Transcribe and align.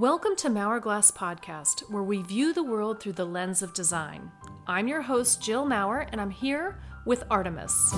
Welcome 0.00 0.34
to 0.36 0.48
Mauerglass 0.48 1.12
Podcast, 1.12 1.80
where 1.90 2.02
we 2.02 2.22
view 2.22 2.54
the 2.54 2.62
world 2.62 3.00
through 3.00 3.12
the 3.12 3.26
lens 3.26 3.60
of 3.60 3.74
design. 3.74 4.30
I'm 4.66 4.88
your 4.88 5.02
host, 5.02 5.42
Jill 5.42 5.66
Mauer, 5.66 6.08
and 6.10 6.22
I'm 6.22 6.30
here 6.30 6.80
with 7.04 7.22
Artimus. 7.28 7.92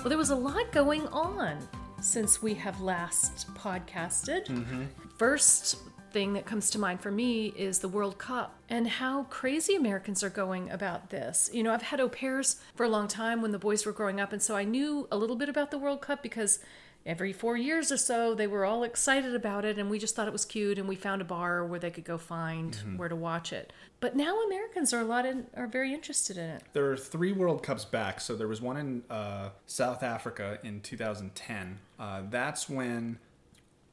Well, 0.00 0.10
there 0.10 0.18
was 0.18 0.28
a 0.28 0.36
lot 0.36 0.70
going 0.70 1.06
on 1.06 1.66
since 2.02 2.42
we 2.42 2.52
have 2.56 2.82
last 2.82 3.48
podcasted. 3.54 4.48
Mm-hmm. 4.48 4.82
First 5.16 5.78
thing 6.12 6.32
that 6.34 6.46
comes 6.46 6.70
to 6.70 6.78
mind 6.78 7.00
for 7.00 7.10
me 7.10 7.52
is 7.56 7.78
the 7.78 7.88
World 7.88 8.18
Cup 8.18 8.54
and 8.68 8.86
how 8.86 9.24
crazy 9.24 9.74
Americans 9.74 10.22
are 10.22 10.30
going 10.30 10.70
about 10.70 11.10
this. 11.10 11.50
You 11.52 11.62
know, 11.62 11.72
I've 11.72 11.82
had 11.82 12.00
au 12.00 12.08
pairs 12.08 12.56
for 12.74 12.84
a 12.84 12.88
long 12.88 13.08
time 13.08 13.42
when 13.42 13.52
the 13.52 13.58
boys 13.58 13.84
were 13.86 13.92
growing 13.92 14.20
up, 14.20 14.32
and 14.32 14.42
so 14.42 14.56
I 14.56 14.64
knew 14.64 15.08
a 15.10 15.16
little 15.16 15.36
bit 15.36 15.48
about 15.48 15.70
the 15.70 15.78
World 15.78 16.02
Cup 16.02 16.22
because 16.22 16.58
every 17.04 17.32
four 17.32 17.56
years 17.56 17.90
or 17.90 17.96
so 17.96 18.32
they 18.32 18.46
were 18.46 18.64
all 18.64 18.84
excited 18.84 19.34
about 19.34 19.64
it 19.64 19.76
and 19.76 19.90
we 19.90 19.98
just 19.98 20.14
thought 20.14 20.28
it 20.28 20.32
was 20.32 20.44
cute 20.44 20.78
and 20.78 20.86
we 20.88 20.94
found 20.94 21.20
a 21.20 21.24
bar 21.24 21.66
where 21.66 21.80
they 21.80 21.90
could 21.90 22.04
go 22.04 22.16
find 22.16 22.76
where 22.96 23.08
to 23.08 23.16
watch 23.16 23.52
it 23.52 23.72
but 23.98 24.14
now 24.14 24.40
americans 24.42 24.92
are 24.94 25.00
a 25.00 25.04
lot 25.04 25.26
in, 25.26 25.44
are 25.56 25.66
very 25.66 25.92
interested 25.92 26.36
in 26.36 26.48
it 26.48 26.62
There 26.74 26.92
are 26.92 26.96
three 26.96 27.32
World 27.32 27.64
Cups 27.64 27.84
back. 27.84 28.20
So 28.20 28.36
there 28.36 28.46
was 28.46 28.60
one 28.60 28.76
in 28.76 29.02
uh, 29.10 29.48
South 29.66 30.04
Africa 30.04 30.58
in 30.62 30.80
2010. 30.80 31.78
Uh, 31.98 32.22
that's 32.30 32.68
when 32.68 33.18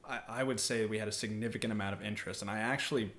I, 0.10 0.20
I 0.28 0.44
would 0.44 0.60
say 0.60 0.86
we 0.86 0.98
had 0.98 1.08
a 1.08 1.12
significant 1.14 1.72
amount 1.72 1.94
of 1.94 2.04
interest, 2.04 2.42
and 2.42 2.50
I 2.50 2.60
actually 2.60 3.12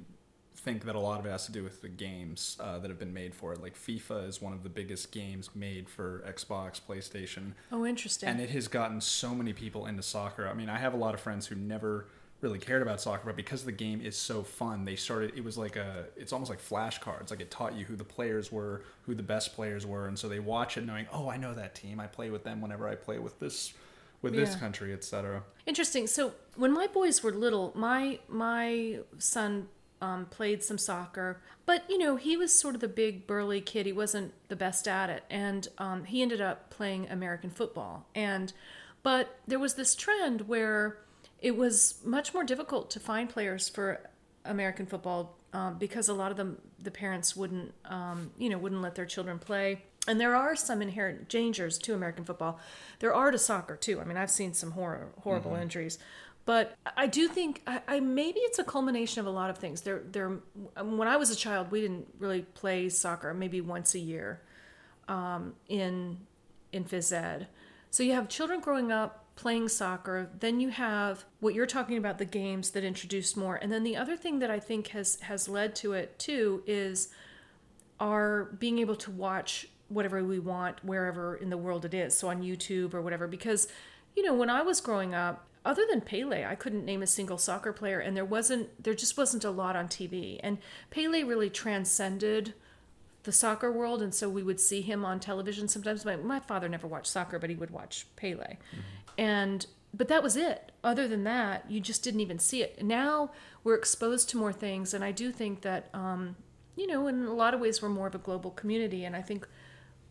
think 0.56 0.84
that 0.84 0.94
a 0.94 1.00
lot 1.00 1.18
of 1.18 1.24
it 1.24 1.30
has 1.30 1.46
to 1.46 1.52
do 1.52 1.64
with 1.64 1.80
the 1.80 1.88
games 1.88 2.58
uh, 2.60 2.78
that 2.78 2.90
have 2.90 2.98
been 2.98 3.14
made 3.14 3.34
for 3.34 3.52
it. 3.52 3.62
Like 3.62 3.74
FIFA 3.74 4.28
is 4.28 4.42
one 4.42 4.52
of 4.52 4.62
the 4.62 4.68
biggest 4.68 5.10
games 5.10 5.48
made 5.54 5.88
for 5.88 6.22
Xbox, 6.28 6.80
PlayStation, 6.86 7.52
oh 7.72 7.86
interesting 7.86 8.28
and 8.28 8.41
it 8.41 8.50
has 8.50 8.69
gotten 8.69 9.00
so 9.00 9.34
many 9.34 9.52
people 9.52 9.86
into 9.86 10.02
soccer. 10.02 10.47
I 10.47 10.55
mean, 10.55 10.69
I 10.69 10.78
have 10.78 10.92
a 10.92 10.98
lot 10.98 11.14
of 11.14 11.20
friends 11.20 11.47
who 11.47 11.55
never 11.55 12.06
really 12.41 12.58
cared 12.58 12.82
about 12.82 13.00
soccer, 13.00 13.22
but 13.27 13.36
because 13.36 13.64
the 13.64 13.72
game 13.72 14.00
is 14.00 14.16
so 14.16 14.42
fun, 14.42 14.84
they 14.84 14.97
started. 14.97 15.32
It 15.36 15.44
was 15.44 15.58
like 15.58 15.77
a, 15.77 16.06
it's 16.16 16.32
almost 16.32 16.50
like 16.50 16.60
flashcards. 16.60 17.30
Like 17.30 17.41
it 17.41 17.50
taught 17.50 17.75
you 17.75 17.84
who 17.84 17.97
the 17.97 18.04
players 18.04 18.50
were, 18.50 18.82
who 19.02 19.14
the 19.14 19.22
best 19.22 19.54
players 19.54 19.86
were, 19.86 20.08
and 20.08 20.19
so 20.19 20.28
they 20.28 20.41
watch 20.41 20.77
it 20.77 20.86
knowing, 20.86 21.06
oh, 21.12 21.28
I 21.28 21.36
know 21.36 21.54
that 21.54 21.75
team. 21.75 22.00
I 22.00 22.06
play 22.06 22.30
with 22.30 22.44
them 22.44 22.60
whenever 22.60 22.88
I 22.88 22.94
play 22.94 23.19
with 23.19 23.38
this, 23.41 23.72
with 24.22 24.34
this 24.34 24.50
Yeah. 24.52 24.58
country, 24.58 24.92
etc. 24.92 25.42
Interesting. 25.66 26.06
So 26.06 26.34
when 26.56 26.72
my 26.72 26.86
boys 26.86 27.22
were 27.22 27.32
little, 27.32 27.72
my 27.74 28.18
my 28.28 29.00
son 29.18 29.68
um, 30.02 30.26
played 30.26 30.62
some 30.62 30.78
soccer, 30.78 31.40
but 31.66 31.84
you 31.88 31.98
know 31.98 32.16
he 32.16 32.36
was 32.36 32.52
sort 32.58 32.74
of 32.74 32.80
the 32.80 32.88
big 32.88 33.26
burly 33.26 33.60
kid. 33.60 33.86
He 33.86 33.92
wasn't 33.92 34.32
the 34.48 34.56
best 34.56 34.88
at 34.88 35.10
it, 35.10 35.24
and 35.30 35.68
um, 35.78 36.04
he 36.04 36.22
ended 36.22 36.41
up 36.41 36.70
playing 36.70 37.08
American 37.08 37.50
football. 37.50 38.06
And 38.14 38.52
but 39.02 39.38
there 39.46 39.58
was 39.58 39.74
this 39.74 39.94
trend 39.94 40.42
where 40.48 40.98
it 41.41 41.56
was 41.56 42.00
much 42.04 42.34
more 42.34 42.44
difficult 42.44 42.91
to 42.91 43.00
find 43.00 43.28
players 43.28 43.68
for 43.68 44.00
American 44.44 44.84
football 44.86 45.38
um, 45.52 45.78
because 45.78 46.08
a 46.08 46.14
lot 46.14 46.30
of 46.30 46.36
them 46.36 46.58
the 46.82 46.91
parents 46.91 47.36
wouldn't 47.36 47.72
um, 47.86 48.30
you 48.38 48.48
know 48.48 48.58
wouldn't 48.58 48.82
let 48.82 48.94
their 48.94 49.06
children 49.06 49.38
play. 49.38 49.82
And 50.11 50.20
there 50.20 50.34
are 50.34 50.56
some 50.56 50.83
inherent 50.83 51.28
dangers 51.28 51.78
to 51.78 51.94
American 51.94 52.25
football. 52.25 52.58
There 52.98 53.14
are 53.14 53.30
to 53.30 53.39
soccer 53.39 53.77
too. 53.77 54.00
I 54.00 54.05
mean, 54.05 54.16
I've 54.16 54.30
seen 54.30 54.55
some 54.55 54.72
horror, 54.72 55.12
horrible 55.20 55.55
injuries, 55.55 56.00
but 56.47 56.77
I 56.97 57.06
do 57.06 57.28
think 57.28 57.62
I, 57.64 57.80
I 57.86 58.00
maybe 58.00 58.41
it's 58.41 58.58
a 58.58 58.64
culmination 58.64 59.20
of 59.20 59.27
a 59.27 59.31
lot 59.31 59.50
of 59.50 59.58
things. 59.58 59.83
There, 59.83 60.03
there. 60.11 60.41
When 60.83 61.06
I 61.06 61.16
was 61.16 61.31
a 61.31 61.36
child, 61.36 61.70
we 61.70 61.81
didn't 61.81 62.08
really 62.19 62.42
play 62.42 62.88
soccer. 62.88 63.33
Maybe 63.33 63.61
once 63.61 63.94
a 63.94 64.00
year, 64.00 64.42
um, 65.06 65.55
in 65.69 66.19
in 66.72 66.84
phys 66.84 67.12
ed. 67.12 67.47
So 67.91 68.03
you 68.03 68.14
have 68.14 68.28
children 68.28 68.58
growing 68.58 68.91
up 68.91 69.27
playing 69.36 69.69
soccer. 69.69 70.28
Then 70.41 70.58
you 70.58 70.70
have 70.70 71.25
what 71.38 71.55
you're 71.55 71.66
talking 71.66 71.98
about 71.98 72.19
the 72.19 72.25
games 72.25 72.71
that 72.71 72.82
introduced 72.82 73.37
more. 73.37 73.54
And 73.54 73.71
then 73.71 73.84
the 73.84 73.97
other 73.97 74.16
thing 74.16 74.41
that 74.41 74.50
I 74.50 74.59
think 74.59 74.88
has 74.88 75.21
has 75.21 75.48
led 75.48 75.77
to 75.77 75.92
it 75.92 76.19
too 76.19 76.65
is 76.66 77.10
our 78.00 78.44
being 78.59 78.81
able 78.81 78.97
to 78.97 79.10
watch 79.12 79.69
whatever 79.91 80.25
we 80.25 80.39
want 80.39 80.84
wherever 80.84 81.34
in 81.34 81.51
the 81.51 81.59
world 81.59 81.84
it 81.84 81.95
is. 81.95 82.17
So 82.17 82.28
on 82.28 82.43
YouTube 82.43 82.95
or 82.95 83.03
whatever 83.03 83.27
because 83.27 83.69
you 84.17 84.25
know, 84.25 84.34
when 84.34 84.51
I 84.51 84.62
was 84.62 84.81
growing 84.81 85.15
up, 85.15 85.47
other 85.65 85.83
than 85.89 86.01
Pele, 86.01 86.45
I 86.45 86.55
couldn't 86.55 86.84
name 86.84 87.03
a 87.03 87.06
single 87.06 87.39
soccer 87.39 87.73
player 87.73 88.01
and 88.01 88.17
there 88.17 88.25
wasn't 88.25 88.83
there 88.83 88.95
just 88.95 89.17
wasn't 89.17 89.45
a 89.45 89.51
lot 89.51 89.77
on 89.77 89.89
TV. 89.89 90.41
And 90.43 90.59
Pele 90.91 91.23
really 91.23 91.51
transcended 91.51 92.55
the 93.25 93.33
soccer 93.33 93.71
world 93.71 94.01
and 94.01 94.15
so 94.15 94.28
we 94.28 94.43
would 94.43 94.61
see 94.61 94.81
him 94.81 95.05
on 95.05 95.21
television 95.21 95.69
sometimes 95.69 96.05
my, 96.05 96.17
my 96.17 96.41
father 96.41 96.69
never 96.69 96.87
watched 96.87 97.09
soccer 97.09 97.39
but 97.39 97.51
he 97.51 97.57
would 97.57 97.71
watch 97.71 98.07
pele 98.17 98.57
and 99.19 99.67
but 99.93 100.09
that 100.09 100.22
was 100.22 100.37
it 100.37 100.72
other 100.83 101.07
than 101.07 101.25
that 101.25 101.71
you 101.71 101.81
just 101.81 102.03
didn't 102.03 102.21
even 102.21 102.39
see 102.39 102.62
it 102.62 102.83
now 102.83 103.31
we're 103.62 103.75
exposed 103.75 104.31
to 104.31 104.39
more 104.39 104.53
things 104.53 104.95
and 104.95 105.05
i 105.05 105.12
do 105.12 105.31
think 105.31 105.61
that 105.61 105.91
um, 105.93 106.34
you 106.77 106.87
know 106.87 107.07
in 107.09 107.27
a 107.27 107.34
lot 107.34 107.53
of 107.53 107.61
ways 107.61 107.83
we're 107.83 107.89
more 107.89 108.07
of 108.07 108.15
a 108.15 108.19
global 108.19 108.51
community 108.53 109.05
and 109.05 109.15
i 109.15 109.21
think 109.21 109.47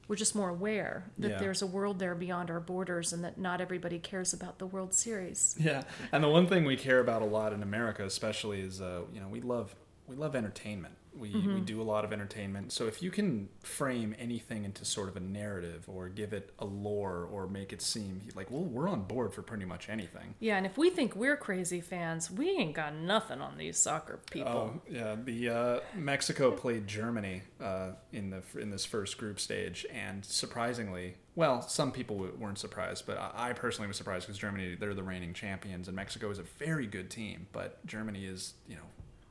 we're 0.10 0.16
just 0.18 0.36
more 0.36 0.50
aware 0.50 1.06
that 1.20 1.30
Yeah. 1.32 1.38
there's 1.38 1.62
a 1.62 1.68
world 1.68 2.00
there 2.00 2.16
beyond 2.16 2.50
our 2.52 2.60
borders 2.60 3.14
and 3.14 3.24
that 3.24 3.38
not 3.38 3.62
everybody 3.62 4.00
cares 4.00 4.34
about 4.34 4.58
the 4.60 4.66
world 4.66 4.94
series 4.94 5.56
Yeah, 5.58 5.84
and 6.12 6.22
the 6.24 6.28
one 6.30 6.48
thing 6.48 6.66
we 6.66 6.76
care 6.76 7.00
about 7.00 7.22
a 7.22 7.26
lot 7.26 7.54
in 7.54 7.64
America, 7.64 8.04
especially, 8.04 8.60
is 8.60 8.82
uh, 8.82 9.04
you 9.14 9.22
know 9.22 9.28
we 9.30 9.40
love 9.40 9.74
we 10.08 10.16
love 10.18 10.36
entertainment. 10.36 10.96
We 11.20 11.32
we 11.32 11.60
do 11.62 11.82
a 11.82 11.84
lot 11.84 12.06
of 12.06 12.14
entertainment. 12.14 12.72
So 12.72 12.88
if 12.88 13.02
you 13.04 13.12
can 13.12 13.50
frame 13.64 14.16
anything 14.18 14.66
into 14.66 14.86
sort 14.86 15.10
of 15.10 15.16
a 15.18 15.20
narrative 15.20 15.84
or 15.88 16.10
give 16.10 16.34
it 16.34 16.54
a 16.60 16.66
lore 16.66 17.28
or 17.32 17.48
make 17.48 17.74
it 17.74 17.82
seem 17.82 18.22
like 18.36 18.50
well 18.50 18.64
we're 18.64 18.88
on 18.88 19.02
board 19.04 19.34
for 19.34 19.42
pretty 19.42 19.66
much 19.66 19.90
anything. 19.90 20.34
yeah 20.40 20.58
and 20.58 20.66
if 20.66 20.78
we 20.78 20.90
think 20.90 21.16
we're 21.16 21.38
crazy 21.38 21.82
fans 21.82 22.32
we 22.32 22.50
ain't 22.52 22.74
got 22.74 22.96
nothing 22.96 23.42
on 23.42 23.58
these 23.58 23.78
soccer 23.78 24.20
people 24.32 24.50
Oh 24.52 24.82
yeah, 24.90 25.16
the 25.24 25.50
uh, 25.50 25.80
Mexico 25.96 26.52
played 26.52 26.88
Germany 26.88 27.42
uh, 27.62 27.92
in 28.14 28.30
the 28.30 28.42
in 28.60 28.70
this 28.70 28.86
first 28.86 29.18
group 29.18 29.40
stage, 29.40 29.86
and 29.94 30.24
surprisingly, 30.26 31.16
well, 31.36 31.62
some 31.62 31.92
people 31.92 32.18
w- 32.18 32.36
weren't 32.40 32.58
surprised, 32.60 33.06
but 33.06 33.18
I 33.18 33.50
I 33.50 33.54
personally 33.54 33.88
was 33.88 33.98
surprised 33.98 34.26
because 34.28 34.38
Germany 34.40 34.76
they're 34.80 34.94
the 34.94 35.04
reigning 35.04 35.34
champions, 35.34 35.88
and 35.88 35.96
Mexico 35.96 36.30
is 36.30 36.40
a 36.40 36.44
very 36.44 36.86
good 36.88 37.10
team, 37.10 37.48
but 37.52 37.86
Germany 37.86 38.26
is 38.26 38.54
you 38.68 38.76
know 38.76 38.88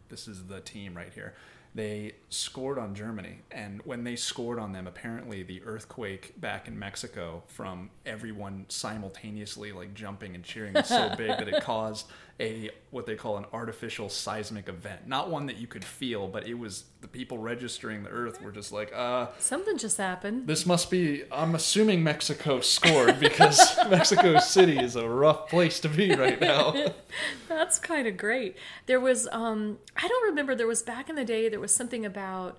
this 0.09 0.27
is 0.29 0.47
the 0.47 0.61
team 0.61 0.97
right 0.97 1.13
here. 1.13 1.35
They 1.75 2.15
scored 2.31 2.79
on 2.79 2.95
Germany, 2.95 3.41
and 3.51 3.81
when 3.85 4.05
they 4.05 4.17
scored 4.17 4.59
on 4.59 4.73
them, 4.73 4.87
apparently 4.87 5.43
the 5.43 5.63
earthquake 5.65 6.41
back 6.41 6.67
in 6.67 6.79
Mexico 6.79 7.43
from 7.47 7.91
everyone 8.05 8.67
simultaneously 8.69 9.73
like 9.73 9.95
jumping 9.95 10.35
and 10.35 10.45
cheering 10.45 10.75
was 10.75 10.89
so 10.89 11.15
big 11.17 11.29
that 11.29 11.49
it 11.49 11.63
caused 11.63 12.07
a 12.41 12.71
what 12.91 13.05
they 13.05 13.17
call 13.17 13.37
an 13.37 13.45
artificial 13.53 14.09
seismic 14.09 14.69
event. 14.69 15.07
Not 15.07 15.29
one 15.29 15.47
that 15.47 15.57
you 15.57 15.67
could 15.67 15.85
feel, 15.85 16.29
but 16.29 16.47
it 16.47 16.55
was 16.55 16.85
the 17.01 17.09
people 17.09 17.39
registering 17.39 18.03
the 18.03 18.11
earth 18.11 18.41
were 18.41 18.53
just 18.53 18.73
like, 18.73 18.93
uh, 18.95 19.29
something 19.39 19.77
just 19.77 19.99
happened 19.99 20.47
this 20.47 20.65
must 20.65 20.91
be. 20.91 21.25
I'm 21.31 21.55
assuming 21.55 22.03
Mexico 22.03 22.61
scored 22.61 23.21
because 23.21 23.77
Mexico 23.91 24.39
City 24.39 24.79
is 24.79 24.97
a 24.97 25.09
rough 25.09 25.49
place 25.49 25.81
to 25.81 25.89
be 25.89 26.15
right 26.15 26.41
now. 26.41 26.75
That's 27.49 27.79
kind 27.79 28.07
of 28.07 28.17
great. 28.17 28.57
There 28.87 29.01
was, 29.01 29.29
um, 29.33 29.79
I 29.97 30.07
don't 30.07 30.29
remember, 30.29 30.55
there 30.55 30.67
was 30.67 30.83
back 30.83 31.09
in 31.09 31.17
the 31.17 31.25
day, 31.25 31.49
there 31.49 31.58
was 31.61 31.75
something 31.75 32.05
about, 32.07 32.59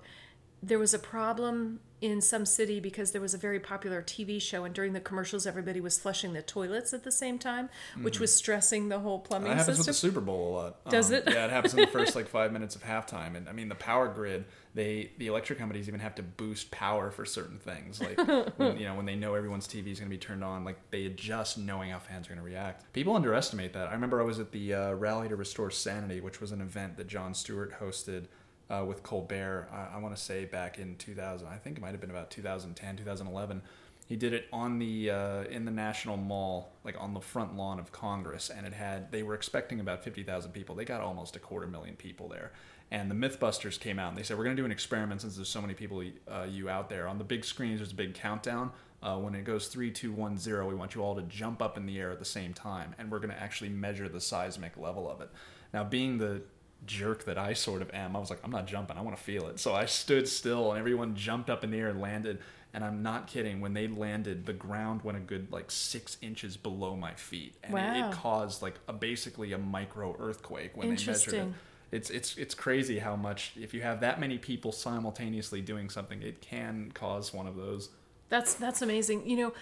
there 0.62 0.80
was 0.80 0.94
a 0.94 1.00
problem 1.00 1.80
in 2.02 2.22
some 2.22 2.46
city 2.46 2.80
because 2.80 3.12
there 3.12 3.20
was 3.22 3.34
a 3.34 3.38
very 3.38 3.60
popular 3.60 4.02
TV 4.02 4.42
show, 4.42 4.64
and 4.64 4.74
during 4.74 4.94
the 4.94 5.02
commercials, 5.02 5.46
everybody 5.46 5.82
was 5.82 6.00
flushing 6.00 6.32
the 6.32 6.42
toilets 6.42 6.94
at 6.94 7.04
the 7.04 7.12
same 7.12 7.38
time, 7.38 7.68
which 8.02 8.22
was 8.22 8.34
stressing 8.34 8.88
the 8.88 9.00
whole 9.00 9.20
plumbing 9.20 9.50
That 9.50 9.58
happens 9.58 9.80
with 9.80 9.86
system. 9.88 10.08
the 10.10 10.14
Super 10.14 10.26
Bowl 10.26 10.48
a 10.48 10.52
lot. 10.58 10.90
Does 10.90 11.10
Um, 11.12 11.16
it? 11.18 11.24
Yeah, 11.28 11.44
it 11.46 11.52
happens 11.52 11.74
in 11.74 11.82
the 11.82 11.88
first 11.92 12.16
like 12.16 12.30
five 12.30 12.54
minutes 12.54 12.74
of 12.78 12.84
halftime, 12.86 13.36
and 13.36 13.50
I 13.50 13.52
mean 13.52 13.68
the 13.68 13.76
power 13.76 14.08
grid. 14.08 14.46
They 14.76 15.12
the 15.18 15.28
electric 15.28 15.60
companies 15.60 15.90
even 15.90 16.00
have 16.00 16.16
to 16.16 16.24
boost 16.24 16.72
power 16.72 17.12
for 17.12 17.26
certain 17.26 17.58
things, 17.58 18.00
like 18.00 18.18
when, 18.58 18.78
you 18.78 18.86
know 18.86 18.96
when 18.96 19.06
they 19.06 19.16
know 19.16 19.34
everyone's 19.36 19.68
TV 19.68 19.88
is 19.88 20.00
going 20.00 20.10
to 20.10 20.16
be 20.16 20.18
turned 20.20 20.44
on, 20.44 20.64
like 20.64 20.78
they 20.92 21.06
adjust 21.06 21.58
knowing 21.58 21.90
how 21.90 22.00
fans 22.00 22.28
are 22.28 22.30
going 22.30 22.40
to 22.40 22.46
react. 22.50 22.94
People 22.94 23.14
underestimate 23.16 23.74
that. 23.74 23.90
I 23.90 23.92
remember 23.94 24.22
I 24.22 24.24
was 24.24 24.40
at 24.40 24.54
the 24.54 24.74
uh, 24.74 24.92
Rally 24.94 25.28
to 25.28 25.36
Restore 25.36 25.70
Sanity, 25.72 26.22
which 26.22 26.40
was 26.40 26.54
an 26.54 26.62
event 26.62 26.96
that 26.96 27.08
Jon 27.08 27.34
Stewart 27.34 27.78
hosted. 27.82 28.28
Uh, 28.70 28.86
with 28.86 29.02
Colbert, 29.02 29.68
I, 29.72 29.96
I 29.96 29.98
want 30.00 30.16
to 30.16 30.22
say 30.22 30.46
back 30.46 30.78
in 30.78 30.96
2000, 30.98 31.48
I 31.48 31.58
think 31.58 31.78
it 31.78 31.82
might 31.82 31.92
have 31.92 32.02
been 32.02 32.12
about 32.12 32.30
2010, 32.30 32.98
2011. 32.98 33.62
He 34.10 34.16
did 34.16 34.34
it 34.34 34.48
on 34.52 34.80
the 34.80 35.12
uh, 35.12 35.44
in 35.44 35.66
the 35.66 35.72
National 35.72 36.18
Mall, 36.18 36.72
like 36.84 36.96
on 37.00 37.14
the 37.14 37.20
front 37.20 37.56
lawn 37.56 37.80
of 37.80 37.92
Congress, 37.92 38.50
and 38.50 38.66
it 38.66 38.74
had 38.74 39.12
they 39.12 39.22
were 39.22 39.36
expecting 39.36 39.80
about 39.80 40.04
fifty 40.04 40.24
thousand 40.24 40.52
people. 40.52 40.74
They 40.74 40.84
got 40.84 41.02
almost 41.02 41.36
a 41.36 41.40
quarter 41.40 41.68
million 41.68 41.96
people 41.96 42.28
there, 42.28 42.52
and 42.90 43.12
the 43.12 43.14
MythBusters 43.14 43.80
came 43.80 44.00
out 44.00 44.10
and 44.10 44.18
they 44.18 44.24
said 44.24 44.36
we're 44.36 44.46
going 44.46 44.56
to 44.56 44.62
do 44.62 44.66
an 44.66 44.72
experiment 44.72 45.22
since 45.22 45.36
there's 45.36 45.48
so 45.48 45.62
many 45.62 45.76
people 45.76 46.04
uh, 46.28 46.48
you 46.50 46.70
out 46.70 46.90
there 46.90 47.08
on 47.08 47.20
the 47.20 47.24
big 47.24 47.46
screens. 47.46 47.80
There's 47.80 47.92
a 47.92 47.96
big 47.96 48.16
countdown. 48.16 48.72
Uh, 49.02 49.18
when 49.18 49.36
it 49.36 49.44
goes 49.44 49.68
three, 49.68 49.92
two, 49.92 50.12
one, 50.12 50.38
zero, 50.40 50.68
we 50.68 50.74
want 50.74 50.96
you 50.96 51.04
all 51.04 51.16
to 51.16 51.22
jump 51.22 51.62
up 51.62 51.78
in 51.78 51.86
the 51.86 52.00
air 52.00 52.10
at 52.10 52.18
the 52.18 52.26
same 52.26 52.52
time, 52.52 52.96
and 52.98 53.12
we're 53.12 53.20
going 53.20 53.30
to 53.30 53.40
actually 53.40 53.70
measure 53.70 54.10
the 54.10 54.20
seismic 54.20 54.76
level 54.76 55.10
of 55.10 55.22
it. 55.22 55.30
Now, 55.72 55.84
being 55.84 56.18
the 56.18 56.42
jerk 56.86 57.26
that 57.26 57.38
I 57.38 57.54
sort 57.54 57.82
of 57.82 57.92
am, 57.94 58.16
I 58.16 58.20
was 58.20 58.30
like, 58.30 58.40
I'm 58.44 58.52
not 58.52 58.68
jumping. 58.68 58.98
I 58.98 59.02
want 59.02 59.16
to 59.18 59.24
feel 59.24 59.48
it. 59.48 59.60
So 59.60 59.74
I 59.74 59.86
stood 59.86 60.28
still, 60.28 60.72
and 60.72 60.80
everyone 60.80 61.16
jumped 61.16 61.50
up 61.50 61.64
in 61.64 61.72
the 61.72 61.78
air 61.78 61.90
and 61.90 62.02
landed. 62.02 62.40
And 62.74 62.84
I'm 62.84 63.02
not 63.02 63.26
kidding. 63.28 63.62
When 63.62 63.74
they 63.74 63.88
landed, 63.88 64.46
the 64.46 64.54
ground 64.54 65.02
went 65.04 65.18
a 65.18 65.22
good 65.22 65.52
like 65.52 65.72
six 65.72 66.18
inches 66.22 66.56
below 66.56 66.96
my 66.96 67.14
feet, 67.16 67.56
and 67.64 67.74
it, 67.74 67.76
Wow. 67.76 68.10
it 68.10 68.14
caused 68.14 68.62
like 68.62 68.76
a 68.88 68.94
basically 68.94 69.54
a 69.54 69.58
micro 69.58 70.16
earthquake 70.20 70.78
when 70.78 70.96
they 70.96 71.04
measured 71.06 71.34
it. 71.34 71.48
It's 71.92 72.12
it's 72.12 72.38
it's 72.38 72.54
crazy 72.54 73.00
how 73.00 73.16
much 73.16 73.54
if 73.60 73.74
you 73.74 73.82
have 73.82 74.02
that 74.02 74.20
many 74.20 74.38
people 74.38 74.72
simultaneously 74.72 75.62
doing 75.62 75.90
something, 75.90 76.22
it 76.22 76.42
can 76.42 76.92
cause 76.94 77.34
one 77.34 77.48
of 77.48 77.56
those. 77.56 77.90
That's 78.30 78.54
that's 78.54 78.84
amazing. 78.84 79.28
You 79.28 79.38
know, 79.38 79.54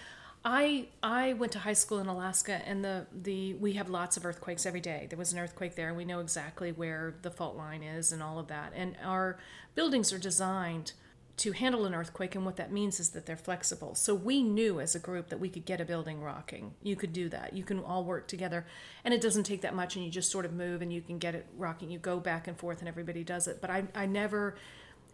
I 0.50 0.86
I 1.02 1.34
went 1.34 1.52
to 1.52 1.58
high 1.58 1.74
school 1.74 1.98
in 1.98 2.06
Alaska, 2.06 2.62
and 2.66 2.82
the 2.82 3.06
the 3.12 3.52
we 3.54 3.74
have 3.74 3.90
lots 3.90 4.16
of 4.16 4.24
earthquakes 4.24 4.64
every 4.64 4.80
day. 4.80 5.06
There 5.10 5.18
was 5.18 5.30
an 5.30 5.38
earthquake 5.38 5.74
there, 5.74 5.88
and 5.88 5.96
we 5.96 6.06
know 6.06 6.20
exactly 6.20 6.72
where 6.72 7.16
the 7.20 7.30
fault 7.30 7.54
line 7.54 7.82
is 7.82 8.12
and 8.12 8.22
all 8.22 8.38
of 8.38 8.48
that. 8.48 8.72
And 8.74 8.96
our 9.04 9.38
buildings 9.74 10.10
are 10.10 10.18
designed 10.18 10.92
to 11.36 11.52
handle 11.52 11.84
an 11.84 11.94
earthquake, 11.94 12.34
and 12.34 12.46
what 12.46 12.56
that 12.56 12.72
means 12.72 12.98
is 12.98 13.10
that 13.10 13.26
they're 13.26 13.36
flexible. 13.36 13.94
So 13.94 14.14
we 14.14 14.42
knew 14.42 14.80
as 14.80 14.94
a 14.94 14.98
group 14.98 15.28
that 15.28 15.38
we 15.38 15.50
could 15.50 15.66
get 15.66 15.82
a 15.82 15.84
building 15.84 16.22
rocking. 16.22 16.72
You 16.82 16.96
could 16.96 17.12
do 17.12 17.28
that. 17.28 17.52
You 17.52 17.62
can 17.62 17.80
all 17.80 18.02
work 18.02 18.26
together, 18.26 18.64
and 19.04 19.12
it 19.12 19.20
doesn't 19.20 19.44
take 19.44 19.60
that 19.60 19.74
much, 19.74 19.96
and 19.96 20.04
you 20.04 20.10
just 20.10 20.32
sort 20.32 20.46
of 20.46 20.54
move, 20.54 20.80
and 20.80 20.90
you 20.90 21.02
can 21.02 21.18
get 21.18 21.34
it 21.34 21.46
rocking. 21.58 21.90
You 21.90 21.98
go 21.98 22.20
back 22.20 22.48
and 22.48 22.56
forth, 22.56 22.78
and 22.78 22.88
everybody 22.88 23.22
does 23.22 23.48
it. 23.48 23.60
But 23.60 23.68
I 23.68 23.84
I 23.94 24.06
never. 24.06 24.56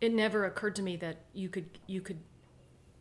It 0.01 0.13
never 0.13 0.45
occurred 0.45 0.77
to 0.77 0.83
me 0.83 0.97
that 0.99 1.23
you 1.33 1.49
could 1.49 1.67
you 1.89 2.01
could 2.01 2.19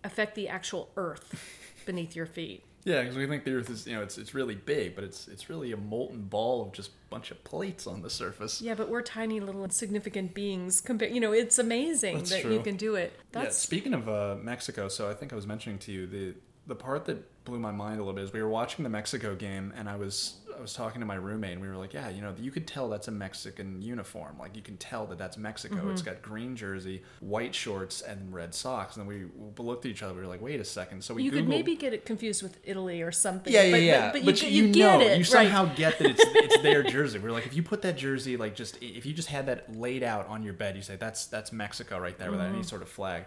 affect 0.03 0.35
the 0.35 0.47
actual 0.47 0.89
earth 0.97 1.69
beneath 1.85 2.15
your 2.15 2.25
feet. 2.25 2.63
Yeah, 2.85 3.01
because 3.01 3.15
we 3.15 3.25
think 3.27 3.45
the 3.45 3.53
Earth 3.53 3.69
is 3.69 3.87
you 3.87 3.95
know 3.95 4.01
it's 4.01 4.17
it's 4.17 4.33
really 4.33 4.55
big, 4.55 4.95
but 4.95 5.03
it's 5.03 5.27
it's 5.27 5.49
really 5.49 5.71
a 5.71 5.77
molten 5.77 6.23
ball 6.23 6.61
of 6.61 6.73
just 6.73 6.89
a 6.89 7.09
bunch 7.09 7.31
of 7.31 7.41
plates 7.43 7.87
on 7.87 8.01
the 8.01 8.09
surface. 8.09 8.61
Yeah, 8.61 8.73
but 8.75 8.89
we're 8.89 9.01
tiny 9.01 9.39
little 9.39 9.63
insignificant 9.63 10.33
beings 10.33 10.81
compared. 10.81 11.13
You 11.13 11.21
know, 11.21 11.31
it's 11.31 11.59
amazing 11.59 12.17
That's 12.17 12.31
that 12.31 12.41
true. 12.41 12.53
you 12.53 12.59
can 12.59 12.75
do 12.75 12.95
it. 12.95 13.13
That's... 13.31 13.45
Yeah, 13.45 13.51
speaking 13.51 13.93
of 13.93 14.09
uh, 14.09 14.35
Mexico, 14.41 14.89
so 14.89 15.09
I 15.09 15.13
think 15.13 15.31
I 15.31 15.35
was 15.35 15.47
mentioning 15.47 15.79
to 15.79 15.91
you 15.91 16.07
the 16.07 16.35
the 16.67 16.75
part 16.75 17.05
that 17.05 17.43
blew 17.43 17.59
my 17.59 17.71
mind 17.71 17.95
a 17.95 18.03
little 18.03 18.13
bit 18.13 18.23
is 18.23 18.31
we 18.31 18.41
were 18.41 18.47
watching 18.49 18.83
the 18.83 18.89
Mexico 18.89 19.35
game 19.35 19.73
and 19.75 19.89
I 19.89 19.97
was 19.97 20.37
I 20.57 20.61
was 20.61 20.73
talking 20.73 21.01
to 21.01 21.05
my 21.05 21.15
roommate 21.15 21.53
and 21.53 21.61
we 21.61 21.67
were 21.67 21.75
like, 21.75 21.93
yeah, 21.93 22.09
you 22.09 22.21
know, 22.21 22.33
you 22.39 22.51
could 22.51 22.67
tell 22.67 22.87
that's 22.87 23.07
a 23.07 23.11
Mexican 23.11 23.81
uniform. 23.81 24.37
Like 24.39 24.55
you 24.55 24.61
can 24.61 24.77
tell 24.77 25.05
that 25.07 25.17
that's 25.17 25.35
Mexico. 25.35 25.77
Mm-hmm. 25.77 25.91
It's 25.91 26.03
got 26.03 26.21
green 26.21 26.55
jersey, 26.55 27.01
white 27.21 27.53
shorts, 27.55 28.01
and 28.01 28.31
red 28.33 28.53
socks. 28.53 28.95
And 28.95 29.01
then 29.01 29.07
we 29.07 29.63
looked 29.63 29.85
at 29.85 29.91
each 29.91 30.03
other. 30.03 30.13
We 30.13 30.21
were 30.21 30.27
like, 30.27 30.41
wait 30.43 30.59
a 30.59 30.63
second. 30.63 31.03
So 31.03 31.15
we 31.15 31.23
you 31.23 31.31
Googled, 31.31 31.35
could 31.35 31.47
maybe 31.49 31.75
get 31.75 31.91
it 31.91 32.05
confused 32.05 32.43
with 32.43 32.59
Italy 32.63 33.01
or 33.01 33.11
something. 33.11 33.51
yeah, 33.51 33.63
yeah, 33.63 33.71
but, 33.71 33.81
yeah. 33.81 34.11
But, 34.13 34.25
but, 34.25 34.41
you, 34.43 34.49
you, 34.49 34.65
you, 34.67 34.73
get 34.73 34.99
know, 34.99 35.05
it. 35.05 35.09
you 35.09 35.17
right. 35.17 35.25
somehow 35.25 35.65
get 35.73 35.97
that 35.97 36.11
it's 36.11 36.23
it's 36.23 36.61
their 36.61 36.83
jersey. 36.95 37.17
We're 37.19 37.31
like, 37.31 37.47
if 37.47 37.55
you 37.55 37.63
put 37.63 37.81
that 37.81 37.97
jersey, 37.97 38.37
like 38.37 38.55
just 38.55 38.77
if 38.81 39.05
you 39.07 39.11
just 39.13 39.27
had 39.29 39.47
that 39.47 39.75
laid 39.75 40.03
out 40.03 40.27
on 40.27 40.43
your 40.43 40.53
bed, 40.53 40.75
you 40.75 40.83
say 40.83 40.95
that's 40.95 41.25
that's 41.25 41.51
Mexico 41.51 41.99
right 41.99 42.17
there 42.17 42.31
without 42.31 42.43
Mm-hmm. 42.45 42.55
any 42.55 42.63
sort 42.63 42.83
of 42.83 42.89
flag. 42.89 43.25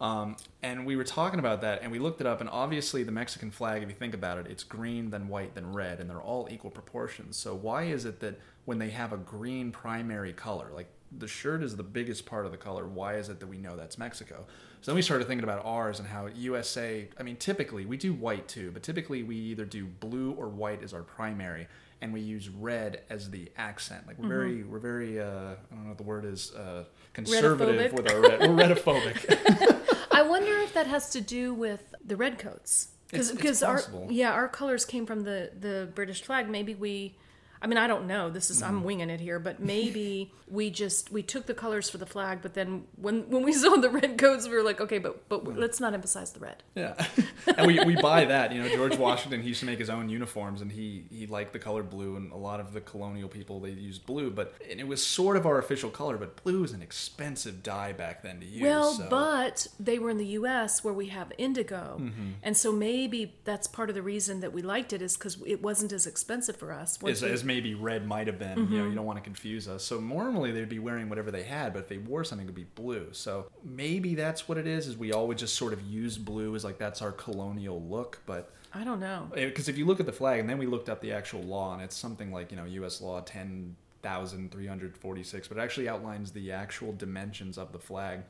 Um, 0.00 0.36
and 0.62 0.84
we 0.84 0.96
were 0.96 1.04
talking 1.04 1.38
about 1.38 1.60
that, 1.60 1.82
and 1.82 1.92
we 1.92 1.98
looked 1.98 2.20
it 2.20 2.26
up, 2.26 2.40
and 2.40 2.50
obviously 2.50 3.04
the 3.04 3.12
Mexican 3.12 3.50
flag, 3.50 3.82
if 3.82 3.88
you 3.88 3.94
think 3.94 4.12
about 4.12 4.38
it, 4.38 4.46
it's 4.48 4.64
green, 4.64 5.10
then 5.10 5.28
white, 5.28 5.54
then 5.54 5.72
red, 5.72 6.00
and 6.00 6.10
they're 6.10 6.20
all 6.20 6.48
equal 6.50 6.70
proportions. 6.70 7.36
So 7.36 7.54
why 7.54 7.84
is 7.84 8.04
it 8.04 8.20
that 8.20 8.38
when 8.64 8.78
they 8.78 8.90
have 8.90 9.12
a 9.12 9.16
green 9.16 9.70
primary 9.70 10.32
color, 10.32 10.70
like 10.74 10.88
the 11.16 11.28
shirt 11.28 11.62
is 11.62 11.76
the 11.76 11.82
biggest 11.82 12.26
part 12.26 12.44
of 12.44 12.50
the 12.50 12.58
color, 12.58 12.86
why 12.86 13.14
is 13.14 13.28
it 13.28 13.40
that 13.40 13.46
we 13.46 13.56
know 13.56 13.76
that's 13.76 13.98
Mexico? 13.98 14.44
So 14.80 14.90
then 14.90 14.96
we 14.96 15.02
started 15.02 15.26
thinking 15.26 15.44
about 15.44 15.64
ours 15.64 15.98
and 15.98 16.08
how 16.08 16.26
USA, 16.26 17.08
I 17.18 17.22
mean, 17.22 17.36
typically 17.36 17.86
we 17.86 17.96
do 17.96 18.12
white 18.12 18.48
too, 18.48 18.70
but 18.72 18.82
typically 18.82 19.22
we 19.22 19.36
either 19.36 19.64
do 19.64 19.86
blue 19.86 20.32
or 20.32 20.48
white 20.48 20.82
as 20.82 20.92
our 20.92 21.02
primary, 21.02 21.68
and 22.04 22.12
we 22.12 22.20
use 22.20 22.50
red 22.50 23.00
as 23.08 23.30
the 23.30 23.50
accent. 23.56 24.06
Like 24.06 24.18
we're 24.18 24.28
very, 24.28 24.62
we're 24.62 24.78
very, 24.78 25.18
uh, 25.18 25.24
I 25.24 25.74
don't 25.74 25.84
know 25.84 25.88
what 25.88 25.96
the 25.96 26.04
word 26.04 26.26
is, 26.26 26.52
uh, 26.54 26.84
conservative 27.14 27.94
with 27.94 28.12
our 28.12 28.20
red. 28.20 28.40
We're 28.40 28.48
redophobic. 28.48 30.06
I 30.12 30.20
wonder 30.20 30.52
if 30.58 30.74
that 30.74 30.86
has 30.86 31.08
to 31.10 31.22
do 31.22 31.54
with 31.54 31.94
the 32.04 32.14
redcoats. 32.14 32.88
Because 33.10 33.30
it's 33.30 33.62
our 33.62 33.82
yeah 34.10 34.32
our 34.32 34.48
colors 34.48 34.84
came 34.84 35.06
from 35.06 35.22
the 35.22 35.52
the 35.58 35.88
British 35.94 36.22
flag. 36.22 36.50
Maybe 36.50 36.74
we, 36.74 37.16
I 37.64 37.66
mean 37.66 37.78
I 37.78 37.86
don't 37.86 38.06
know. 38.06 38.28
This 38.30 38.50
is 38.50 38.60
Mm-hmm. 38.60 38.68
I'm 38.76 38.84
winging 38.84 39.10
it 39.10 39.20
here, 39.20 39.38
but 39.38 39.58
maybe 39.58 40.30
we 40.48 40.68
just 40.70 41.10
we 41.10 41.22
took 41.22 41.46
the 41.46 41.54
colors 41.54 41.88
for 41.90 41.96
the 41.98 42.04
flag, 42.06 42.40
but 42.42 42.52
then 42.54 42.84
when 42.96 43.22
when 43.30 43.42
we 43.42 43.52
saw 43.62 43.74
the 43.76 43.88
red 43.90 44.18
coats, 44.18 44.46
we 44.46 44.54
were 44.54 44.62
like, 44.62 44.80
okay, 44.82 44.98
but 44.98 45.28
but 45.30 45.44
let's 45.56 45.80
not 45.80 45.94
emphasize 45.94 46.32
the 46.32 46.40
red. 46.40 46.62
Yeah, 46.74 46.94
and 47.56 47.66
we, 47.66 47.82
we 47.84 47.96
buy 47.96 48.26
that. 48.26 48.52
You 48.52 48.62
know, 48.62 48.68
George 48.68 48.96
Washington 48.98 49.40
he 49.42 49.48
used 49.48 49.60
to 49.60 49.66
make 49.66 49.78
his 49.78 49.88
own 49.90 50.08
uniforms, 50.10 50.60
and 50.60 50.70
he 50.70 51.06
he 51.10 51.26
liked 51.26 51.52
the 51.54 51.58
color 51.58 51.82
blue, 51.82 52.16
and 52.16 52.30
a 52.32 52.36
lot 52.36 52.60
of 52.60 52.74
the 52.74 52.80
colonial 52.82 53.28
people 53.28 53.60
they 53.60 53.70
used 53.70 54.04
blue, 54.04 54.30
but 54.30 54.54
and 54.70 54.78
it 54.78 54.86
was 54.86 55.04
sort 55.04 55.36
of 55.38 55.46
our 55.46 55.58
official 55.58 55.88
color. 55.90 56.18
But 56.18 56.42
blue 56.44 56.62
is 56.64 56.72
an 56.72 56.82
expensive 56.82 57.62
dye 57.62 57.92
back 57.92 58.22
then 58.22 58.40
to 58.40 58.46
use. 58.46 58.62
Well, 58.62 58.92
so- 58.92 59.06
but 59.08 59.66
they 59.80 59.98
were 59.98 60.10
in 60.10 60.18
the 60.18 60.26
U.S. 60.40 60.84
where 60.84 60.94
we 60.94 61.06
have 61.06 61.32
indigo, 61.38 61.96
Mm-hmm. 62.00 62.30
and 62.42 62.56
so 62.56 62.70
maybe 62.72 63.34
that's 63.44 63.66
part 63.66 63.88
of 63.88 63.94
the 63.94 64.02
reason 64.02 64.40
that 64.40 64.52
we 64.52 64.60
liked 64.62 64.92
it 64.92 65.00
is 65.02 65.16
because 65.16 65.38
it 65.46 65.62
wasn't 65.62 65.92
as 65.92 66.06
expensive 66.06 66.56
for 66.56 66.72
us. 66.72 66.98
As, 67.02 67.22
we- 67.22 67.30
as 67.30 67.44
maybe 67.54 67.74
red 67.74 68.06
might 68.06 68.26
have 68.26 68.38
been. 68.38 68.58
You 68.58 68.64
know, 68.64 68.76
you 68.76 68.82
mm-hmm. 68.82 68.96
don't 68.96 69.06
want 69.06 69.18
to 69.18 69.22
confuse 69.22 69.68
us. 69.68 69.84
So 69.84 70.00
normally 70.00 70.50
they'd 70.50 70.68
be 70.68 70.80
wearing 70.80 71.08
whatever 71.08 71.30
they 71.30 71.44
had, 71.44 71.72
but 71.72 71.80
if 71.80 71.88
they 71.88 71.98
wore 71.98 72.24
something, 72.24 72.46
it 72.46 72.48
would 72.48 72.54
be 72.54 72.66
blue. 72.74 73.08
So 73.12 73.46
maybe 73.62 74.14
that's 74.16 74.48
what 74.48 74.58
it 74.58 74.66
is. 74.66 74.88
Is 74.88 74.96
we 74.96 75.12
always 75.12 75.38
just 75.38 75.54
sort 75.54 75.72
of 75.72 75.80
use 75.82 76.18
blue 76.18 76.56
as 76.56 76.64
like 76.64 76.78
that's 76.78 77.00
our 77.00 77.12
colonial 77.12 77.80
look, 77.82 78.20
but. 78.26 78.50
I 78.76 78.82
don't 78.82 78.98
know. 78.98 79.30
Eh, 79.36 79.46
because 79.46 79.68
if 79.68 79.78
you 79.78 79.86
look 79.86 80.00
at 80.00 80.06
the 80.06 80.12
flag 80.12 80.40
and 80.40 80.50
then 80.50 80.58
we 80.58 80.66
looked 80.66 80.88
up 80.88 81.00
the 81.00 81.12
actual 81.12 81.42
law 81.42 81.74
and 81.74 81.82
it's 81.82 81.96
something 81.96 82.32
like 82.32 82.50
you 82.50 82.56
know 82.56 82.64
U.S. 82.64 83.00
law 83.00 83.20
ten 83.20 83.76
thousand 84.02 84.50
three 84.50 84.66
hundred 84.66 84.96
forty 84.96 85.22
six, 85.22 85.46
but 85.46 85.58
it 85.58 85.60
actually 85.60 85.88
outlines 85.88 86.32
the 86.32 86.50
actual 86.50 86.92
dimensions 86.92 87.56
of 87.56 87.70
the 87.70 87.78
flag. 87.78 88.22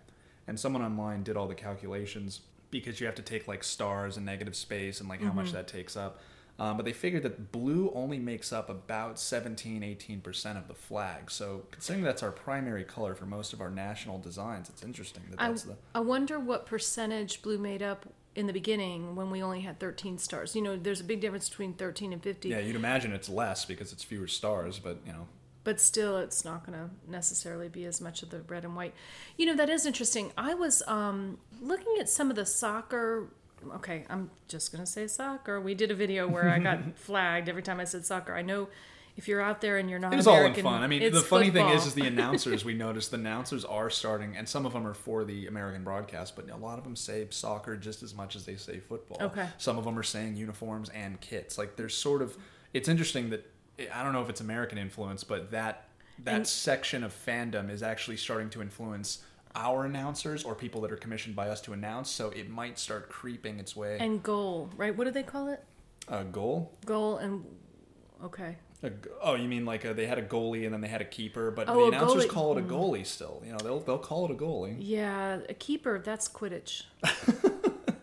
And 0.47 0.61
someone 0.61 0.83
online 0.83 1.23
did 1.23 1.39
all 1.39 1.49
the 1.49 1.55
calculations 1.55 2.43
because 2.71 3.01
you 3.01 3.07
have 3.07 3.15
to 3.15 3.23
take 3.23 3.49
like 3.49 3.65
stars 3.65 4.19
and 4.19 4.27
negative 4.27 4.55
space 4.55 5.01
and 5.01 5.09
like 5.09 5.23
how 5.23 5.33
much 5.33 5.47
mm-hmm. 5.47 5.57
that 5.57 5.69
takes 5.69 5.97
up. 5.97 6.21
Um, 6.59 6.77
but 6.77 6.87
they 6.87 6.93
figured 6.93 7.25
that 7.25 7.51
blue 7.51 7.91
only 7.95 8.19
makes 8.19 8.53
up 8.53 8.71
about 8.71 9.19
17 9.19 9.83
18% 9.83 10.57
of 10.57 10.69
the 10.69 10.75
flag. 10.75 11.31
So, 11.31 11.65
considering 11.73 12.05
that's 12.05 12.23
our 12.23 12.31
primary 12.31 12.85
color 12.85 13.15
for 13.17 13.27
most 13.27 13.53
of 13.53 13.61
our 13.61 13.71
national 13.71 14.19
designs, 14.19 14.69
it's 14.69 14.85
interesting 14.85 15.25
that 15.31 15.41
I, 15.41 15.49
that's 15.49 15.65
the. 15.65 15.77
I 15.95 16.01
wonder 16.01 16.39
what 16.39 16.67
percentage 16.67 17.43
blue 17.43 17.59
made 17.59 17.83
up 17.83 18.07
in 18.37 18.47
the 18.47 18.53
beginning 18.53 19.15
when 19.15 19.31
we 19.31 19.43
only 19.43 19.61
had 19.61 19.79
13 19.79 20.19
stars. 20.19 20.55
You 20.55 20.63
know, 20.63 20.77
there's 20.77 21.01
a 21.01 21.05
big 21.05 21.21
difference 21.21 21.49
between 21.49 21.75
13 21.75 22.13
and 22.13 22.23
50, 22.23 22.49
Yeah, 22.49 22.59
you'd 22.59 22.77
imagine 22.77 23.13
it's 23.13 23.29
less 23.29 23.65
because 23.65 23.93
it's 23.93 24.03
fewer 24.03 24.27
stars, 24.27 24.79
but 24.79 24.99
you 25.07 25.13
know, 25.13 25.27
but 25.65 25.81
still 25.81 26.19
it's 26.19 26.45
not 26.45 26.67
going 26.67 26.79
to 26.79 26.91
necessarily 27.11 27.69
be 27.69 27.85
as 27.87 28.01
much 28.01 28.23
of 28.23 28.31
the 28.31 28.43
red 28.43 28.65
and 28.65 28.77
white. 28.77 28.95
You 29.37 29.47
know, 29.47 29.57
that 29.57 29.71
is 29.71 29.87
interesting. 29.87 30.33
I 30.37 30.55
was 30.55 30.83
um, 30.87 31.39
looking 31.61 31.97
at 31.99 32.09
some 32.09 32.31
of 32.31 32.37
the 32.37 32.47
soccer. 32.47 33.29
Okay, 33.77 34.05
I'm 34.09 34.31
just 34.49 34.73
going 34.73 34.85
to 34.85 34.91
say 34.91 35.07
soccer. 35.07 35.61
We 35.61 35.75
did 35.75 35.91
a 35.91 35.95
video 35.95 36.29
where 36.29 36.49
I 36.51 36.59
got 36.59 36.81
flagged 36.97 37.49
every 37.49 37.63
time 37.63 37.81
I 37.81 37.85
said 37.85 38.05
soccer. 38.07 38.35
I 38.35 38.43
know 38.43 38.69
if 39.17 39.29
you're 39.29 39.41
out 39.41 39.61
there 39.61 39.79
and 39.79 39.89
you're 39.89 39.99
not 39.99 40.13
It 40.13 40.17
was 40.17 40.27
all 40.27 40.35
in 40.35 40.41
American, 40.41 40.65
fun. 40.65 40.83
I 40.83 40.87
mean, 40.89 41.13
the 41.13 41.21
funny 41.21 41.51
thing 41.51 41.69
is, 41.69 41.87
is 41.87 41.95
the 41.95 42.07
announcers. 42.07 42.65
We 42.65 42.75
noticed 42.75 43.11
the 43.13 43.17
announcers 43.17 43.65
are 43.65 43.89
starting, 43.91 44.37
and 44.37 44.49
some 44.49 44.67
of 44.67 44.73
them 44.73 44.87
are 44.87 44.95
for 44.95 45.25
the 45.25 45.47
American 45.47 45.85
broadcast, 45.85 46.35
but 46.35 46.51
a 46.51 46.57
lot 46.57 46.79
of 46.79 46.85
them 46.85 46.97
say 46.97 47.27
soccer 47.31 47.77
just 47.77 48.03
as 48.03 48.15
much 48.15 48.35
as 48.35 48.45
they 48.45 48.57
say 48.57 48.81
football. 48.81 49.19
Okay. 49.21 49.47
Some 49.59 49.79
of 49.79 49.85
them 49.85 49.99
are 49.99 50.03
saying 50.03 50.37
uniforms 50.37 50.89
and 50.91 51.21
kits. 51.21 51.59
Like 51.59 51.77
there's 51.77 51.95
sort 51.97 52.23
of. 52.23 52.37
It's 52.73 52.89
interesting 52.89 53.31
that 53.31 53.49
I 53.95 54.03
don't 54.03 54.13
know 54.13 54.23
if 54.23 54.29
it's 54.31 54.41
American 54.41 54.79
influence, 54.79 55.23
but 55.23 55.51
that 55.53 55.89
that 56.25 56.35
And- 56.35 56.47
section 56.47 57.03
of 57.05 57.13
fandom 57.13 57.71
is 57.71 57.83
actually 57.83 58.17
starting 58.17 58.51
to 58.51 58.63
influence 58.63 59.23
our 59.55 59.85
announcers 59.85 60.43
or 60.45 60.55
people 60.55 60.81
that 60.83 60.93
are 60.93 60.97
commissioned 60.97 61.37
by 61.37 61.49
us 61.49 61.61
to 61.63 61.73
announce. 61.73 62.11
So 62.11 62.31
it 62.31 62.51
might 62.51 62.79
start 62.79 63.09
creeping 63.09 63.59
its 63.59 63.75
way. 63.77 63.97
and 64.01 64.23
goal, 64.23 64.71
right? 64.77 64.97
What 64.97 65.05
do 65.05 65.11
they 65.11 65.23
call 65.23 65.49
it? 65.49 65.63
a 66.09 66.23
goal. 66.25 66.71
Goal 66.85 67.17
and 67.19 67.45
okay. 68.23 68.57
A 68.83 68.91
oh, 69.23 69.35
you 69.37 69.49
mean 69.49 69.65
like 69.65 69.85
a, 69.87 69.95
they 69.95 70.07
had 70.07 70.19
a 70.19 70.23
goalie 70.23 70.65
and 70.67 70.75
then 70.75 70.83
they 70.83 70.89
had 70.89 71.01
a 71.01 71.07
keeper, 71.07 71.51
but 71.51 71.69
Oh, 71.69 71.91
the 71.91 71.97
announcers 71.97 72.27
goalie- 72.27 72.29
call 72.29 72.59
it 72.59 72.61
a 72.61 72.65
mm. 72.65 72.69
goalie 72.69 73.07
still. 73.07 73.43
You 73.47 73.53
know, 73.53 73.59
they'll 73.59 73.81
they'll 73.81 73.97
call 73.99 74.27
it 74.27 74.31
a 74.31 74.35
goalie. 74.35 74.77
Yeah, 74.79 75.39
a 75.49 75.55
keeper. 75.55 75.99
That's 76.05 76.29
Quidditch. 76.29 76.83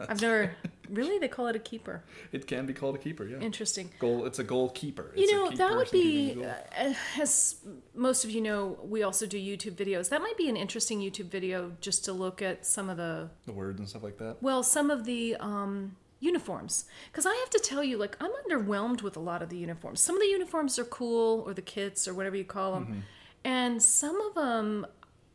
I've 0.09 0.19
never 0.21 0.55
really. 0.91 1.17
They 1.19 1.27
call 1.27 1.47
it 1.47 1.55
a 1.55 1.59
keeper. 1.59 2.03
It 2.31 2.45
can 2.47 2.65
be 2.65 2.73
called 2.73 2.95
a 2.95 2.97
keeper. 2.97 3.25
Yeah, 3.25 3.39
Interesting. 3.39 3.89
goal. 3.99 4.25
It's 4.25 4.39
a 4.39 4.43
goalkeeper. 4.43 5.11
You 5.15 5.23
It's 5.23 5.31
a 5.31 5.35
know, 5.35 5.51
that 5.51 5.75
would 5.75 5.91
be, 5.91 6.43
uh, 6.43 6.93
as 7.19 7.55
most 7.95 8.23
of 8.25 8.29
you 8.31 8.41
know, 8.41 8.77
we 8.83 9.03
also 9.03 9.25
do 9.25 9.37
YouTube 9.39 9.75
videos. 9.75 10.09
That 10.09 10.21
might 10.21 10.37
be 10.37 10.49
an 10.49 10.57
interesting 10.57 10.99
YouTube 10.99 11.29
video 11.29 11.71
just 11.81 12.05
to 12.05 12.13
look 12.13 12.41
at 12.41 12.65
some 12.65 12.89
of 12.89 12.97
the, 12.97 13.29
the 13.45 13.53
words 13.53 13.79
and 13.79 13.87
stuff 13.89 14.03
like 14.03 14.17
that. 14.17 14.37
well, 14.41 14.63
some 14.63 14.89
of 14.91 15.05
the 15.05 15.35
um, 15.39 15.95
uniforms. 16.19 16.85
Because 17.11 17.25
I 17.25 17.33
have 17.35 17.49
to 17.51 17.59
tell 17.59 17.83
you, 17.83 17.97
like, 17.97 18.15
I'm 18.21 18.31
underwhelmed 18.47 19.01
with 19.01 19.17
a 19.17 19.19
lot 19.19 19.41
of 19.41 19.49
the 19.49 19.57
uniforms. 19.57 19.99
Some 20.01 20.15
of 20.15 20.21
the 20.21 20.27
uniforms 20.27 20.77
are 20.79 20.85
cool, 20.85 21.41
or 21.45 21.53
the 21.53 21.61
kits, 21.61 22.07
or 22.07 22.13
whatever 22.13 22.35
you 22.35 22.43
call 22.45 22.73
them. 22.73 22.85
Mm-hmm. 22.85 22.99
And 23.43 23.81
some 23.81 24.21
of 24.21 24.35
them, 24.35 24.85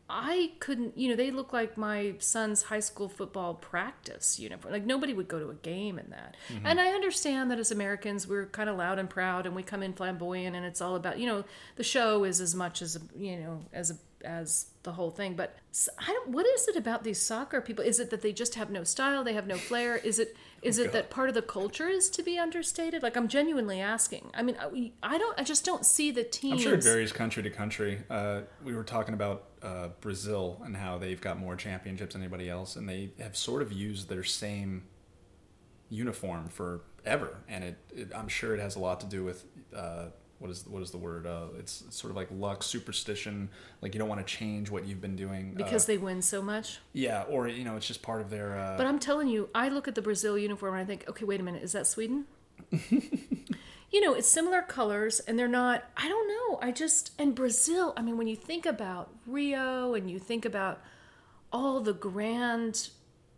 I 0.09 0.51
couldn't, 0.59 0.97
you 0.97 1.09
know, 1.09 1.15
they 1.15 1.31
look 1.31 1.51
like 1.51 1.77
my 1.77 2.13
son's 2.19 2.63
high 2.63 2.79
school 2.79 3.09
football 3.09 3.53
practice 3.55 4.39
uniform. 4.39 4.71
Like 4.73 4.85
nobody 4.85 5.13
would 5.13 5.27
go 5.27 5.39
to 5.39 5.49
a 5.49 5.53
game 5.55 5.99
in 5.99 6.09
that. 6.11 6.35
And 6.63 6.79
I 6.79 6.87
understand 6.89 7.51
that 7.51 7.59
as 7.59 7.71
Americans, 7.71 8.25
we're 8.27 8.45
kind 8.45 8.69
of 8.69 8.77
loud 8.77 8.99
and 8.99 9.09
proud 9.09 9.45
and 9.45 9.55
we 9.55 9.63
come 9.63 9.83
in 9.83 9.93
flamboyant 9.93 10.55
and 10.55 10.65
it's 10.65 10.81
all 10.81 10.95
about, 10.95 11.19
you 11.19 11.27
know, 11.27 11.43
the 11.75 11.83
show 11.83 12.23
is 12.23 12.39
as 12.39 12.55
much 12.55 12.81
as, 12.81 12.97
you 13.17 13.37
know, 13.37 13.59
as 13.73 13.91
a, 13.91 13.95
as 14.25 14.67
the 14.83 14.93
whole 14.93 15.11
thing. 15.11 15.35
But 15.35 15.57
s- 15.71 15.89
I 15.99 16.07
don't, 16.07 16.29
what 16.29 16.45
is 16.47 16.67
it 16.67 16.75
about 16.75 17.03
these 17.03 17.21
soccer 17.21 17.59
people? 17.61 17.83
Is 17.83 17.99
it 17.99 18.09
that 18.09 18.21
they 18.21 18.31
just 18.33 18.55
have 18.55 18.69
no 18.69 18.83
style? 18.83 19.23
They 19.23 19.33
have 19.33 19.45
no 19.45 19.57
flair? 19.57 19.97
Is 19.97 20.19
it, 20.19 20.35
is 20.63 20.79
it 20.79 20.91
that 20.93 21.09
part 21.11 21.29
of 21.29 21.35
the 21.35 21.41
culture 21.43 21.87
is 21.87 22.09
to 22.11 22.23
be 22.23 22.39
understated? 22.39 23.03
Like 23.03 23.15
I'm 23.15 23.27
genuinely 23.27 23.79
asking. 23.81 24.31
I 24.33 24.41
mean, 24.41 24.57
I, 24.59 24.91
I 25.03 25.17
don't, 25.17 25.37
I 25.39 25.43
just 25.43 25.65
don't 25.65 25.85
see 25.85 26.11
the 26.11 26.23
team. 26.23 26.53
I'm 26.53 26.59
sure 26.59 26.73
it 26.73 26.83
varies 26.83 27.11
country 27.11 27.43
to 27.43 27.49
country. 27.49 27.99
Uh, 28.09 28.41
we 28.63 28.73
were 28.73 28.83
talking 28.83 29.13
about 29.13 29.43
uh, 29.67 29.89
Brazil 30.01 30.61
and 30.65 30.75
how 30.77 30.97
they've 30.97 31.19
got 31.19 31.37
more 31.39 31.55
championships 31.55 32.13
than 32.13 32.21
anybody 32.21 32.49
else, 32.49 32.75
and 32.77 32.87
they 32.87 33.09
have 33.19 33.35
sort 33.35 33.61
of 33.61 33.71
used 33.71 34.07
their 34.09 34.23
same 34.23 34.83
uniform 35.89 36.47
forever. 36.49 37.37
And 37.47 37.63
it, 37.63 37.77
it 37.95 38.11
I'm 38.15 38.27
sure 38.27 38.53
it 38.55 38.59
has 38.59 38.75
a 38.75 38.79
lot 38.79 38.99
to 39.01 39.05
do 39.07 39.23
with 39.23 39.43
uh, 39.75 40.05
what 40.39 40.49
is 40.51 40.65
what 40.67 40.81
is 40.83 40.91
the 40.91 40.97
word? 40.97 41.25
Uh, 41.25 41.47
it's 41.59 41.83
sort 41.89 42.11
of 42.11 42.15
like 42.17 42.29
luck, 42.31 42.63
superstition. 42.63 43.49
Like 43.81 43.93
you 43.93 43.99
don't 43.99 44.09
want 44.09 44.25
to 44.25 44.33
change 44.39 44.69
what 44.69 44.85
you've 44.85 45.01
been 45.01 45.15
doing 45.15 45.53
because 45.55 45.83
uh, 45.85 45.87
they 45.87 45.97
win 45.97 46.21
so 46.21 46.41
much. 46.41 46.79
yeah, 46.93 47.23
or 47.23 47.47
you 47.47 47.63
know, 47.65 47.75
it's 47.75 47.87
just 47.87 48.01
part 48.01 48.21
of 48.21 48.29
their. 48.29 48.57
Uh, 48.57 48.77
But 48.77 48.85
I'm 48.85 48.99
telling 48.99 49.27
you, 49.27 49.49
I 49.53 49.69
look 49.69 49.87
at 49.87 49.95
the 49.95 50.01
Brazil 50.01 50.37
uniform 50.37 50.73
and 50.75 50.83
I 50.83 50.85
think, 50.85 51.05
okay, 51.09 51.25
wait 51.25 51.39
a 51.39 51.43
minute, 51.43 51.63
is 51.63 51.73
that 51.73 51.87
Sweden? 51.87 52.25
you 53.91 54.01
know, 54.01 54.13
it's 54.13 54.27
similar 54.27 54.61
colors 54.61 55.19
and 55.21 55.39
they're 55.39 55.47
not, 55.47 55.85
I 55.95 56.07
don't 56.07 56.27
know. 56.27 56.59
I 56.61 56.71
just, 56.71 57.11
and 57.17 57.33
Brazil, 57.33 57.93
I 57.95 58.01
mean, 58.01 58.17
when 58.17 58.27
you 58.27 58.35
think 58.35 58.65
about 58.65 59.09
Rio 59.25 59.93
and 59.93 60.09
you 60.11 60.19
think 60.19 60.45
about 60.45 60.81
all 61.51 61.79
the 61.79 61.93
grand, 61.93 62.89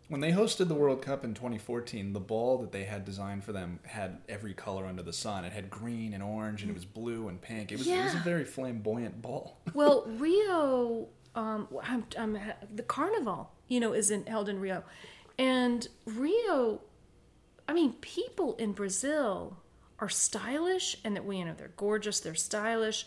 When 0.08 0.20
they 0.20 0.32
hosted 0.32 0.66
the 0.66 0.74
World 0.74 1.02
Cup 1.02 1.24
in 1.24 1.34
2014, 1.34 2.12
the 2.12 2.20
ball 2.20 2.58
that 2.58 2.72
they 2.72 2.82
had 2.82 3.04
designed 3.04 3.44
for 3.44 3.52
them 3.52 3.78
had 3.84 4.18
every 4.28 4.52
color 4.54 4.86
under 4.86 5.02
the 5.02 5.12
sun. 5.12 5.44
It 5.44 5.52
had 5.52 5.70
green 5.70 6.12
and 6.14 6.22
orange, 6.22 6.62
and 6.62 6.70
it 6.70 6.74
was 6.74 6.84
blue 6.84 7.28
and 7.28 7.40
pink. 7.40 7.70
It 7.70 7.78
was, 7.78 7.86
it 7.86 8.02
was 8.02 8.14
a 8.14 8.18
very 8.18 8.44
flamboyant 8.44 9.22
ball. 9.22 9.60
well, 9.74 10.04
Rio, 10.06 11.08
um, 11.36 11.68
I'm, 11.84 12.04
I'm, 12.18 12.36
the 12.74 12.82
carnival, 12.82 13.52
you 13.68 13.78
know, 13.78 13.92
is 13.92 14.10
in, 14.10 14.26
held 14.26 14.48
in 14.48 14.58
Rio. 14.58 14.82
And 15.38 15.86
Rio, 16.06 16.80
I 17.68 17.72
mean, 17.72 17.92
people 18.00 18.56
in 18.56 18.72
Brazil 18.72 19.58
are 20.00 20.08
stylish 20.08 20.96
and 21.04 21.14
that 21.14 21.24
we, 21.24 21.38
you 21.38 21.44
know, 21.44 21.54
they're 21.56 21.72
gorgeous, 21.76 22.20
they're 22.20 22.34
stylish, 22.34 23.06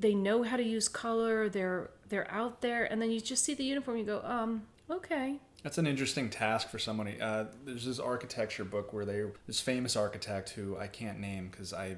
they 0.00 0.14
know 0.14 0.42
how 0.42 0.56
to 0.56 0.62
use 0.62 0.88
color, 0.88 1.48
they're 1.48 1.90
they're 2.08 2.30
out 2.30 2.60
there, 2.60 2.84
and 2.84 3.00
then 3.00 3.10
you 3.10 3.20
just 3.20 3.44
see 3.44 3.54
the 3.54 3.64
uniform, 3.64 3.96
you 3.96 4.04
go, 4.04 4.20
um, 4.24 4.62
okay. 4.90 5.40
That's 5.62 5.78
an 5.78 5.86
interesting 5.86 6.28
task 6.28 6.68
for 6.68 6.78
somebody. 6.78 7.18
Uh, 7.20 7.46
there's 7.64 7.86
this 7.86 7.98
architecture 7.98 8.64
book 8.64 8.92
where 8.92 9.06
they 9.06 9.24
this 9.46 9.60
famous 9.60 9.96
architect 9.96 10.50
who 10.50 10.76
I 10.76 10.88
can't 10.88 11.20
name 11.20 11.48
because 11.50 11.72
I 11.72 11.96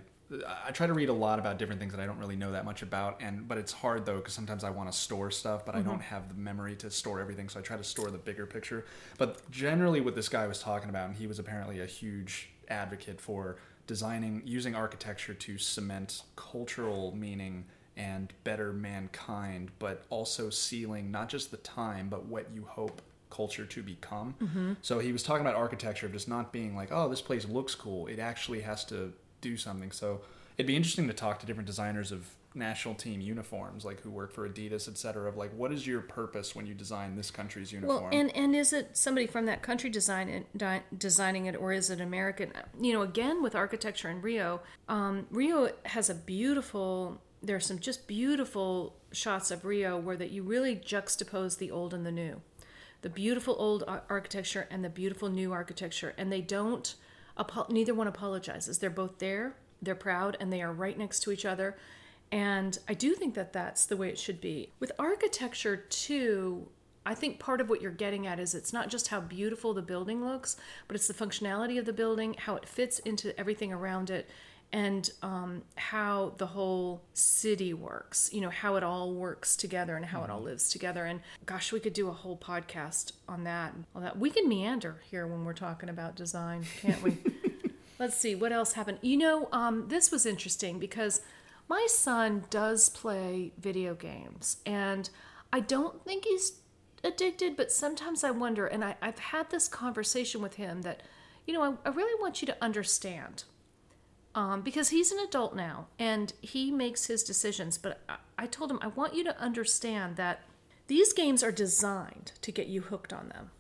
I 0.67 0.73
try 0.73 0.89
to 0.89 0.93
read 0.93 1.09
a 1.09 1.13
lot 1.13 1.39
about 1.39 1.57
different 1.57 1.81
things 1.81 1.93
that 1.93 2.01
I 2.01 2.07
don't 2.07 2.19
really 2.19 2.35
know 2.35 2.53
that 2.53 2.65
much 2.65 2.83
about, 2.83 3.23
and 3.23 3.47
but 3.47 3.59
it's 3.59 3.73
hard 3.73 4.05
though 4.05 4.17
because 4.17 4.35
sometimes 4.35 4.65
I 4.65 4.71
want 4.71 4.91
to 4.91 4.97
store 4.97 5.31
stuff, 5.31 5.65
but 5.65 5.75
I 5.75 5.83
don't 5.83 6.03
have 6.03 6.29
the 6.29 6.35
memory 6.35 6.75
to 6.77 6.91
store 6.91 7.21
everything, 7.21 7.49
so 7.49 7.61
I 7.61 7.63
try 7.63 7.77
to 7.77 7.85
store 7.85 8.11
the 8.11 8.19
bigger 8.19 8.45
picture. 8.45 8.85
But 9.19 9.49
generally, 9.51 10.01
what 10.01 10.15
this 10.15 10.29
guy 10.29 10.47
was 10.47 10.61
talking 10.61 10.91
about, 10.91 11.09
and 11.09 11.17
he 11.17 11.27
was 11.27 11.39
apparently 11.39 11.81
a 11.81 11.87
huge 11.87 12.51
advocate 12.69 13.21
for 13.21 13.57
designing 13.87 14.43
using 14.45 14.75
architecture 14.75 15.35
to 15.35 15.59
cement 15.59 16.23
cultural 16.35 17.15
meaning 17.17 17.65
and 17.97 18.33
better 18.45 18.73
mankind, 18.73 19.71
but 19.79 20.05
also 20.11 20.51
sealing 20.51 21.11
not 21.11 21.29
just 21.29 21.51
the 21.51 21.57
time, 21.59 22.09
but 22.09 22.27
what 22.27 22.47
you 22.53 22.65
hope 22.69 23.01
culture 23.31 23.65
to 23.65 23.83
become. 23.83 24.35
Mm-hmm. 24.41 24.73
So 24.83 24.99
he 24.99 25.13
was 25.13 25.23
talking 25.23 25.41
about 25.41 25.57
architecture 25.57 26.07
of 26.07 26.13
just 26.13 26.29
not 26.29 26.53
being 26.53 26.77
like, 26.77 26.91
oh, 26.93 27.09
this 27.09 27.23
place 27.23 27.49
looks 27.49 27.75
cool. 27.75 28.07
It 28.07 28.19
actually 28.19 28.61
has 28.61 28.85
to 28.87 29.13
do 29.41 29.57
something. 29.57 29.93
So 29.93 30.21
it'd 30.57 30.67
be 30.67 30.77
interesting 30.77 31.07
to 31.09 31.15
talk 31.15 31.39
to 31.41 31.47
different 31.47 31.67
designers 31.67 32.13
of 32.13 32.29
national 32.57 32.95
team 32.95 33.21
uniforms, 33.21 33.85
like 33.85 34.01
who 34.01 34.11
work 34.11 34.33
for 34.33 34.49
Adidas, 34.49 34.89
et 34.89 34.97
cetera, 34.97 35.29
of 35.29 35.37
like, 35.37 35.53
what 35.55 35.73
is 35.73 35.87
your 35.87 36.01
purpose 36.01 36.55
when 36.55 36.67
you 36.67 36.75
design 36.75 37.15
this 37.15 37.31
country's 37.31 37.73
uniform? 37.73 38.05
Well, 38.05 38.11
and 38.13 38.35
and 38.35 38.57
is 38.57 38.73
it 38.73 38.97
somebody 38.97 39.27
from 39.27 39.47
that 39.47 39.63
country 39.63 39.91
design 39.91 40.29
it, 40.29 40.47
di- 40.57 40.83
designing 40.97 41.47
it, 41.47 41.55
or 41.55 41.73
is 41.73 41.91
it 41.91 42.01
American? 42.01 42.53
You 42.81 42.95
know, 42.95 43.03
again 43.03 43.43
with 43.43 43.55
architecture 43.55 44.09
in 44.09 44.23
Rio, 44.23 44.61
um, 44.89 45.27
Rio 45.31 45.71
has 45.85 46.11
a 46.11 46.15
beautiful. 46.15 47.21
There 47.43 47.57
are 47.57 47.61
some 47.61 47.79
just 47.79 48.09
beautiful 48.09 48.97
shots 49.13 49.51
of 49.51 49.65
Rio 49.65 49.99
where 49.99 50.17
that 50.17 50.31
you 50.31 50.43
really 50.43 50.75
juxtapose 50.75 51.59
the 51.59 51.71
old 51.71 51.95
and 51.95 52.05
the 52.05 52.11
new, 52.11 52.41
the 53.03 53.11
beautiful 53.11 53.55
old 53.59 53.85
architecture 53.87 54.67
and 54.71 54.85
the 54.85 54.89
beautiful 54.89 55.29
new 55.29 55.53
architecture, 55.53 56.15
and 56.17 56.33
they 56.33 56.41
don't. 56.41 56.95
Neither 57.69 57.93
one 57.93 58.07
apologizes. 58.07 58.79
They're 58.79 58.89
both 58.89 59.19
there. 59.19 59.57
They're 59.83 59.95
proud, 59.95 60.39
and 60.41 60.51
they 60.51 60.63
are 60.63 60.73
right 60.73 60.97
next 60.97 61.21
to 61.25 61.31
each 61.31 61.45
other. 61.45 61.77
And 62.33 62.79
I 62.89 62.95
do 62.95 63.15
think 63.15 63.35
that 63.35 63.53
that's 63.53 63.87
the 63.87 63.97
way 63.97 64.09
it 64.09 64.19
should 64.19 64.41
be. 64.41 64.73
With 64.81 64.93
architecture, 64.99 65.77
too, 65.77 66.69
I 67.05 67.15
think 67.15 67.39
part 67.39 67.61
of 67.61 67.71
what 67.71 67.81
you're 67.81 67.93
getting 67.93 68.27
at 68.27 68.41
is 68.41 68.55
it's 68.55 68.73
not 68.73 68.89
just 68.89 69.09
how 69.09 69.21
beautiful 69.21 69.73
the 69.73 69.83
building 69.83 70.25
looks, 70.25 70.57
but 70.89 70.97
it's 70.97 71.07
the 71.07 71.15
functionality 71.15 71.79
of 71.79 71.85
the 71.87 71.93
building, 71.93 72.35
how 72.37 72.57
it 72.57 72.67
fits 72.69 72.99
into 73.01 73.39
everything 73.39 73.73
around 73.73 74.11
it, 74.11 74.29
and 74.73 75.11
um, 75.23 75.63
how 75.77 76.35
the 76.39 76.47
whole 76.47 77.05
city 77.15 77.73
works. 77.73 78.29
You 78.33 78.41
know, 78.41 78.51
how 78.51 78.75
it 78.75 78.83
all 78.83 79.15
works 79.15 79.55
together 79.55 79.97
and 79.97 80.05
how 80.05 80.25
it 80.25 80.31
all 80.31 80.43
lives 80.43 80.69
together. 80.69 81.05
And 81.05 81.21
gosh, 81.47 81.73
we 81.73 81.79
could 81.79 81.93
do 81.93 82.09
a 82.09 82.13
whole 82.13 82.37
podcast 82.37 83.13
on 83.29 83.45
that. 83.45 83.73
All 83.95 84.03
that 84.03 84.19
we 84.19 84.31
can 84.31 84.49
meander 84.49 84.97
here 85.09 85.29
when 85.29 85.45
we're 85.45 85.53
talking 85.53 85.89
about 85.89 86.17
design, 86.17 86.65
can't 86.81 87.01
we? 87.03 87.19
Let's 88.01 88.17
see 88.17 88.35
what 88.35 88.51
else 88.51 88.73
happened. 88.73 88.99
You 89.01 89.17
know, 89.17 89.49
um, 89.53 89.87
this 89.89 90.11
was 90.11 90.27
interesting 90.27 90.81
because 90.81 91.21
my 91.69 91.87
son 91.91 92.45
does 92.51 92.89
play 92.89 93.53
video 93.59 93.95
games, 93.95 94.59
and 94.65 95.11
I 95.53 95.61
don't 95.61 96.05
think 96.05 96.25
he's 96.25 96.61
addicted, 97.03 97.57
but 97.57 97.73
sometimes 97.73 98.25
I 98.25 98.31
wonder. 98.31 98.67
And 98.67 98.85
I, 98.85 98.97
I've 99.01 99.19
had 99.19 99.51
this 99.51 99.69
conversation 99.69 100.43
with 100.43 100.55
him 100.55 100.83
that, 100.83 101.03
you 101.47 101.55
know, 101.55 101.63
I, 101.63 101.89
I 101.89 101.93
really 101.93 102.21
want 102.21 102.43
you 102.43 102.47
to 102.47 102.57
understand 102.63 103.45
um, 104.35 104.61
because 104.61 104.91
he's 104.91 105.13
an 105.13 105.19
adult 105.19 105.57
now 105.57 105.87
and 105.99 106.33
he 106.43 106.71
makes 106.71 107.07
his 107.07 107.23
decisions. 107.23 107.79
But 107.79 108.01
I, 108.09 108.17
I 108.39 108.47
told 108.47 108.71
him, 108.71 108.79
I 108.83 108.89
want 108.89 109.15
you 109.15 109.25
to 109.25 109.41
understand 109.41 110.17
that 110.17 110.43
these 110.89 111.13
games 111.13 111.43
are 111.43 111.53
designed 111.53 112.33
to 112.43 112.53
get 112.53 112.67
you 112.67 112.83
hooked 112.83 113.13
on 113.13 113.29
them. 113.29 113.51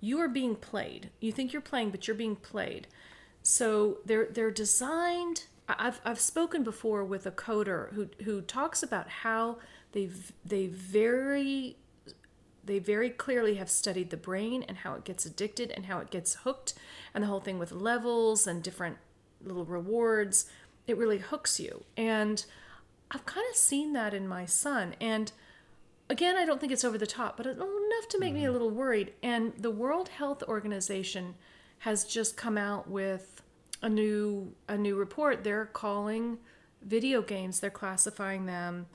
You 0.00 0.18
are 0.20 0.28
being 0.28 0.56
played. 0.56 1.10
You 1.20 1.32
think 1.32 1.52
you're 1.52 1.62
playing, 1.62 1.90
but 1.90 2.06
you're 2.06 2.16
being 2.16 2.36
played. 2.36 2.86
So 3.42 3.98
they're 4.04 4.26
they're 4.26 4.50
designed. 4.50 5.44
I've 5.68 6.00
I've 6.04 6.20
spoken 6.20 6.62
before 6.62 7.04
with 7.04 7.26
a 7.26 7.30
coder 7.30 7.92
who 7.94 8.08
who 8.24 8.40
talks 8.40 8.82
about 8.82 9.08
how 9.08 9.58
they 9.92 10.10
they 10.44 10.66
very 10.66 11.76
they 12.64 12.78
very 12.78 13.10
clearly 13.10 13.56
have 13.56 13.70
studied 13.70 14.10
the 14.10 14.16
brain 14.16 14.64
and 14.64 14.78
how 14.78 14.94
it 14.94 15.04
gets 15.04 15.24
addicted 15.24 15.70
and 15.70 15.86
how 15.86 15.98
it 16.00 16.10
gets 16.10 16.34
hooked 16.36 16.74
and 17.14 17.22
the 17.22 17.28
whole 17.28 17.40
thing 17.40 17.58
with 17.58 17.70
levels 17.72 18.46
and 18.46 18.62
different 18.62 18.96
little 19.42 19.64
rewards. 19.64 20.46
It 20.86 20.96
really 20.96 21.18
hooks 21.18 21.58
you. 21.60 21.84
And 21.96 22.44
i've 23.10 23.26
kind 23.26 23.46
of 23.50 23.56
seen 23.56 23.92
that 23.92 24.14
in 24.14 24.26
my 24.28 24.46
son. 24.46 24.94
And 25.00 25.32
again 26.08 26.36
i 26.36 26.44
don't 26.44 26.60
think 26.60 26.70
it's 26.70 26.84
over 26.84 26.98
the 26.98 27.06
top 27.06 27.36
but 27.36 27.46
enough 27.46 28.08
to 28.10 28.18
make 28.20 28.32
me 28.32 28.40
a 28.40 28.44
mm-hmm. 28.44 28.52
little 28.52 28.70
worried. 28.70 29.12
And 29.22 29.52
the 29.58 29.70
world 29.70 30.10
health 30.10 30.42
organization 30.44 31.34
has 31.80 32.04
just 32.04 32.36
come 32.36 32.56
out 32.56 32.88
with 32.88 33.42
a 33.82 33.88
new 33.88 34.54
a 34.68 34.76
new 34.76 34.96
report 34.96 35.44
they're 35.44 35.66
calling 35.66 36.38
video 36.82 37.20
games 37.20 37.60
they're 37.60 37.70
classifying 37.70 38.46
them 38.46 38.86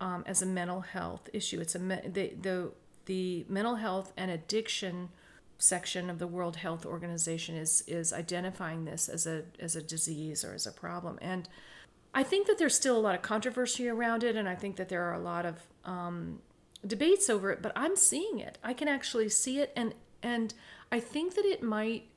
um, 0.00 0.22
as 0.26 0.42
a 0.42 0.46
mental 0.46 0.82
health 0.82 1.28
issue. 1.32 1.60
It's 1.60 1.74
a 1.74 1.78
me- 1.78 2.06
the 2.06 2.32
the 2.40 2.70
the 3.06 3.44
mental 3.48 3.76
health 3.76 4.12
and 4.16 4.30
addiction 4.30 5.10
section 5.58 6.10
of 6.10 6.18
the 6.18 6.26
World 6.26 6.56
Health 6.56 6.84
Organization 6.84 7.56
is 7.56 7.82
is 7.86 8.12
identifying 8.12 8.84
this 8.84 9.08
as 9.08 9.26
a 9.26 9.44
as 9.58 9.76
a 9.76 9.82
disease 9.82 10.44
or 10.44 10.54
as 10.54 10.66
a 10.66 10.72
problem. 10.72 11.18
And 11.22 11.48
I 12.12 12.22
think 12.22 12.46
that 12.46 12.58
there's 12.58 12.74
still 12.74 12.96
a 12.96 13.00
lot 13.00 13.14
of 13.14 13.22
controversy 13.22 13.88
around 13.88 14.22
it, 14.22 14.36
and 14.36 14.48
I 14.48 14.54
think 14.54 14.76
that 14.76 14.88
there 14.88 15.02
are 15.04 15.14
a 15.14 15.18
lot 15.18 15.46
of 15.46 15.60
um, 15.84 16.40
debates 16.86 17.28
over 17.30 17.50
it. 17.50 17.62
But 17.62 17.72
I'm 17.74 17.96
seeing 17.96 18.38
it. 18.40 18.58
I 18.62 18.74
can 18.74 18.88
actually 18.88 19.28
see 19.28 19.60
it, 19.60 19.72
and 19.74 19.94
and 20.22 20.54
I 20.92 21.00
think 21.00 21.34
that 21.34 21.44
it 21.44 21.62
might 21.62 22.08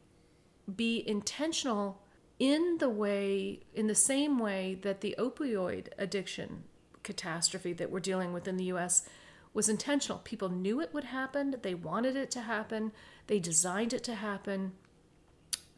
be 0.75 1.03
intentional 1.07 2.01
in 2.39 2.77
the 2.77 2.89
way 2.89 3.61
in 3.73 3.87
the 3.87 3.95
same 3.95 4.37
way 4.37 4.77
that 4.81 5.01
the 5.01 5.15
opioid 5.17 5.87
addiction 5.97 6.63
catastrophe 7.03 7.73
that 7.73 7.89
we're 7.89 7.99
dealing 7.99 8.33
with 8.33 8.47
in 8.47 8.57
the 8.57 8.65
US 8.65 9.07
was 9.53 9.69
intentional. 9.69 10.19
People 10.19 10.49
knew 10.49 10.79
it 10.81 10.93
would 10.93 11.05
happen, 11.05 11.55
they 11.61 11.73
wanted 11.73 12.15
it 12.15 12.29
to 12.31 12.41
happen, 12.41 12.91
they 13.27 13.39
designed 13.39 13.93
it 13.93 14.03
to 14.03 14.15
happen. 14.15 14.73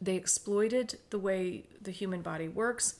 They 0.02 0.16
exploited 0.16 0.98
the 1.10 1.18
way 1.18 1.64
the 1.80 1.90
human 1.90 2.22
body 2.22 2.48
works 2.48 2.96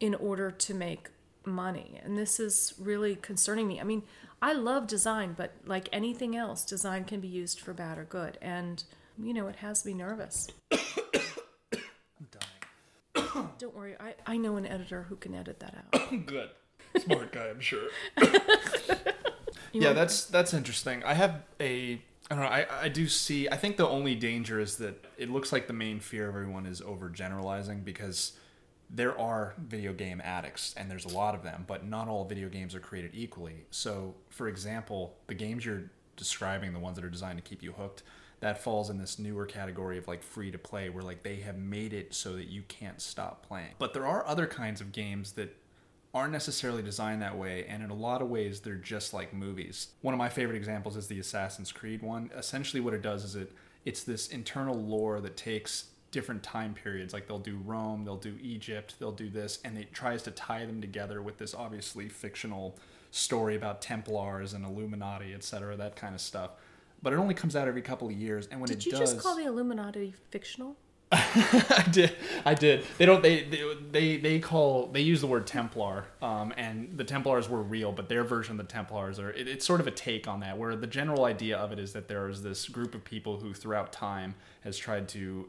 in 0.00 0.14
order 0.14 0.50
to 0.50 0.74
make 0.74 1.10
money. 1.44 2.00
And 2.02 2.16
this 2.16 2.40
is 2.40 2.74
really 2.78 3.16
concerning 3.16 3.68
me. 3.68 3.80
I 3.80 3.84
mean, 3.84 4.02
I 4.40 4.52
love 4.52 4.86
design, 4.86 5.34
but 5.36 5.52
like 5.66 5.88
anything 5.92 6.36
else, 6.36 6.64
design 6.64 7.04
can 7.04 7.20
be 7.20 7.28
used 7.28 7.60
for 7.60 7.72
bad 7.72 7.98
or 7.98 8.04
good. 8.04 8.38
And, 8.40 8.82
you 9.20 9.34
know, 9.34 9.48
it 9.48 9.56
has 9.56 9.84
me 9.84 9.94
nervous. 9.94 10.48
I'm 13.62 13.70
dying. 13.70 13.72
Don't 13.72 13.76
worry, 13.76 13.96
I, 14.26 14.34
I 14.34 14.36
know 14.36 14.56
an 14.56 14.66
editor 14.66 15.04
who 15.08 15.16
can 15.16 15.34
edit 15.34 15.60
that 15.60 15.74
out. 15.92 16.26
Good. 16.26 16.50
Smart 16.98 17.32
guy, 17.32 17.48
I'm 17.48 17.60
sure. 17.60 17.88
yeah, 19.72 19.92
that's 19.92 20.24
that's 20.24 20.54
interesting. 20.54 21.02
I 21.04 21.14
have 21.14 21.42
a 21.60 22.00
I 22.30 22.34
don't 22.34 22.44
know. 22.44 22.50
I, 22.50 22.66
I 22.82 22.88
do 22.88 23.08
see. 23.08 23.48
I 23.48 23.56
think 23.56 23.76
the 23.76 23.88
only 23.88 24.14
danger 24.14 24.60
is 24.60 24.76
that 24.78 25.04
it 25.16 25.30
looks 25.30 25.52
like 25.52 25.66
the 25.66 25.72
main 25.72 26.00
fear 26.00 26.28
of 26.28 26.34
everyone 26.34 26.66
is 26.66 26.80
overgeneralizing 26.80 27.84
because 27.84 28.32
there 28.90 29.18
are 29.18 29.54
video 29.58 29.92
game 29.92 30.20
addicts 30.22 30.74
and 30.76 30.90
there's 30.90 31.04
a 31.04 31.14
lot 31.14 31.34
of 31.34 31.42
them, 31.42 31.64
but 31.66 31.86
not 31.86 32.08
all 32.08 32.24
video 32.24 32.48
games 32.48 32.74
are 32.74 32.80
created 32.80 33.12
equally. 33.14 33.64
So, 33.70 34.14
for 34.30 34.48
example, 34.48 35.16
the 35.26 35.34
games 35.34 35.64
you're 35.64 35.90
describing, 36.16 36.72
the 36.72 36.78
ones 36.78 36.96
that 36.96 37.04
are 37.04 37.10
designed 37.10 37.38
to 37.38 37.42
keep 37.42 37.62
you 37.62 37.72
hooked, 37.72 38.02
that 38.40 38.62
falls 38.62 38.90
in 38.90 38.98
this 38.98 39.18
newer 39.18 39.46
category 39.46 39.98
of 39.98 40.06
like 40.06 40.22
free 40.22 40.50
to 40.50 40.58
play 40.58 40.88
where 40.88 41.02
like 41.02 41.22
they 41.22 41.36
have 41.36 41.58
made 41.58 41.92
it 41.92 42.14
so 42.14 42.34
that 42.36 42.48
you 42.48 42.62
can't 42.68 43.00
stop 43.00 43.46
playing. 43.46 43.72
But 43.78 43.94
there 43.94 44.06
are 44.06 44.26
other 44.26 44.46
kinds 44.46 44.80
of 44.80 44.92
games 44.92 45.32
that 45.32 45.56
aren't 46.14 46.32
necessarily 46.32 46.82
designed 46.82 47.20
that 47.20 47.36
way 47.36 47.66
and 47.68 47.82
in 47.82 47.90
a 47.90 47.94
lot 47.94 48.22
of 48.22 48.28
ways 48.28 48.60
they're 48.60 48.76
just 48.76 49.12
like 49.12 49.34
movies. 49.34 49.88
One 50.00 50.14
of 50.14 50.18
my 50.18 50.28
favorite 50.28 50.56
examples 50.56 50.96
is 50.96 51.08
the 51.08 51.18
Assassin's 51.18 51.72
Creed 51.72 52.02
one. 52.02 52.30
Essentially 52.36 52.80
what 52.80 52.94
it 52.94 53.02
does 53.02 53.24
is 53.24 53.34
it 53.34 53.52
it's 53.84 54.04
this 54.04 54.28
internal 54.28 54.76
lore 54.76 55.20
that 55.20 55.36
takes 55.36 55.86
different 56.10 56.42
time 56.42 56.74
periods 56.74 57.12
like 57.12 57.26
they'll 57.28 57.38
do 57.38 57.58
Rome, 57.64 58.04
they'll 58.04 58.16
do 58.16 58.36
Egypt, 58.40 58.94
they'll 58.98 59.12
do 59.12 59.28
this 59.28 59.58
and 59.64 59.76
it 59.76 59.92
tries 59.92 60.22
to 60.22 60.30
tie 60.30 60.64
them 60.64 60.80
together 60.80 61.20
with 61.20 61.38
this 61.38 61.54
obviously 61.54 62.08
fictional 62.08 62.78
story 63.10 63.56
about 63.56 63.82
Templars 63.82 64.52
and 64.52 64.64
Illuminati, 64.64 65.34
etc., 65.34 65.76
that 65.76 65.96
kind 65.96 66.14
of 66.14 66.20
stuff. 66.20 66.52
But 67.02 67.12
it 67.12 67.16
only 67.16 67.34
comes 67.34 67.54
out 67.54 67.68
every 67.68 67.82
couple 67.82 68.08
of 68.08 68.14
years 68.14 68.48
and 68.50 68.60
when 68.60 68.68
Did 68.68 68.78
it 68.78 68.86
you 68.86 68.92
does 68.92 69.12
just 69.12 69.18
call 69.18 69.36
the 69.36 69.44
Illuminati 69.44 70.14
fictional? 70.30 70.76
I 71.12 71.86
did. 71.90 72.14
I 72.44 72.52
did. 72.52 72.84
They 72.98 73.06
don't. 73.06 73.22
They, 73.22 73.44
they 73.44 73.62
they 73.90 74.16
they 74.18 74.38
call. 74.40 74.88
They 74.88 75.00
use 75.00 75.22
the 75.22 75.26
word 75.26 75.46
Templar, 75.46 76.04
um, 76.20 76.52
and 76.58 76.98
the 76.98 77.04
Templars 77.04 77.48
were 77.48 77.62
real, 77.62 77.92
but 77.92 78.10
their 78.10 78.24
version 78.24 78.60
of 78.60 78.66
the 78.66 78.70
Templars 78.70 79.18
are. 79.18 79.30
It, 79.30 79.48
it's 79.48 79.64
sort 79.64 79.80
of 79.80 79.86
a 79.86 79.90
take 79.90 80.28
on 80.28 80.40
that, 80.40 80.58
where 80.58 80.76
the 80.76 80.86
general 80.86 81.24
idea 81.24 81.56
of 81.56 81.72
it 81.72 81.78
is 81.78 81.94
that 81.94 82.08
there 82.08 82.28
is 82.28 82.42
this 82.42 82.68
group 82.68 82.94
of 82.94 83.04
people 83.04 83.40
who, 83.40 83.54
throughout 83.54 83.90
time, 83.90 84.34
has 84.60 84.76
tried 84.76 85.08
to 85.10 85.48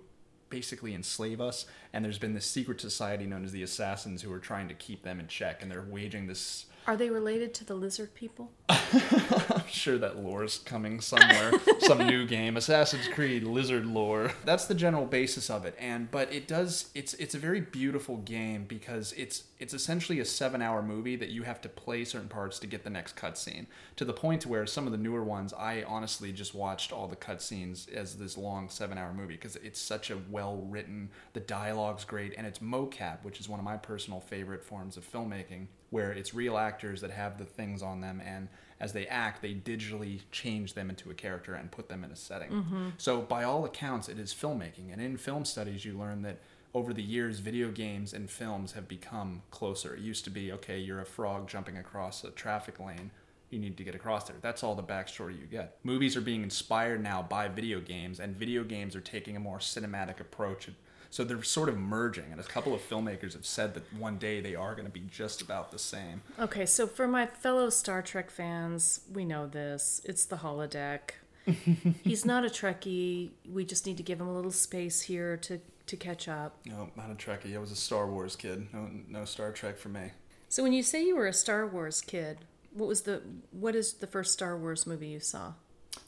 basically 0.50 0.96
enslave 0.96 1.42
us, 1.42 1.66
and 1.92 2.06
there's 2.06 2.18
been 2.18 2.34
this 2.34 2.46
secret 2.46 2.80
society 2.80 3.26
known 3.26 3.44
as 3.44 3.52
the 3.52 3.62
Assassins 3.62 4.22
who 4.22 4.32
are 4.32 4.40
trying 4.40 4.70
to 4.70 4.74
keep 4.74 5.04
them 5.04 5.20
in 5.20 5.28
check, 5.28 5.62
and 5.62 5.70
they're 5.70 5.86
waging 5.90 6.28
this 6.28 6.68
Are 6.90 6.98
they 6.98 7.12
related 7.12 7.54
to 7.54 7.64
the 7.64 7.76
lizard 7.76 8.16
people? 8.16 8.52
I'm 8.68 9.68
sure 9.68 10.00
that 10.00 10.18
lore's 10.18 10.58
coming 10.58 11.02
somewhere. 11.02 11.52
Some 11.82 12.00
new 12.08 12.26
game, 12.26 12.58
Assassin's 12.58 13.08
Creed 13.08 13.44
Lizard 13.44 13.86
lore. 13.86 14.32
That's 14.44 14.66
the 14.66 14.74
general 14.74 15.06
basis 15.06 15.52
of 15.52 15.66
it. 15.68 15.76
And 15.78 16.10
but 16.10 16.34
it 16.34 16.48
does 16.48 16.90
it's 16.96 17.14
it's 17.14 17.36
a 17.36 17.38
very 17.38 17.62
beautiful 17.62 18.18
game 18.18 18.66
because 18.68 19.14
it's 19.14 19.44
it's 19.60 19.76
essentially 19.76 20.20
a 20.20 20.24
7-hour 20.24 20.82
movie 20.82 21.16
that 21.16 21.30
you 21.30 21.44
have 21.44 21.62
to 21.62 21.70
play 21.70 22.06
certain 22.06 22.28
parts 22.28 22.58
to 22.58 22.66
get 22.66 22.84
the 22.84 22.90
next 22.90 23.16
cutscene. 23.16 23.68
To 23.98 24.04
the 24.04 24.12
point 24.12 24.48
where 24.48 24.66
some 24.66 24.88
of 24.88 24.92
the 24.92 24.98
newer 24.98 25.24
ones 25.24 25.54
I 25.54 25.84
honestly 25.84 26.32
just 26.32 26.56
watched 26.56 26.92
all 26.92 27.08
the 27.08 27.16
cutscenes 27.16 27.88
as 27.94 28.16
this 28.16 28.36
long 28.36 28.68
7-hour 28.68 29.14
movie 29.14 29.36
because 29.36 29.58
it's 29.58 29.80
such 29.80 30.10
a 30.10 30.18
well-written, 30.32 31.12
the 31.34 31.40
dialogue's 31.40 32.04
great 32.04 32.34
and 32.36 32.48
it's 32.48 32.58
mocap, 32.58 33.24
which 33.24 33.40
is 33.40 33.48
one 33.48 33.60
of 33.60 33.66
my 33.66 33.78
personal 33.78 34.20
favorite 34.20 34.64
forms 34.64 34.98
of 34.98 35.08
filmmaking 35.08 35.68
where 35.90 36.12
it's 36.12 36.34
real 36.34 36.58
actors 36.58 37.02
that 37.02 37.12
have 37.12 37.38
the 37.38 37.46
things 37.46 37.82
on 37.82 38.02
them 38.02 38.22
and 38.26 38.48
as 38.80 38.94
they 38.94 39.08
act 39.08 39.42
they 39.42 39.54
digitally 39.54 40.22
change 40.32 40.74
them 40.74 40.90
into 40.90 41.10
a 41.10 41.14
character 41.14 41.54
and 41.54 41.72
put 41.72 41.90
them 41.90 42.04
in 42.04 42.12
a 42.12 42.16
setting 42.16 42.50
mm-hmm. 42.50 42.90
so 42.98 43.22
by 43.22 43.44
all 43.44 43.66
accounts 43.66 44.10
it 44.10 44.20
is 44.20 44.34
filmmaking 44.34 44.92
and 44.92 45.02
in 45.02 45.18
film 45.18 45.46
studies 45.46 45.86
you 45.86 45.98
learn 45.98 46.22
that 46.22 46.40
over 46.74 46.94
the 46.94 47.04
years 47.04 47.40
video 47.40 47.72
games 47.72 48.14
and 48.14 48.30
films 48.30 48.74
have 48.74 48.88
become 48.88 49.42
closer 49.52 49.96
it 49.96 50.02
used 50.02 50.24
to 50.24 50.30
be 50.30 50.52
okay 50.52 50.78
you're 50.78 51.02
a 51.02 51.06
frog 51.06 51.48
jumping 51.48 51.78
across 51.78 52.24
a 52.24 52.32
traffic 52.32 52.80
lane 52.80 53.12
you 53.50 53.60
need 53.60 53.78
to 53.78 53.84
get 53.84 53.96
across 53.96 54.26
there. 54.26 54.38
That's 54.42 54.64
all 54.64 54.76
the 54.76 54.84
backstory 54.84 55.40
you 55.40 55.46
get. 55.46 55.78
Movies 55.84 56.16
are 56.16 56.22
being 56.22 56.44
inspired 56.44 57.02
now 57.02 57.22
by 57.22 57.48
video 57.48 57.80
games, 57.80 58.20
and 58.20 58.36
video 58.36 58.64
games 58.64 58.96
are 58.96 59.02
taking 59.02 59.36
a 59.36 59.40
more 59.40 59.58
cinematic 59.58 60.20
approach. 60.20 60.70
So 61.12 61.24
they're 61.24 61.42
sort 61.42 61.70
of 61.70 61.78
merging, 61.78 62.32
and 62.32 62.40
a 62.40 62.44
couple 62.44 62.74
of 62.74 62.88
filmmakers 62.88 63.34
have 63.34 63.46
said 63.46 63.74
that 63.74 63.94
one 63.94 64.18
day 64.18 64.42
they 64.42 64.56
are 64.56 64.76
going 64.76 64.86
to 64.86 64.92
be 64.92 65.04
just 65.10 65.42
about 65.42 65.72
the 65.72 65.80
same. 65.80 66.22
Okay, 66.38 66.66
so 66.66 66.86
for 66.86 67.08
my 67.08 67.26
fellow 67.26 67.70
Star 67.70 68.02
Trek 68.02 68.30
fans, 68.30 69.02
we 69.12 69.26
know 69.26 69.48
this. 69.48 70.02
It's 70.06 70.26
the 70.26 70.38
holodeck. 70.38 71.12
He's 72.04 72.26
not 72.26 72.46
a 72.46 72.50
Trekkie. 72.50 73.32
We 73.52 73.66
just 73.66 73.88
need 73.88 73.98
to 73.98 74.04
give 74.04 74.22
him 74.22 74.28
a 74.28 74.34
little 74.36 74.52
space 74.52 75.02
here 75.02 75.38
to, 75.38 75.60
to 75.88 75.98
catch 75.98 76.28
up. 76.28 76.60
No, 76.66 76.90
not 76.96 77.10
a 77.10 77.16
Trekkie. 77.16 77.56
I 77.56 77.60
was 77.60 77.72
a 77.72 77.76
Star 77.76 78.08
Wars 78.08 78.36
kid. 78.36 78.68
No, 78.72 78.90
no 79.08 79.26
Star 79.26 79.52
Trek 79.52 79.78
for 79.78 79.90
me. 79.90 80.12
So 80.48 80.64
when 80.64 80.74
you 80.74 80.84
say 80.84 81.04
you 81.04 81.16
were 81.16 81.28
a 81.28 81.34
Star 81.34 81.66
Wars 81.66 82.02
kid, 82.02 82.40
what 82.74 82.88
was 82.88 83.02
the 83.02 83.22
what 83.52 83.76
is 83.76 83.94
the 83.94 84.08
first 84.08 84.34
Star 84.34 84.58
Wars 84.58 84.86
movie 84.86 85.08
you 85.08 85.20
saw? 85.20 85.54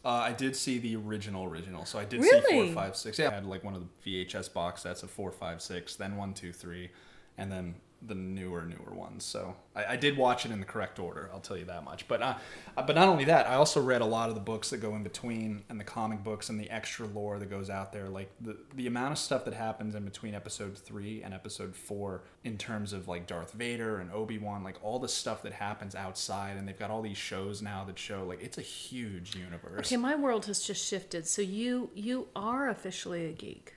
Uh, 0.03 0.09
I 0.09 0.33
did 0.33 0.55
see 0.55 0.79
the 0.79 0.95
original 0.95 1.45
original, 1.45 1.85
so 1.85 1.99
I 1.99 2.05
did 2.05 2.23
see 2.23 2.29
four, 2.29 2.41
Really? 2.49 2.73
five, 2.73 2.95
six. 2.95 3.19
Yeah, 3.19 3.29
I 3.29 3.33
had 3.35 3.45
like 3.45 3.63
one 3.63 3.75
of 3.75 3.83
the 4.03 4.25
VHS 4.25 4.51
box 4.51 4.81
sets 4.81 5.03
of 5.03 5.11
four, 5.11 5.31
five, 5.31 5.61
six, 5.61 5.95
then 5.95 6.15
one, 6.17 6.33
two, 6.33 6.51
three, 6.51 6.89
and 7.37 7.51
then 7.51 7.75
the 8.05 8.15
newer, 8.15 8.63
newer 8.63 8.95
ones. 8.95 9.23
So 9.23 9.55
I, 9.75 9.85
I 9.93 9.95
did 9.95 10.17
watch 10.17 10.45
it 10.45 10.51
in 10.51 10.59
the 10.59 10.65
correct 10.65 10.99
order. 10.99 11.29
I'll 11.33 11.39
tell 11.39 11.57
you 11.57 11.65
that 11.65 11.83
much. 11.83 12.07
But 12.07 12.21
uh, 12.21 12.35
uh, 12.75 12.83
but 12.83 12.95
not 12.95 13.07
only 13.07 13.25
that, 13.25 13.47
I 13.47 13.55
also 13.55 13.81
read 13.81 14.01
a 14.01 14.05
lot 14.05 14.29
of 14.29 14.35
the 14.35 14.41
books 14.41 14.69
that 14.71 14.77
go 14.77 14.95
in 14.95 15.03
between, 15.03 15.63
and 15.69 15.79
the 15.79 15.83
comic 15.83 16.23
books 16.23 16.49
and 16.49 16.59
the 16.59 16.69
extra 16.69 17.05
lore 17.07 17.37
that 17.39 17.49
goes 17.49 17.69
out 17.69 17.93
there. 17.93 18.09
Like 18.09 18.31
the 18.41 18.57
the 18.75 18.87
amount 18.87 19.11
of 19.11 19.17
stuff 19.17 19.45
that 19.45 19.53
happens 19.53 19.95
in 19.95 20.03
between 20.03 20.33
episode 20.33 20.77
three 20.77 21.21
and 21.23 21.33
episode 21.33 21.75
four, 21.75 22.23
in 22.43 22.57
terms 22.57 22.93
of 22.93 23.07
like 23.07 23.27
Darth 23.27 23.53
Vader 23.53 23.99
and 23.99 24.11
Obi 24.11 24.37
Wan, 24.37 24.63
like 24.63 24.77
all 24.83 24.99
the 24.99 25.07
stuff 25.07 25.43
that 25.43 25.53
happens 25.53 25.95
outside, 25.95 26.57
and 26.57 26.67
they've 26.67 26.79
got 26.79 26.89
all 26.89 27.01
these 27.01 27.17
shows 27.17 27.61
now 27.61 27.83
that 27.85 27.99
show 27.99 28.23
like 28.25 28.41
it's 28.41 28.57
a 28.57 28.61
huge 28.61 29.35
universe. 29.35 29.87
Okay, 29.87 29.97
my 29.97 30.15
world 30.15 30.45
has 30.47 30.61
just 30.61 30.85
shifted. 30.85 31.27
So 31.27 31.41
you 31.41 31.91
you 31.93 32.27
are 32.35 32.69
officially 32.69 33.25
a 33.25 33.31
geek. 33.31 33.75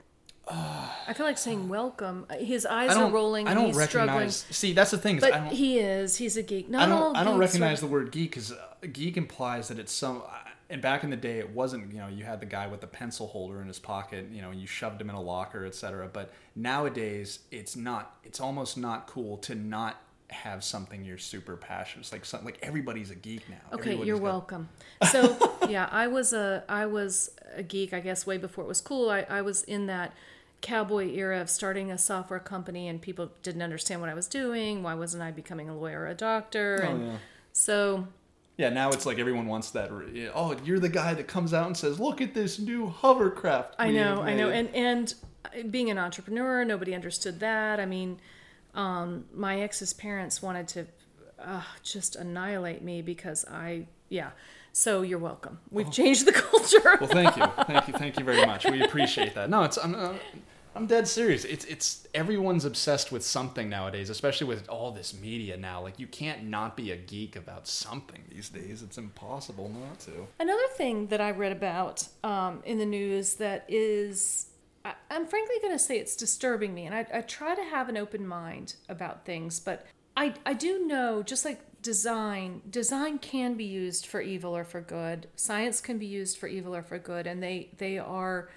I 0.49 1.13
feel 1.15 1.27
like 1.27 1.39
saying 1.39 1.69
welcome. 1.69 2.27
His 2.39 2.67
eyes 2.67 2.97
are 2.97 3.11
rolling. 3.11 3.49
I 3.49 3.55
don't 3.55 3.67
he's 3.67 3.77
recognize. 3.77 4.37
struggling. 4.37 4.55
See, 4.55 4.73
that's 4.73 4.91
the 4.91 4.99
thing. 4.99 5.19
But 5.21 5.33
I 5.33 5.39
don't, 5.41 5.53
he 5.53 5.79
is. 5.79 6.17
He's 6.17 6.37
a 6.37 6.43
geek. 6.43 6.69
Not 6.69 6.83
I 6.83 6.87
don't, 6.89 7.17
I 7.17 7.25
don't 7.25 7.39
recognize 7.39 7.79
are- 7.83 7.87
the 7.87 7.93
word 7.93 8.11
geek 8.13 8.31
because 8.31 8.53
uh, 8.53 8.57
geek 8.93 9.17
implies 9.17 9.69
that 9.69 9.79
it's 9.79 9.93
some. 9.93 10.23
And 10.71 10.81
back 10.81 11.05
in 11.05 11.11
the 11.11 11.17
day, 11.17 11.39
it 11.39 11.51
wasn't. 11.51 11.93
You 11.93 11.99
know, 12.01 12.09
you 12.09 12.25
had 12.25 12.41
the 12.41 12.47
guy 12.47 12.67
with 12.67 12.81
the 12.81 12.87
pencil 12.87 13.27
holder 13.27 13.61
in 13.61 13.69
his 13.69 13.79
pocket. 13.79 14.29
You 14.33 14.43
know, 14.43 14.51
and 14.51 14.61
you 14.61 14.67
shoved 14.67 15.01
him 15.01 15.09
in 15.11 15.15
a 15.17 15.21
locker, 15.23 15.65
etc. 15.67 16.09
But 16.13 16.33
nowadays, 16.57 17.41
it's 17.51 17.77
not. 17.77 18.17
It's 18.25 18.41
almost 18.41 18.77
not 18.77 19.07
cool 19.07 19.37
to 19.39 19.55
not 19.55 19.97
have 20.31 20.65
something 20.65 21.05
you're 21.05 21.19
super 21.19 21.55
passionate. 21.57 22.01
It's 22.01 22.13
like 22.13 22.25
something 22.25 22.47
like 22.47 22.59
everybody's 22.63 23.11
a 23.11 23.15
geek 23.15 23.49
now. 23.49 23.57
Okay, 23.73 23.81
Everybody's 23.93 24.09
you're 24.09 24.17
got- 24.19 24.23
welcome. 24.25 24.69
So 25.13 25.57
yeah, 25.69 25.89
I 25.93 26.07
was 26.09 26.33
a 26.33 26.65
I 26.69 26.87
was 26.87 27.31
a 27.55 27.63
geek. 27.63 27.93
I 27.93 28.01
guess 28.01 28.27
way 28.27 28.39
before 28.39 28.65
it 28.65 28.69
was 28.69 28.81
cool. 28.81 29.11
I, 29.11 29.21
I 29.29 29.43
was 29.43 29.63
in 29.65 29.87
that 29.87 30.13
cowboy 30.65 31.13
era 31.13 31.41
of 31.41 31.51
starting 31.51 31.91
a 31.91 31.99
software 31.99 32.41
company, 32.41 32.89
and 32.89 33.01
people 33.01 33.31
didn't 33.43 33.63
understand 33.63 34.01
what 34.01 34.11
I 34.11 34.15
was 34.15 34.27
doing. 34.27 34.83
Why 34.83 34.95
wasn't 34.95 35.23
I 35.23 35.31
becoming 35.31 35.69
a 35.69 35.77
lawyer 35.77 36.01
or 36.01 36.09
a 36.09 36.15
doctor? 36.15 36.81
Oh, 36.83 36.91
and 36.91 37.07
yeah. 37.07 37.17
so 37.53 38.09
Yeah, 38.57 38.71
now 38.71 38.89
it's 38.91 39.05
like 39.05 39.19
everyone 39.19 39.47
wants 39.47 39.71
that. 39.73 39.91
Oh, 40.35 40.57
you're 40.65 40.81
the 40.81 40.89
guy 40.89 41.13
that 41.15 41.29
comes 41.29 41.53
out 41.53 41.67
and 41.67 41.77
says, 41.77 42.01
"Look 42.01 42.21
at 42.21 42.35
this 42.35 42.59
new 42.59 42.89
hovercraft." 42.89 43.75
I 43.79 43.91
know, 43.91 44.23
I 44.23 44.35
know, 44.35 44.49
and 44.49 44.75
and 44.75 45.15
being 45.71 45.91
an 45.91 45.99
entrepreneur, 45.99 46.65
nobody 46.65 46.95
understood 46.95 47.41
that. 47.41 47.79
I 47.79 47.87
mean, 47.87 48.19
um, 48.75 49.27
my 49.33 49.61
ex's 49.61 49.93
parents 49.93 50.43
wanted 50.43 50.69
to 50.69 50.87
uh, 51.39 51.63
just 51.83 52.17
annihilate 52.17 52.83
me 52.83 53.03
because 53.03 53.45
I, 53.45 53.87
yeah. 54.09 54.31
So 54.73 55.03
you're 55.03 55.21
welcome. 55.21 55.61
We've 55.71 55.93
changed 55.93 56.27
the 56.27 56.33
culture. 56.49 56.99
Well, 57.01 57.09
thank 57.09 57.37
you, 57.37 57.47
thank 57.65 57.87
you, 57.87 57.95
thank 57.95 58.19
you 58.19 58.25
very 58.25 58.45
much. 58.45 58.65
We 58.65 58.83
appreciate 58.83 59.35
that. 59.37 59.49
No, 59.49 59.63
it's 59.63 59.77
I'm, 59.77 59.95
I'm, 59.95 60.19
I'm 60.75 60.87
dead 60.87 61.07
serious. 61.07 61.45
It's 61.45 61.65
it's 61.67 62.07
everyone's 62.15 62.65
obsessed 62.65 63.13
with 63.13 63.25
something 63.25 63.69
nowadays, 63.69 64.11
especially 64.11 64.49
with 64.49 64.69
all 64.69 64.91
this 64.91 65.15
media 65.15 65.57
now. 65.57 65.81
Like 65.83 65.99
you 65.99 66.07
can't 66.07 66.45
not 66.45 66.77
be 66.77 66.91
a 66.91 66.97
geek 66.97 67.37
about 67.37 67.69
something 67.69 68.23
these 68.29 68.49
days. 68.49 68.83
It's 68.83 68.99
impossible 68.99 69.69
not 69.69 70.01
to. 70.01 70.27
Another 70.41 70.67
thing 70.77 71.07
that 71.09 71.21
I 71.21 71.31
read 71.31 71.53
about 71.53 72.09
um, 72.25 72.63
in 72.65 72.79
the 72.79 72.87
news 72.87 73.35
that 73.35 73.65
is, 73.69 74.47
I, 74.85 74.95
I'm 75.11 75.27
frankly 75.27 75.57
going 75.63 75.75
to 75.75 75.79
say 75.79 75.99
it's 75.99 76.17
disturbing 76.17 76.75
me, 76.75 76.87
and 76.87 76.95
I, 76.95 77.07
I 77.13 77.21
try 77.21 77.55
to 77.55 77.63
have 77.63 77.89
an 77.89 77.97
open 77.97 78.27
mind 78.27 78.75
about 78.89 79.25
things, 79.25 79.61
but 79.61 79.87
I, 80.17 80.35
I 80.45 80.55
do 80.55 80.87
know, 80.87 81.23
just 81.23 81.45
like 81.45 81.61
design, 81.83 82.63
design 82.71 83.19
can 83.19 83.55
be 83.55 83.65
used 83.65 84.07
for 84.07 84.21
evil 84.21 84.57
or 84.57 84.65
for 84.65 84.81
good. 84.81 85.29
Science 85.37 85.81
can 85.81 85.99
be 85.99 86.07
used 86.07 86.39
for 86.39 86.47
evil 86.47 86.75
or 86.75 86.83
for 86.83 86.99
good, 86.99 87.27
and 87.27 87.43
they 87.43 87.71
they 87.79 87.99
are 87.99 88.49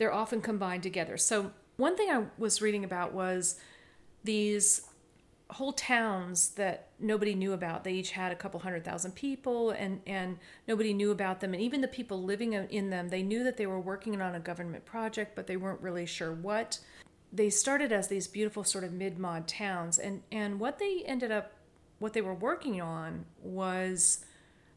they're 0.00 0.12
often 0.14 0.40
combined 0.40 0.82
together. 0.82 1.18
So 1.18 1.52
one 1.76 1.94
thing 1.94 2.08
I 2.10 2.24
was 2.38 2.62
reading 2.62 2.84
about 2.84 3.12
was 3.12 3.60
these 4.24 4.88
whole 5.50 5.74
towns 5.74 6.52
that 6.52 6.88
nobody 6.98 7.34
knew 7.34 7.52
about. 7.52 7.84
They 7.84 7.92
each 7.92 8.12
had 8.12 8.32
a 8.32 8.34
couple 8.34 8.60
hundred 8.60 8.82
thousand 8.82 9.14
people, 9.14 9.72
and 9.72 10.00
and 10.06 10.38
nobody 10.66 10.94
knew 10.94 11.10
about 11.10 11.40
them. 11.40 11.52
And 11.52 11.62
even 11.62 11.82
the 11.82 11.88
people 11.88 12.22
living 12.22 12.54
in 12.54 12.88
them, 12.88 13.10
they 13.10 13.22
knew 13.22 13.44
that 13.44 13.58
they 13.58 13.66
were 13.66 13.78
working 13.78 14.22
on 14.22 14.34
a 14.34 14.40
government 14.40 14.86
project, 14.86 15.36
but 15.36 15.46
they 15.46 15.58
weren't 15.58 15.82
really 15.82 16.06
sure 16.06 16.32
what. 16.32 16.78
They 17.30 17.50
started 17.50 17.92
as 17.92 18.08
these 18.08 18.26
beautiful 18.26 18.64
sort 18.64 18.84
of 18.84 18.94
mid 18.94 19.18
mod 19.18 19.46
towns, 19.46 19.98
and 19.98 20.22
and 20.32 20.58
what 20.58 20.78
they 20.78 21.02
ended 21.04 21.30
up, 21.30 21.52
what 21.98 22.14
they 22.14 22.22
were 22.22 22.34
working 22.34 22.80
on 22.80 23.26
was 23.42 24.24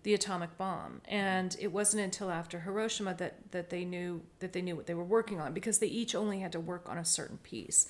the 0.04 0.14
atomic 0.14 0.58
bomb. 0.58 1.02
And 1.08 1.56
it 1.60 1.72
wasn't 1.72 2.04
until 2.04 2.30
after 2.30 2.60
Hiroshima 2.62 3.14
that 3.16 3.52
that 3.52 3.70
they 3.70 3.86
knew 3.86 4.22
that 4.40 4.54
they 4.54 4.62
knew 4.62 4.76
what 4.76 4.86
they 4.86 4.94
were 4.94 5.04
working 5.04 5.40
on 5.42 5.54
because 5.54 5.80
they 5.80 5.88
each 5.88 6.14
only 6.14 6.40
had 6.40 6.52
to 6.52 6.60
work 6.60 6.88
on 6.88 6.98
a 6.98 7.06
certain 7.06 7.38
piece, 7.38 7.88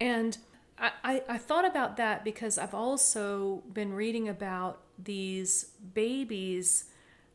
and 0.00 0.36
I, 0.76 1.22
I 1.28 1.38
thought 1.38 1.64
about 1.64 1.96
that 1.98 2.24
because 2.24 2.58
I've 2.58 2.74
also 2.74 3.62
been 3.72 3.92
reading 3.92 4.28
about 4.28 4.80
these 4.98 5.70
babies 5.94 6.86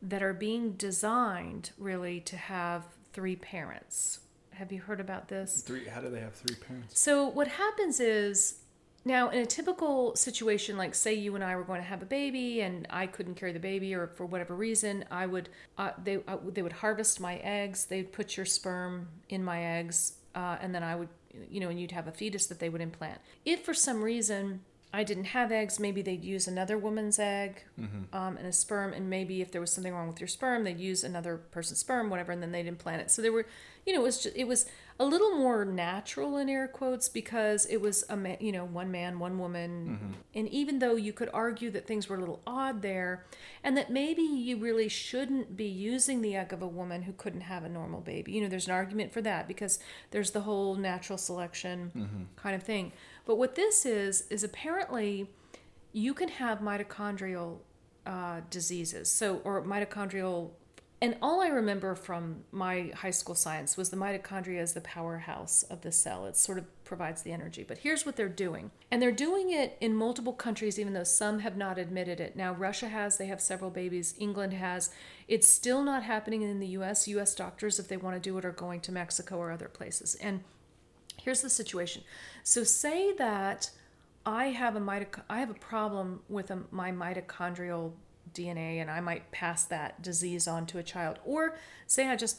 that 0.01 0.21
are 0.21 0.33
being 0.33 0.73
designed 0.73 1.71
really 1.77 2.19
to 2.21 2.37
have 2.37 2.83
three 3.13 3.35
parents. 3.35 4.19
Have 4.51 4.71
you 4.73 4.81
heard 4.81 4.99
about 4.99 5.29
this? 5.29 5.61
Three. 5.61 5.87
How 5.87 6.01
do 6.01 6.09
they 6.09 6.19
have 6.19 6.33
three 6.33 6.55
parents? 6.55 6.99
So 6.99 7.25
what 7.25 7.47
happens 7.47 8.01
is 8.01 8.58
now 9.05 9.29
in 9.29 9.39
a 9.39 9.45
typical 9.45 10.15
situation, 10.15 10.77
like 10.77 10.93
say 10.93 11.13
you 11.13 11.35
and 11.35 11.43
I 11.43 11.55
were 11.55 11.63
going 11.63 11.81
to 11.81 11.87
have 11.87 12.01
a 12.01 12.05
baby 12.05 12.61
and 12.61 12.87
I 12.89 13.07
couldn't 13.07 13.35
carry 13.35 13.53
the 13.53 13.59
baby, 13.59 13.93
or 13.93 14.07
for 14.07 14.25
whatever 14.25 14.55
reason, 14.55 15.05
I 15.09 15.25
would 15.25 15.49
uh, 15.77 15.91
they 16.03 16.17
uh, 16.27 16.37
they 16.45 16.61
would 16.61 16.73
harvest 16.73 17.19
my 17.19 17.37
eggs. 17.37 17.85
They'd 17.85 18.11
put 18.11 18.37
your 18.37 18.45
sperm 18.45 19.07
in 19.29 19.43
my 19.43 19.63
eggs, 19.63 20.13
uh, 20.35 20.57
and 20.61 20.73
then 20.73 20.83
I 20.83 20.95
would 20.95 21.09
you 21.49 21.59
know, 21.59 21.69
and 21.69 21.79
you'd 21.79 21.91
have 21.91 22.07
a 22.07 22.11
fetus 22.11 22.47
that 22.47 22.59
they 22.59 22.69
would 22.69 22.81
implant. 22.81 23.19
If 23.45 23.63
for 23.63 23.73
some 23.73 24.01
reason 24.01 24.61
I 24.91 25.03
didn't 25.03 25.25
have 25.25 25.51
eggs, 25.51 25.79
maybe 25.79 26.01
they'd 26.01 26.23
use 26.23 26.47
another 26.47 26.75
woman's 26.75 27.19
egg 27.19 27.63
mm-hmm. 27.79 28.15
um, 28.15 28.37
and 28.37 28.47
a 28.47 28.51
sperm, 28.51 28.91
and 28.91 29.07
maybe 29.07 29.39
if 29.41 29.51
there 29.51 29.61
was 29.61 29.71
something 29.71 29.93
wrong 29.93 30.07
with 30.07 30.19
your 30.19 30.27
sperm, 30.27 30.63
they'd 30.63 30.79
use 30.79 31.03
another 31.03 31.37
person's 31.37 31.79
sperm, 31.79 32.09
whatever, 32.09 32.31
and 32.31 32.41
then 32.41 32.51
they'd 32.51 32.65
implant 32.65 33.01
it. 33.01 33.11
So 33.11 33.21
there 33.21 33.31
were, 33.31 33.45
you 33.85 33.93
know, 33.93 33.99
it 33.99 34.03
was 34.03 34.23
just, 34.23 34.35
it 34.35 34.47
was 34.47 34.65
a 34.99 35.05
little 35.05 35.37
more 35.37 35.63
natural 35.63 36.37
in 36.37 36.49
air 36.49 36.67
quotes 36.67 37.07
because 37.07 37.67
it 37.67 37.79
was 37.79 38.03
a 38.09 38.17
man, 38.17 38.37
you 38.39 38.51
know, 38.51 38.65
one 38.65 38.89
man, 38.89 39.19
one 39.19 39.37
woman, 39.37 39.99
mm-hmm. 40.01 40.13
and 40.33 40.49
even 40.49 40.79
though 40.79 40.95
you 40.95 41.13
could 41.13 41.29
argue 41.33 41.69
that 41.69 41.85
things 41.85 42.09
were 42.09 42.15
a 42.15 42.19
little 42.19 42.41
odd 42.47 42.81
there, 42.81 43.25
and 43.63 43.77
that 43.77 43.91
maybe 43.91 44.23
you 44.23 44.57
really 44.57 44.89
shouldn't 44.89 45.55
be 45.55 45.67
using 45.67 46.21
the 46.21 46.35
egg 46.35 46.51
of 46.51 46.63
a 46.63 46.67
woman 46.67 47.03
who 47.03 47.13
couldn't 47.13 47.41
have 47.41 47.63
a 47.63 47.69
normal 47.69 48.01
baby, 48.01 48.31
you 48.31 48.41
know, 48.41 48.49
there's 48.49 48.65
an 48.65 48.73
argument 48.73 49.13
for 49.13 49.21
that 49.21 49.47
because 49.47 49.77
there's 50.09 50.31
the 50.31 50.41
whole 50.41 50.73
natural 50.73 51.17
selection 51.17 51.91
mm-hmm. 51.95 52.23
kind 52.35 52.55
of 52.55 52.63
thing. 52.63 52.91
But 53.29 53.37
what 53.37 53.53
this 53.53 53.85
is, 53.85 54.23
is 54.31 54.43
apparently 54.43 55.29
you 55.93 56.15
can 56.15 56.29
have 56.29 56.61
mitochondrial 56.61 57.59
uh, 58.03 58.41
diseases. 58.49 59.11
So, 59.11 59.41
or 59.43 59.61
mitochondrial, 59.61 60.49
and 60.99 61.15
all 61.21 61.39
I 61.39 61.49
remember 61.49 61.93
from 61.93 62.37
my 62.51 62.91
high 62.95 63.11
school 63.11 63.35
science 63.35 63.77
was 63.77 63.91
the 63.91 63.97
mitochondria 63.97 64.59
is 64.59 64.73
the 64.73 64.81
powerhouse 64.81 65.61
of 65.61 65.81
the 65.81 65.91
cell. 65.91 66.25
It 66.25 66.37
sort 66.37 66.57
of 66.57 66.83
provides 66.83 67.21
the 67.21 67.31
energy. 67.31 67.63
But 67.63 67.77
here's 67.77 68.03
what 68.03 68.15
they're 68.15 68.29
doing. 68.29 68.71
And 68.89 68.99
they're 68.99 69.11
doing 69.11 69.51
it 69.51 69.77
in 69.79 69.93
multiple 69.93 70.33
countries, 70.33 70.79
even 70.79 70.93
though 70.93 71.03
some 71.03 71.37
have 71.37 71.55
not 71.55 71.77
admitted 71.77 72.19
it. 72.19 72.35
Now, 72.35 72.53
Russia 72.53 72.87
has, 72.87 73.19
they 73.19 73.27
have 73.27 73.41
several 73.41 73.69
babies. 73.69 74.15
England 74.17 74.53
has. 74.53 74.89
It's 75.27 75.47
still 75.47 75.83
not 75.83 76.01
happening 76.01 76.41
in 76.41 76.59
the 76.59 76.69
US. 76.79 77.07
US 77.07 77.35
doctors, 77.35 77.77
if 77.77 77.89
they 77.89 77.97
want 77.97 78.15
to 78.15 78.19
do 78.19 78.35
it, 78.39 78.43
are 78.43 78.51
going 78.51 78.81
to 78.81 78.91
Mexico 78.91 79.37
or 79.37 79.51
other 79.51 79.67
places. 79.67 80.15
And 80.15 80.43
here's 81.29 81.41
the 81.41 81.49
situation. 81.49 82.01
So 82.41 82.63
say 82.63 83.13
that 83.13 83.69
I 84.25 84.45
have 84.45 84.75
a 84.75 84.79
mitoc- 84.79 85.21
I 85.29 85.37
have 85.41 85.51
a 85.51 85.59
problem 85.71 86.21
with 86.27 86.49
a, 86.49 86.63
my 86.71 86.91
mitochondrial 86.91 87.91
DNA 88.33 88.81
and 88.81 88.89
I 88.89 88.99
might 88.99 89.29
pass 89.29 89.63
that 89.65 90.01
disease 90.01 90.47
on 90.47 90.65
to 90.65 90.79
a 90.79 90.83
child 90.83 91.19
or 91.23 91.55
say 91.85 92.07
I 92.07 92.15
just 92.15 92.37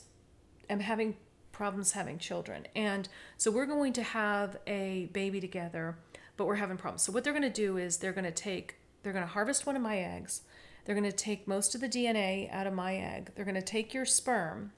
am 0.69 0.81
having 0.81 1.17
problems 1.53 1.93
having 1.93 2.19
children. 2.19 2.67
And 2.75 3.09
so 3.37 3.53
we're 3.53 3.67
going 3.67 3.93
to 3.93 4.03
have 4.03 4.57
a 4.67 5.09
baby 5.13 5.41
together, 5.41 5.97
but 6.37 6.47
we're 6.47 6.57
having 6.57 6.77
problems. 6.77 7.03
So 7.03 7.13
what 7.13 7.23
they're 7.23 7.33
going 7.33 7.45
to 7.45 7.49
do 7.49 7.77
is 7.77 7.99
they're 7.99 8.13
going 8.13 8.25
to 8.25 8.33
take 8.33 8.75
they're 9.05 9.13
going 9.13 9.25
to 9.25 9.33
harvest 9.33 9.67
one 9.67 9.77
of 9.77 9.83
my 9.83 9.99
eggs. 9.99 10.43
They're 10.85 10.97
going 10.97 11.09
to 11.09 11.17
take 11.17 11.47
most 11.47 11.77
of 11.77 11.81
the 11.81 11.89
DNA 11.89 12.53
out 12.53 12.67
of 12.67 12.73
my 12.73 12.97
egg. 12.97 13.31
They're 13.37 13.45
going 13.45 13.55
to 13.55 13.63
take 13.63 13.95
your 13.95 14.05
sperm. 14.05 14.73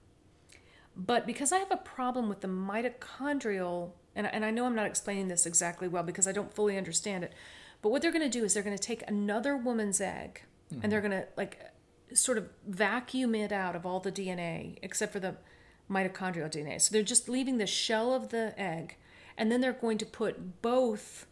But 0.96 1.26
because 1.26 1.52
I 1.52 1.58
have 1.58 1.70
a 1.70 1.76
problem 1.76 2.28
with 2.28 2.40
the 2.40 2.48
mitochondrial 2.48 3.92
and, 4.14 4.26
and 4.26 4.44
I 4.44 4.50
know 4.50 4.66
I'm 4.66 4.74
not 4.74 4.86
explaining 4.86 5.28
this 5.28 5.46
exactly 5.46 5.88
well 5.88 6.02
because 6.02 6.26
I 6.26 6.32
don't 6.32 6.52
fully 6.52 6.76
understand 6.76 7.24
it. 7.24 7.32
But 7.80 7.90
what 7.90 8.02
they're 8.02 8.12
going 8.12 8.30
to 8.30 8.38
do 8.38 8.44
is 8.44 8.54
they're 8.54 8.62
going 8.62 8.76
to 8.76 8.82
take 8.82 9.02
another 9.08 9.56
woman's 9.56 10.00
egg 10.00 10.42
mm-hmm. 10.72 10.82
and 10.82 10.92
they're 10.92 11.00
going 11.00 11.12
to 11.12 11.26
like 11.36 11.58
sort 12.14 12.38
of 12.38 12.48
vacuum 12.66 13.34
it 13.34 13.52
out 13.52 13.74
of 13.74 13.86
all 13.86 14.00
the 14.00 14.12
DNA 14.12 14.78
except 14.82 15.12
for 15.12 15.20
the 15.20 15.36
mitochondrial 15.90 16.50
DNA. 16.50 16.80
So 16.80 16.92
they're 16.92 17.02
just 17.02 17.28
leaving 17.28 17.58
the 17.58 17.66
shell 17.66 18.14
of 18.14 18.28
the 18.28 18.54
egg 18.56 18.96
and 19.36 19.50
then 19.50 19.60
they're 19.60 19.72
going 19.72 19.98
to 19.98 20.06
put 20.06 20.62
both 20.62 21.26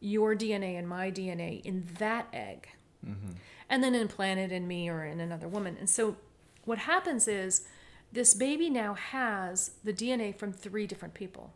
your 0.00 0.34
DNA 0.34 0.78
and 0.78 0.88
my 0.88 1.10
DNA 1.10 1.62
in 1.64 1.86
that 1.98 2.26
egg. 2.32 2.68
Mm-hmm. 3.06 3.32
And 3.68 3.82
then 3.82 3.94
implant 3.94 4.38
it 4.38 4.52
in 4.52 4.66
me 4.66 4.88
or 4.90 5.04
in 5.04 5.20
another 5.20 5.48
woman. 5.48 5.76
And 5.78 5.88
so 5.88 6.16
what 6.64 6.78
happens 6.78 7.26
is 7.26 7.66
this 8.12 8.34
baby 8.34 8.68
now 8.68 8.94
has 8.94 9.72
the 9.82 9.92
DNA 9.92 10.36
from 10.36 10.52
three 10.52 10.86
different 10.86 11.14
people 11.14 11.52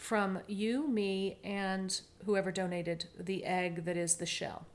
from 0.00 0.38
you, 0.46 0.88
me, 0.88 1.36
and 1.44 2.00
whoever 2.24 2.50
donated 2.50 3.04
the 3.18 3.44
egg 3.44 3.84
that 3.84 3.98
is 3.98 4.16
the 4.16 4.24
shell. 4.24 4.66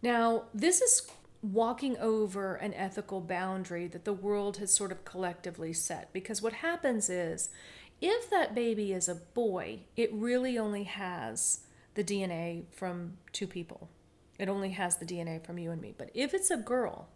Now, 0.00 0.44
this 0.54 0.80
is 0.80 1.06
walking 1.42 1.98
over 1.98 2.54
an 2.54 2.72
ethical 2.72 3.20
boundary 3.20 3.86
that 3.88 4.06
the 4.06 4.12
world 4.14 4.56
has 4.56 4.72
sort 4.72 4.90
of 4.90 5.04
collectively 5.04 5.74
set 5.74 6.10
because 6.14 6.40
what 6.40 6.54
happens 6.54 7.10
is 7.10 7.50
if 8.00 8.30
that 8.30 8.54
baby 8.54 8.94
is 8.94 9.06
a 9.06 9.14
boy, 9.14 9.80
it 9.96 10.10
really 10.14 10.58
only 10.58 10.84
has 10.84 11.60
the 11.92 12.02
DNA 12.02 12.64
from 12.72 13.18
two 13.32 13.46
people. 13.46 13.90
It 14.38 14.48
only 14.48 14.70
has 14.70 14.96
the 14.96 15.06
DNA 15.06 15.44
from 15.44 15.58
you 15.58 15.72
and 15.72 15.80
me. 15.80 15.94
But 15.96 16.10
if 16.14 16.32
it's 16.32 16.50
a 16.50 16.56
girl, 16.56 17.08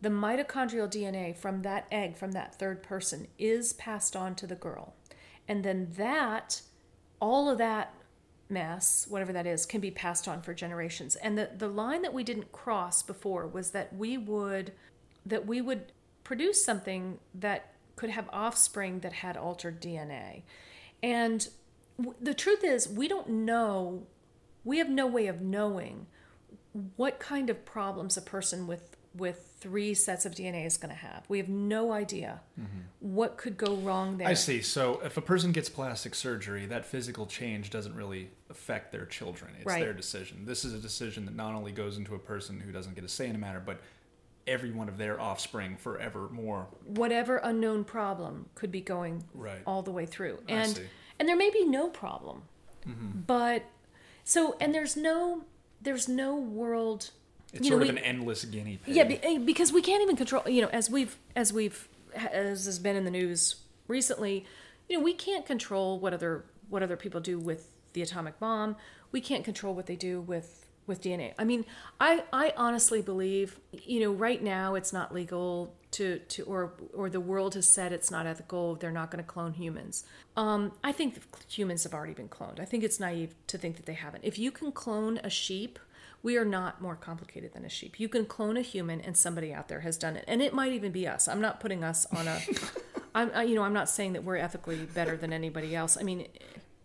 the 0.00 0.10
mitochondrial 0.10 0.88
DNA 0.88 1.36
from 1.36 1.62
that 1.62 1.88
egg, 1.90 2.16
from 2.16 2.32
that 2.32 2.54
third 2.54 2.84
person, 2.84 3.26
is 3.36 3.72
passed 3.72 4.14
on 4.14 4.36
to 4.36 4.46
the 4.46 4.54
girl. 4.54 4.94
And 5.52 5.62
then 5.62 5.88
that, 5.98 6.62
all 7.20 7.50
of 7.50 7.58
that 7.58 7.92
mess, 8.48 9.06
whatever 9.06 9.34
that 9.34 9.46
is, 9.46 9.66
can 9.66 9.82
be 9.82 9.90
passed 9.90 10.26
on 10.26 10.40
for 10.40 10.54
generations. 10.54 11.14
And 11.16 11.36
the, 11.36 11.50
the 11.54 11.68
line 11.68 12.00
that 12.00 12.14
we 12.14 12.24
didn't 12.24 12.52
cross 12.52 13.02
before 13.02 13.46
was 13.46 13.72
that 13.72 13.94
we 13.94 14.16
would 14.16 14.72
that 15.26 15.46
we 15.46 15.60
would 15.60 15.92
produce 16.24 16.64
something 16.64 17.18
that 17.34 17.74
could 17.94 18.08
have 18.08 18.30
offspring 18.32 19.00
that 19.00 19.12
had 19.12 19.36
altered 19.36 19.82
DNA. 19.82 20.40
And 21.02 21.46
w- 21.98 22.16
the 22.18 22.32
truth 22.32 22.64
is, 22.64 22.88
we 22.88 23.06
don't 23.06 23.28
know, 23.28 24.06
we 24.64 24.78
have 24.78 24.88
no 24.88 25.06
way 25.06 25.26
of 25.26 25.42
knowing 25.42 26.06
what 26.96 27.20
kind 27.20 27.50
of 27.50 27.66
problems 27.66 28.16
a 28.16 28.22
person 28.22 28.66
with 28.66 28.96
with 29.14 29.54
three 29.60 29.94
sets 29.94 30.26
of 30.26 30.34
DNA 30.34 30.66
is 30.66 30.76
going 30.76 30.90
to 30.90 30.96
have. 30.96 31.24
We 31.28 31.38
have 31.38 31.48
no 31.48 31.92
idea 31.92 32.40
mm-hmm. 32.58 32.80
what 33.00 33.36
could 33.36 33.56
go 33.56 33.76
wrong 33.76 34.16
there. 34.16 34.28
I 34.28 34.34
see. 34.34 34.62
So 34.62 35.00
if 35.04 35.16
a 35.16 35.20
person 35.20 35.52
gets 35.52 35.68
plastic 35.68 36.14
surgery, 36.14 36.66
that 36.66 36.84
physical 36.84 37.26
change 37.26 37.70
doesn't 37.70 37.94
really 37.94 38.30
affect 38.50 38.92
their 38.92 39.06
children. 39.06 39.52
It's 39.56 39.66
right. 39.66 39.80
their 39.80 39.92
decision. 39.92 40.44
This 40.44 40.64
is 40.64 40.74
a 40.74 40.78
decision 40.78 41.26
that 41.26 41.36
not 41.36 41.54
only 41.54 41.72
goes 41.72 41.98
into 41.98 42.14
a 42.14 42.18
person 42.18 42.60
who 42.60 42.72
doesn't 42.72 42.94
get 42.94 43.04
a 43.04 43.08
say 43.08 43.26
in 43.26 43.32
the 43.32 43.38
matter, 43.38 43.62
but 43.64 43.80
every 44.46 44.70
one 44.70 44.88
of 44.88 44.98
their 44.98 45.20
offspring 45.20 45.76
forevermore. 45.76 46.66
Whatever 46.84 47.38
unknown 47.38 47.84
problem 47.84 48.46
could 48.54 48.72
be 48.72 48.80
going 48.80 49.24
right. 49.34 49.62
all 49.66 49.82
the 49.82 49.92
way 49.92 50.06
through. 50.06 50.40
And 50.48 50.80
and 51.18 51.28
there 51.28 51.36
may 51.36 51.50
be 51.50 51.64
no 51.64 51.88
problem. 51.88 52.42
Mm-hmm. 52.86 53.20
But 53.26 53.64
so 54.24 54.56
and 54.60 54.74
there's 54.74 54.96
no 54.96 55.44
there's 55.80 56.08
no 56.08 56.36
world 56.36 57.10
it's 57.52 57.68
sort 57.68 57.80
know, 57.80 57.88
of 57.88 57.94
we, 57.94 57.98
an 57.98 58.04
endless 58.04 58.44
guinea 58.44 58.78
pig. 58.78 58.94
Yeah, 58.94 59.04
eh, 59.22 59.38
because 59.38 59.72
we 59.72 59.82
can't 59.82 60.02
even 60.02 60.16
control. 60.16 60.48
You 60.48 60.62
know, 60.62 60.68
as 60.68 60.88
we've 60.88 61.16
as 61.36 61.52
we've 61.52 61.88
as 62.14 62.64
has 62.66 62.78
been 62.78 62.96
in 62.96 63.04
the 63.04 63.10
news 63.10 63.56
recently, 63.88 64.46
you 64.88 64.98
know, 64.98 65.04
we 65.04 65.14
can't 65.14 65.44
control 65.44 65.98
what 65.98 66.14
other 66.14 66.44
what 66.68 66.82
other 66.82 66.96
people 66.96 67.20
do 67.20 67.38
with 67.38 67.68
the 67.92 68.02
atomic 68.02 68.38
bomb. 68.38 68.76
We 69.10 69.20
can't 69.20 69.44
control 69.44 69.74
what 69.74 69.86
they 69.86 69.96
do 69.96 70.20
with 70.20 70.66
with 70.86 71.02
DNA. 71.02 71.34
I 71.38 71.44
mean, 71.44 71.64
I 72.00 72.24
I 72.32 72.54
honestly 72.56 73.02
believe, 73.02 73.60
you 73.72 74.00
know, 74.00 74.12
right 74.12 74.42
now 74.42 74.74
it's 74.74 74.92
not 74.92 75.14
legal 75.14 75.74
to 75.92 76.18
to 76.18 76.42
or 76.44 76.72
or 76.94 77.10
the 77.10 77.20
world 77.20 77.54
has 77.54 77.68
said 77.68 77.92
it's 77.92 78.10
not 78.10 78.26
ethical. 78.26 78.76
They're 78.76 78.90
not 78.90 79.10
going 79.10 79.22
to 79.22 79.28
clone 79.28 79.52
humans. 79.52 80.04
Um, 80.36 80.72
I 80.82 80.92
think 80.92 81.20
humans 81.48 81.84
have 81.84 81.94
already 81.94 82.14
been 82.14 82.28
cloned. 82.28 82.60
I 82.60 82.64
think 82.64 82.82
it's 82.82 82.98
naive 82.98 83.34
to 83.48 83.58
think 83.58 83.76
that 83.76 83.86
they 83.86 83.94
haven't. 83.94 84.24
If 84.24 84.38
you 84.38 84.50
can 84.50 84.72
clone 84.72 85.20
a 85.22 85.30
sheep 85.30 85.78
we 86.22 86.36
are 86.36 86.44
not 86.44 86.80
more 86.80 86.96
complicated 86.96 87.52
than 87.52 87.64
a 87.64 87.68
sheep. 87.68 87.98
You 87.98 88.08
can 88.08 88.24
clone 88.24 88.56
a 88.56 88.62
human, 88.62 89.00
and 89.00 89.16
somebody 89.16 89.52
out 89.52 89.68
there 89.68 89.80
has 89.80 89.96
done 89.96 90.16
it, 90.16 90.24
and 90.28 90.40
it 90.40 90.54
might 90.54 90.72
even 90.72 90.92
be 90.92 91.06
us. 91.06 91.28
I'm 91.28 91.40
not 91.40 91.60
putting 91.60 91.82
us 91.82 92.06
on 92.06 92.28
a, 92.28 92.40
I'm 93.14 93.30
I, 93.34 93.42
you 93.44 93.54
know 93.54 93.62
I'm 93.62 93.72
not 93.72 93.88
saying 93.88 94.12
that 94.14 94.24
we're 94.24 94.36
ethically 94.36 94.76
better 94.94 95.16
than 95.16 95.32
anybody 95.32 95.74
else. 95.74 95.96
I 95.98 96.02
mean, 96.02 96.28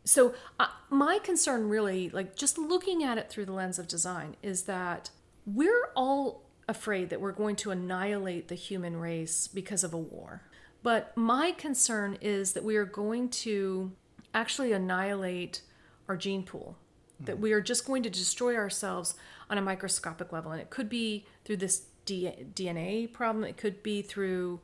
so 0.03 0.33
uh, 0.59 0.67
my 0.89 1.19
concern 1.19 1.69
really 1.69 2.09
like 2.09 2.35
just 2.35 2.57
looking 2.57 3.03
at 3.03 3.17
it 3.17 3.29
through 3.29 3.45
the 3.45 3.53
lens 3.53 3.77
of 3.77 3.87
design 3.87 4.35
is 4.41 4.63
that 4.63 5.09
we're 5.45 5.91
all 5.95 6.43
afraid 6.69 7.09
that 7.09 7.21
we're 7.21 7.31
going 7.31 7.55
to 7.55 7.71
annihilate 7.71 8.47
the 8.47 8.55
human 8.55 8.97
race 8.97 9.47
because 9.47 9.83
of 9.83 9.93
a 9.93 9.97
war 9.97 10.43
but 10.83 11.15
my 11.17 11.51
concern 11.51 12.17
is 12.21 12.53
that 12.53 12.63
we 12.63 12.75
are 12.75 12.85
going 12.85 13.29
to 13.29 13.91
actually 14.33 14.71
annihilate 14.71 15.61
our 16.07 16.15
gene 16.15 16.43
pool 16.43 16.77
that 17.19 17.39
we 17.39 17.51
are 17.51 17.61
just 17.61 17.85
going 17.85 18.03
to 18.03 18.09
destroy 18.09 18.55
ourselves 18.55 19.15
on 19.49 19.57
a 19.57 19.61
microscopic 19.61 20.31
level 20.31 20.51
and 20.51 20.61
it 20.61 20.69
could 20.69 20.89
be 20.89 21.25
through 21.45 21.57
this 21.57 21.85
D- 22.05 22.31
dna 22.53 23.11
problem 23.11 23.43
it 23.43 23.57
could 23.57 23.83
be 23.83 24.01
through 24.01 24.61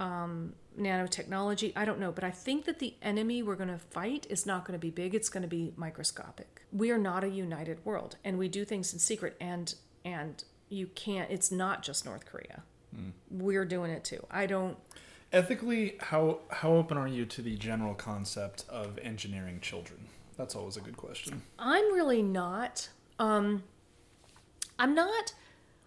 um, 0.00 0.54
nanotechnology. 0.78 1.72
I 1.76 1.84
don't 1.84 1.98
know, 1.98 2.12
but 2.12 2.24
I 2.24 2.30
think 2.30 2.64
that 2.64 2.78
the 2.78 2.94
enemy 3.02 3.42
we're 3.42 3.56
going 3.56 3.68
to 3.68 3.78
fight 3.78 4.26
is 4.28 4.46
not 4.46 4.64
going 4.64 4.78
to 4.78 4.80
be 4.80 4.90
big. 4.90 5.14
It's 5.14 5.28
going 5.28 5.42
to 5.42 5.48
be 5.48 5.72
microscopic. 5.76 6.62
We 6.72 6.90
are 6.90 6.98
not 6.98 7.24
a 7.24 7.28
united 7.28 7.84
world, 7.84 8.16
and 8.24 8.38
we 8.38 8.48
do 8.48 8.64
things 8.64 8.92
in 8.92 8.98
secret. 8.98 9.36
And 9.40 9.74
and 10.04 10.42
you 10.68 10.88
can't. 10.88 11.30
It's 11.30 11.50
not 11.50 11.82
just 11.82 12.04
North 12.04 12.26
Korea. 12.26 12.62
Mm. 12.96 13.12
We're 13.30 13.64
doing 13.64 13.90
it 13.90 14.04
too. 14.04 14.24
I 14.30 14.46
don't. 14.46 14.76
Ethically, 15.32 15.96
how 16.00 16.40
how 16.50 16.72
open 16.72 16.96
are 16.96 17.08
you 17.08 17.24
to 17.26 17.42
the 17.42 17.56
general 17.56 17.94
concept 17.94 18.64
of 18.68 18.98
engineering 19.02 19.60
children? 19.60 20.08
That's 20.36 20.54
always 20.54 20.76
a 20.76 20.80
good 20.80 20.96
question. 20.96 21.42
I'm 21.58 21.92
really 21.92 22.22
not. 22.22 22.88
Um, 23.18 23.62
I'm 24.78 24.94
not. 24.94 25.34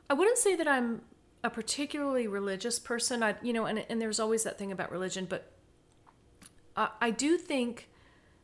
I 0.09 0.13
wouldn't 0.13 0.37
say 0.37 0.55
that 0.55 0.67
I'm 0.67 1.01
a 1.43 1.49
particularly 1.49 2.27
religious 2.27 2.79
person, 2.79 3.21
I 3.23 3.35
you 3.41 3.53
know, 3.53 3.65
and 3.65 3.85
and 3.89 4.01
there's 4.01 4.19
always 4.19 4.43
that 4.43 4.57
thing 4.57 4.71
about 4.71 4.91
religion, 4.91 5.25
but 5.29 5.51
I, 6.75 6.89
I 7.01 7.11
do 7.11 7.37
think 7.37 7.89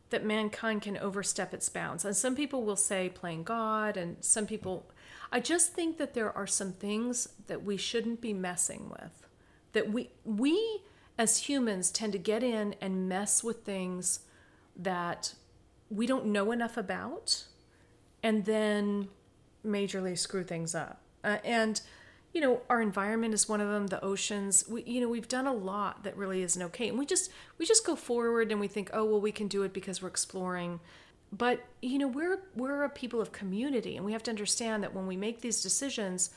that 0.10 0.26
mankind 0.26 0.82
can 0.82 0.98
overstep 0.98 1.54
its 1.54 1.70
bounds. 1.70 2.04
And 2.06 2.16
some 2.16 2.36
people 2.36 2.64
will 2.64 2.76
say 2.76 3.10
playing 3.10 3.44
God, 3.44 3.98
and 3.98 4.18
some 4.20 4.46
people, 4.46 4.90
I 5.32 5.40
just 5.40 5.74
think 5.74 5.98
that 5.98 6.14
there 6.14 6.36
are 6.36 6.48
some 6.48 6.74
things 6.74 7.30
that 7.48 7.64
we 7.64 7.78
shouldn't 7.78 8.22
be 8.22 8.34
messing 8.34 8.90
with. 8.90 9.28
That 9.74 9.92
we 9.92 10.10
we 10.26 10.82
as 11.18 11.38
humans 11.50 11.92
tend 11.92 12.14
to 12.14 12.20
get 12.20 12.44
in 12.44 12.76
and 12.82 13.08
mess 13.08 13.44
with 13.44 13.64
things 13.64 14.22
that 14.76 15.36
we 15.91 16.08
don't 16.08 16.25
know 16.27 16.51
enough 16.51 16.77
about, 16.77 17.43
and 18.23 18.45
then 18.45 19.10
majorly 19.65 20.17
screw 20.17 20.43
things 20.43 20.73
up. 20.73 21.01
Uh, 21.23 21.38
and 21.43 21.82
you 22.34 22.39
know 22.39 22.62
our 22.69 22.82
environment 22.82 23.34
is 23.34 23.49
one 23.49 23.62
of 23.62 23.69
them 23.69 23.88
the 23.88 24.04
oceans. 24.04 24.65
We 24.67 24.84
you 24.84 25.01
know 25.01 25.10
we've 25.10 25.27
done 25.27 25.47
a 25.47 25.54
lot 25.54 26.04
that 26.04 26.15
really 26.17 26.41
isn't 26.41 26.62
okay 26.62 26.89
and 26.89 26.97
we 26.97 27.06
just 27.06 27.30
we 27.58 27.65
just 27.65 27.86
go 27.86 27.95
forward 27.95 28.51
and 28.51 28.60
we 28.60 28.67
think 28.67 28.89
oh 28.93 29.04
well 29.04 29.21
we 29.21 29.32
can 29.32 29.47
do 29.47 29.63
it 29.63 29.73
because 29.73 30.01
we're 30.01 30.08
exploring. 30.08 30.80
But 31.32 31.63
you 31.82 31.99
know 31.99 32.08
we're 32.08 32.39
we're 32.56 32.84
a 32.84 32.89
people 32.89 33.21
of 33.21 33.32
community 33.32 33.97
and 33.97 34.06
we 34.06 34.13
have 34.13 34.23
to 34.23 34.32
understand 34.32 34.84
that 34.84 34.95
when 34.95 35.08
we 35.08 35.17
make 35.17 35.41
these 35.41 35.62
decisions 35.62 36.32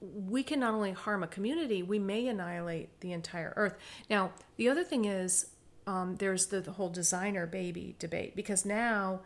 we 0.00 0.42
can 0.42 0.60
not 0.60 0.74
only 0.74 0.90
harm 0.92 1.22
a 1.22 1.28
community 1.28 1.82
we 1.82 1.98
may 1.98 2.26
annihilate 2.28 3.00
the 3.00 3.12
entire 3.12 3.54
earth. 3.56 3.76
Now 4.10 4.32
the 4.56 4.68
other 4.68 4.84
thing 4.84 5.06
is 5.06 5.46
um, 5.88 6.16
there's 6.16 6.46
the, 6.46 6.60
the 6.60 6.72
whole 6.72 6.90
designer 6.90 7.46
baby 7.46 7.96
debate 7.98 8.36
because 8.36 8.66
now 8.66 9.20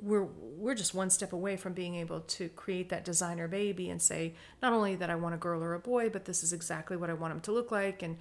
we're 0.00 0.22
we're 0.22 0.74
just 0.74 0.94
one 0.94 1.10
step 1.10 1.32
away 1.32 1.56
from 1.56 1.72
being 1.72 1.96
able 1.96 2.20
to 2.20 2.48
create 2.50 2.90
that 2.90 3.04
designer 3.04 3.48
baby 3.48 3.90
and 3.90 4.00
say 4.00 4.34
not 4.62 4.72
only 4.72 4.94
that 4.94 5.10
I 5.10 5.16
want 5.16 5.34
a 5.34 5.38
girl 5.38 5.64
or 5.64 5.74
a 5.74 5.80
boy, 5.80 6.08
but 6.08 6.24
this 6.24 6.44
is 6.44 6.52
exactly 6.52 6.96
what 6.96 7.10
I 7.10 7.14
want 7.14 7.32
them 7.32 7.40
to 7.40 7.52
look 7.52 7.72
like, 7.72 8.04
and 8.04 8.18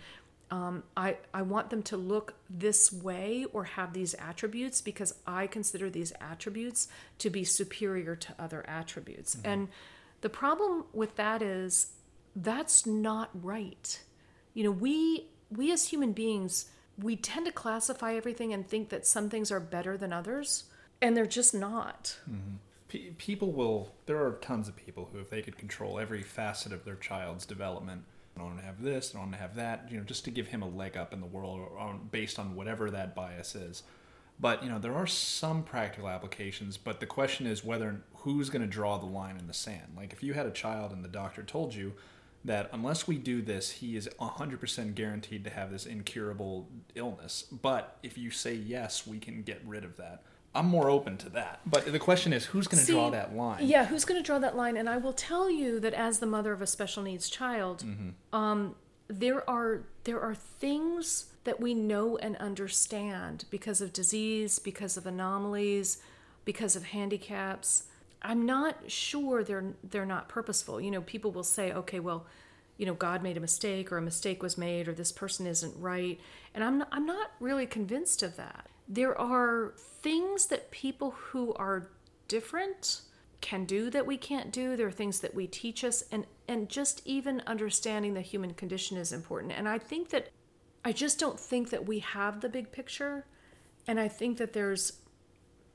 um, 0.50 0.82
I 0.98 1.18
I 1.32 1.44
want 1.44 1.70
them 1.70 1.84
to 1.84 1.98
look 1.98 2.34
this 2.50 2.92
way 2.92 3.46
or 3.54 3.66
have 3.66 3.94
these 3.94 4.16
attributes 4.16 4.82
because 4.82 5.14
I 5.28 5.46
consider 5.46 5.92
these 5.92 6.12
attributes 6.20 6.88
to 7.20 7.30
be 7.30 7.44
superior 7.44 8.16
to 8.16 8.34
other 8.40 8.68
attributes. 8.68 9.36
Mm-hmm. 9.36 9.48
And 9.48 9.68
the 10.22 10.30
problem 10.30 10.86
with 10.92 11.18
that 11.18 11.44
is 11.44 11.92
that's 12.36 12.88
not 12.88 13.30
right. 13.34 14.02
You 14.56 14.64
know, 14.64 14.72
we 14.72 15.28
we 15.52 15.72
as 15.72 15.90
human 15.90 16.14
beings 16.14 16.66
we 16.98 17.16
tend 17.16 17.46
to 17.46 17.52
classify 17.52 18.16
everything 18.16 18.54
and 18.54 18.68
think 18.68 18.90
that 18.90 19.06
some 19.06 19.30
things 19.30 19.52
are 19.52 19.60
better 19.60 19.98
than 19.98 20.14
others 20.14 20.66
and 21.02 21.16
they're 21.16 21.26
just 21.26 21.54
not. 21.54 22.18
Mm-hmm. 22.30 22.56
P- 22.88 23.14
people 23.18 23.52
will. 23.52 23.94
There 24.06 24.24
are 24.24 24.34
tons 24.42 24.68
of 24.68 24.76
people 24.76 25.10
who, 25.12 25.20
if 25.20 25.30
they 25.30 25.42
could 25.42 25.58
control 25.58 26.00
every 26.00 26.22
facet 26.22 26.72
of 26.72 26.86
their 26.86 26.96
child's 26.96 27.46
development, 27.46 28.04
I 28.36 28.40
don't 28.40 28.50
want 28.50 28.60
to 28.60 28.66
have 28.66 28.82
this, 28.82 29.12
I 29.12 29.14
don't 29.14 29.30
want 29.30 29.34
to 29.34 29.40
have 29.40 29.56
that, 29.56 29.88
you 29.90 29.98
know, 29.98 30.04
just 30.04 30.26
to 30.26 30.32
give 30.32 30.48
him 30.48 30.62
a 30.62 30.68
leg 30.68 30.98
up 30.98 31.14
in 31.14 31.22
the 31.22 31.26
world, 31.26 31.60
or 31.60 31.78
on, 31.78 32.10
based 32.12 32.38
on 32.38 32.56
whatever 32.56 32.92
that 32.92 33.16
bias 33.16 33.56
is. 33.56 33.84
But 34.40 34.64
you 34.64 34.70
know, 34.70 34.80
there 34.80 34.96
are 34.96 35.08
some 35.08 35.64
practical 35.64 36.10
applications. 36.10 36.78
But 36.78 37.00
the 37.00 37.06
question 37.06 37.48
is 37.48 37.64
whether 37.64 38.02
who's 38.18 38.50
going 38.50 38.62
to 38.62 38.68
draw 38.68 38.98
the 38.98 39.06
line 39.06 39.38
in 39.38 39.48
the 39.48 39.54
sand. 39.54 39.94
Like 39.96 40.12
if 40.12 40.22
you 40.24 40.34
had 40.34 40.46
a 40.46 40.52
child 40.52 40.92
and 40.92 41.04
the 41.04 41.10
doctor 41.10 41.44
told 41.44 41.74
you 41.74 41.94
that 42.46 42.70
unless 42.72 43.08
we 43.08 43.18
do 43.18 43.42
this, 43.42 43.72
he 43.72 43.96
is 43.96 44.08
100% 44.20 44.96
guaranteed 44.96 45.44
to 45.44 45.50
have 45.50 45.72
this 45.72 45.86
incurable 45.86 46.68
illness. 46.94 47.44
But 47.52 47.98
if 48.04 48.18
you 48.18 48.32
say 48.32 48.54
yes, 48.54 49.06
we 49.06 49.20
can 49.20 49.42
get 49.42 49.62
rid 49.66 49.84
of 49.84 49.98
that 49.98 50.24
I'm 50.56 50.68
more 50.68 50.90
open 50.90 51.18
to 51.18 51.30
that. 51.32 51.60
But 51.66 51.92
the 51.92 52.00
question 52.00 52.32
is, 52.32 52.46
who's 52.46 52.68
going 52.68 52.84
to 52.84 52.92
draw 52.92 53.10
that 53.10 53.36
line? 53.36 53.66
Yeah, 53.68 53.86
who's 53.86 54.06
going 54.06 54.22
to 54.22 54.26
draw 54.26 54.40
that 54.40 54.56
line? 54.56 54.78
And 54.78 54.90
I 54.90 54.98
will 54.98 55.14
tell 55.14 55.52
you 55.52 55.80
that 55.82 55.94
as 55.94 56.20
the 56.20 56.26
mother 56.26 56.54
of 56.54 56.62
a 56.62 56.68
special 56.68 57.04
needs 57.04 57.30
child, 57.30 57.84
mm-hmm. 57.86 58.36
um, 58.36 58.76
there 59.08 59.48
are 59.50 59.84
there 60.06 60.20
are 60.22 60.34
things 60.34 61.26
that 61.44 61.60
we 61.60 61.74
know 61.74 62.18
and 62.18 62.38
understand 62.38 63.46
because 63.52 63.82
of 63.82 63.92
disease, 63.94 64.58
because 64.58 64.98
of 64.98 65.06
anomalies, 65.06 66.02
because 66.46 66.76
of 66.76 66.86
handicaps. 66.86 67.84
I'm 68.26 68.46
not 68.46 68.90
sure 68.92 69.44
they're 69.44 69.74
they're 69.84 70.06
not 70.06 70.28
purposeful. 70.28 70.82
You 70.82 70.92
know, 70.92 71.02
people 71.02 71.32
will 71.32 71.44
say, 71.44 71.72
okay, 71.72 72.00
well, 72.00 72.26
you 72.78 72.86
know, 72.86 72.96
God 72.96 73.22
made 73.22 73.38
a 73.38 73.40
mistake, 73.40 73.92
or 73.92 73.98
a 73.98 74.02
mistake 74.02 74.42
was 74.42 74.58
made, 74.58 74.88
or 74.88 74.94
this 74.94 75.12
person 75.12 75.46
isn't 75.46 75.80
right, 75.80 76.20
and 76.54 76.64
I'm 76.64 76.80
not, 76.80 76.90
I'm 76.92 77.06
not 77.06 77.32
really 77.40 77.68
convinced 77.68 78.24
of 78.24 78.36
that. 78.36 78.68
There 78.88 79.18
are 79.18 79.74
things 79.78 80.48
that 80.48 80.72
people 80.72 81.12
who 81.12 81.54
are 81.54 81.90
different 82.28 83.02
can 83.42 83.66
do 83.66 83.92
that 83.92 84.08
we 84.08 84.18
can't 84.18 84.52
do. 84.52 84.76
There 84.76 84.88
are 84.88 84.92
things 84.92 85.20
that 85.20 85.36
we 85.36 85.46
teach 85.46 85.84
us 85.84 86.04
and 86.12 86.26
and 86.48 86.68
just 86.68 87.02
even 87.06 87.44
understanding 87.46 88.16
the 88.16 88.22
human 88.22 88.54
condition 88.56 88.98
is 88.98 89.14
important. 89.14 89.54
And 89.54 89.70
i 89.70 89.78
think 89.78 90.10
that 90.10 90.30
i 90.84 90.92
just 90.92 91.20
don't 91.20 91.40
think 91.40 91.70
that 91.70 91.86
we 91.86 92.00
have 92.00 92.42
the 92.42 92.50
big 92.50 92.72
picture 92.72 93.26
and 93.88 94.00
i 94.00 94.08
think 94.08 94.38
that 94.38 94.54
there's 94.54 94.94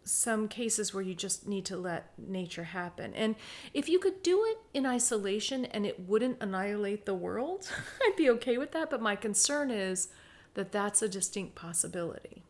some 0.04 0.48
cases 0.48 0.92
where 0.92 1.02
you 1.02 1.14
just 1.14 1.46
need 1.46 1.64
to 1.66 1.76
let 1.76 2.12
nature 2.18 2.64
happen. 2.64 3.14
And 3.14 3.36
if 3.74 3.88
you 3.88 3.98
could 3.98 4.22
do 4.22 4.44
it 4.44 4.58
in 4.72 4.86
isolation 4.86 5.64
and 5.66 5.84
it 5.84 6.08
wouldn't 6.08 6.38
annihilate 6.40 7.06
the 7.06 7.14
world 7.14 7.70
i'd 8.06 8.16
be 8.16 8.30
okay 8.30 8.58
with 8.58 8.72
that. 8.72 8.90
But 8.90 9.02
my 9.02 9.16
concern 9.16 9.70
is 9.70 10.08
that 10.54 10.72
that's 10.72 11.02
a 11.02 11.08
distinct 11.08 11.54
possibility. 11.54 12.42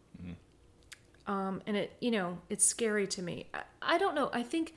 Um, 1.26 1.62
and 1.64 1.76
it 1.76 1.92
you 2.00 2.10
know 2.10 2.38
it's 2.48 2.64
scary 2.64 3.06
to 3.08 3.22
me. 3.22 3.46
I, 3.54 3.62
I 3.82 3.98
don't 3.98 4.14
know. 4.14 4.30
I 4.32 4.42
think 4.42 4.74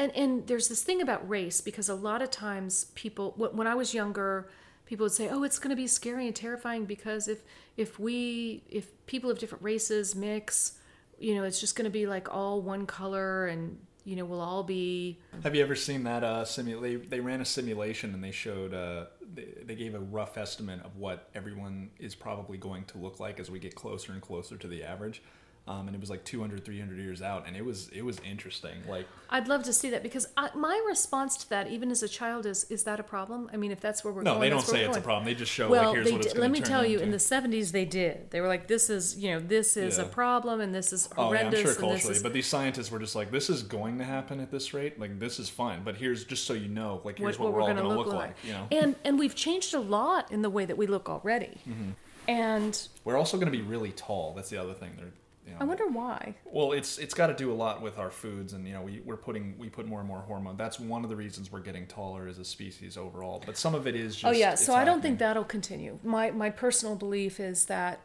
and 0.00 0.16
and 0.16 0.46
there's 0.46 0.68
this 0.68 0.82
thing 0.82 1.02
about 1.02 1.28
race 1.28 1.60
because 1.60 1.88
a 1.88 1.94
lot 1.94 2.22
of 2.22 2.30
times 2.30 2.86
people 2.94 3.34
when 3.36 3.66
i 3.66 3.74
was 3.74 3.92
younger 3.92 4.48
people 4.86 5.04
would 5.04 5.12
say 5.12 5.28
oh 5.28 5.42
it's 5.42 5.58
going 5.58 5.70
to 5.70 5.76
be 5.76 5.86
scary 5.86 6.26
and 6.26 6.34
terrifying 6.34 6.86
because 6.86 7.28
if 7.28 7.42
if 7.76 7.98
we 8.00 8.62
if 8.70 8.88
people 9.06 9.30
of 9.30 9.38
different 9.38 9.62
races 9.62 10.16
mix 10.16 10.78
you 11.20 11.34
know 11.34 11.44
it's 11.44 11.60
just 11.60 11.76
going 11.76 11.84
to 11.84 11.90
be 11.90 12.06
like 12.06 12.34
all 12.34 12.60
one 12.60 12.86
color 12.86 13.46
and 13.46 13.78
you 14.04 14.16
know 14.16 14.24
we'll 14.24 14.40
all 14.40 14.64
be 14.64 15.18
have 15.44 15.54
you 15.54 15.62
ever 15.62 15.76
seen 15.76 16.04
that 16.04 16.24
uh 16.24 16.44
simulate 16.44 17.10
they 17.10 17.20
ran 17.20 17.40
a 17.40 17.44
simulation 17.44 18.14
and 18.14 18.24
they 18.24 18.30
showed 18.30 18.72
uh 18.74 19.04
they, 19.34 19.46
they 19.64 19.74
gave 19.74 19.94
a 19.94 20.00
rough 20.00 20.38
estimate 20.38 20.80
of 20.84 20.96
what 20.96 21.28
everyone 21.34 21.90
is 21.98 22.14
probably 22.14 22.56
going 22.56 22.84
to 22.86 22.98
look 22.98 23.20
like 23.20 23.38
as 23.38 23.50
we 23.50 23.58
get 23.58 23.74
closer 23.74 24.12
and 24.12 24.22
closer 24.22 24.56
to 24.56 24.66
the 24.66 24.82
average 24.82 25.22
um, 25.66 25.86
and 25.86 25.94
it 25.94 26.00
was 26.00 26.10
like 26.10 26.24
200 26.24 26.64
300 26.64 26.98
years 26.98 27.22
out 27.22 27.46
and 27.46 27.56
it 27.56 27.64
was 27.64 27.88
it 27.90 28.02
was 28.02 28.18
interesting 28.20 28.76
like 28.88 29.06
i'd 29.30 29.46
love 29.46 29.62
to 29.62 29.72
see 29.72 29.90
that 29.90 30.02
because 30.02 30.26
I, 30.36 30.50
my 30.54 30.82
response 30.88 31.36
to 31.38 31.50
that 31.50 31.68
even 31.68 31.90
as 31.90 32.02
a 32.02 32.08
child 32.08 32.46
is 32.46 32.64
is 32.70 32.84
that 32.84 32.98
a 32.98 33.02
problem 33.02 33.50
i 33.52 33.56
mean 33.56 33.70
if 33.70 33.80
that's 33.80 34.02
where 34.02 34.12
we're 34.12 34.22
going, 34.22 34.24
no 34.24 34.34
going, 34.34 34.42
they 34.42 34.50
don't 34.50 34.66
say 34.66 34.84
it's 34.84 34.96
a 34.96 35.00
problem 35.00 35.24
they 35.24 35.34
just 35.34 35.52
show 35.52 35.68
well, 35.68 35.86
like 35.86 35.94
here's 35.94 36.12
what 36.12 36.24
it's 36.26 36.34
let 36.34 36.50
me 36.50 36.60
tell 36.60 36.84
you 36.84 36.94
into. 36.94 37.04
in 37.04 37.10
the 37.10 37.18
70s 37.18 37.72
they 37.72 37.84
did 37.84 38.30
they 38.30 38.40
were 38.40 38.48
like 38.48 38.66
this 38.66 38.90
is 38.90 39.16
you 39.16 39.30
know 39.30 39.38
this 39.38 39.76
is 39.76 39.98
yeah. 39.98 40.04
a 40.04 40.06
problem 40.06 40.60
and 40.60 40.74
this 40.74 40.92
is 40.92 41.08
horrendous 41.14 41.60
oh, 41.60 41.62
yeah, 41.62 41.68
i'm 41.68 41.74
sure 41.74 41.80
culturally 41.80 42.16
is... 42.16 42.22
but 42.22 42.32
these 42.32 42.46
scientists 42.46 42.90
were 42.90 42.98
just 42.98 43.14
like 43.14 43.30
this 43.30 43.50
is 43.50 43.62
going 43.62 43.98
to 43.98 44.04
happen 44.04 44.40
at 44.40 44.50
this 44.50 44.74
rate 44.74 44.98
like 44.98 45.18
this 45.18 45.38
is 45.38 45.48
fine 45.48 45.82
but 45.84 45.96
here's 45.96 46.24
just 46.24 46.44
so 46.44 46.52
you 46.52 46.68
know 46.68 47.00
like 47.04 47.18
here's 47.18 47.38
what, 47.38 47.52
what, 47.52 47.52
what 47.52 47.54
we're, 47.54 47.60
all 47.60 47.74
going 47.74 47.76
to 47.76 47.88
look, 47.88 48.06
look 48.06 48.14
like. 48.14 48.28
like. 48.28 48.36
you 48.44 48.52
know 48.52 48.66
and 48.72 48.96
and 49.04 49.18
we've 49.18 49.34
changed 49.34 49.74
a 49.74 49.80
lot 49.80 50.30
in 50.32 50.42
the 50.42 50.50
way 50.50 50.64
that 50.64 50.76
we 50.76 50.86
look 50.86 51.08
already 51.08 51.60
mm-hmm. 51.68 51.90
and 52.26 52.88
we're 53.04 53.16
also 53.16 53.36
going 53.36 53.50
to 53.50 53.56
be 53.56 53.62
really 53.62 53.92
tall 53.92 54.32
that's 54.34 54.50
the 54.50 54.56
other 54.56 54.74
thing 54.74 54.90
they're 54.96 55.12
you 55.50 55.56
know, 55.56 55.60
I 55.60 55.64
wonder 55.64 55.86
why. 55.86 56.34
Well, 56.44 56.72
it's 56.72 56.98
it's 56.98 57.14
got 57.14 57.26
to 57.26 57.34
do 57.34 57.52
a 57.52 57.54
lot 57.54 57.82
with 57.82 57.98
our 57.98 58.10
foods, 58.10 58.52
and 58.52 58.66
you 58.66 58.72
know, 58.72 58.82
we 58.82 59.02
we're 59.04 59.16
putting 59.16 59.56
we 59.58 59.68
put 59.68 59.86
more 59.86 59.98
and 60.00 60.08
more 60.08 60.20
hormone. 60.20 60.56
That's 60.56 60.78
one 60.78 61.04
of 61.04 61.10
the 61.10 61.16
reasons 61.16 61.50
we're 61.50 61.60
getting 61.60 61.86
taller 61.86 62.28
as 62.28 62.38
a 62.38 62.44
species 62.44 62.96
overall. 62.96 63.42
But 63.44 63.56
some 63.56 63.74
of 63.74 63.86
it 63.86 63.96
is. 63.96 64.14
just... 64.14 64.24
Oh 64.24 64.30
yeah, 64.30 64.54
so 64.54 64.74
I 64.74 64.84
don't 64.84 65.02
think 65.02 65.18
that'll 65.18 65.44
continue. 65.44 65.98
My 66.02 66.30
my 66.30 66.50
personal 66.50 66.96
belief 66.96 67.40
is 67.40 67.66
that 67.66 68.00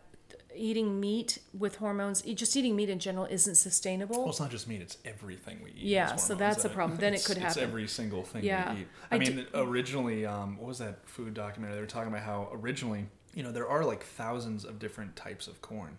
eating 0.56 1.00
meat 1.00 1.40
with 1.58 1.76
hormones, 1.76 2.22
just 2.22 2.56
eating 2.56 2.76
meat 2.76 2.90
in 2.90 3.00
general, 3.00 3.26
isn't 3.26 3.56
sustainable. 3.56 4.20
Well, 4.20 4.30
it's 4.30 4.40
not 4.40 4.52
just 4.52 4.68
meat; 4.68 4.82
it's 4.82 4.98
everything 5.06 5.60
we 5.64 5.72
eat. 5.72 5.78
Yeah, 5.78 6.16
so 6.16 6.36
that's 6.36 6.66
a 6.66 6.70
problem. 6.70 7.00
Then 7.00 7.14
it 7.14 7.24
could 7.24 7.38
happen. 7.38 7.50
It's 7.50 7.58
every 7.58 7.88
single 7.88 8.24
thing 8.24 8.44
Yeah. 8.44 8.74
we 8.74 8.82
eat. 8.82 8.88
I, 9.12 9.16
I 9.16 9.20
mean, 9.20 9.36
d- 9.36 9.46
originally, 9.54 10.26
um, 10.26 10.58
what 10.58 10.68
was 10.68 10.80
that 10.80 11.08
food 11.08 11.34
documentary? 11.34 11.76
They 11.76 11.82
were 11.82 11.88
talking 11.88 12.10
about 12.12 12.24
how 12.24 12.50
originally, 12.54 13.06
you 13.34 13.44
know, 13.44 13.52
there 13.52 13.68
are 13.68 13.84
like 13.84 14.04
thousands 14.04 14.66
of 14.66 14.80
different 14.80 15.16
types 15.16 15.48
of 15.48 15.62
corn, 15.62 15.98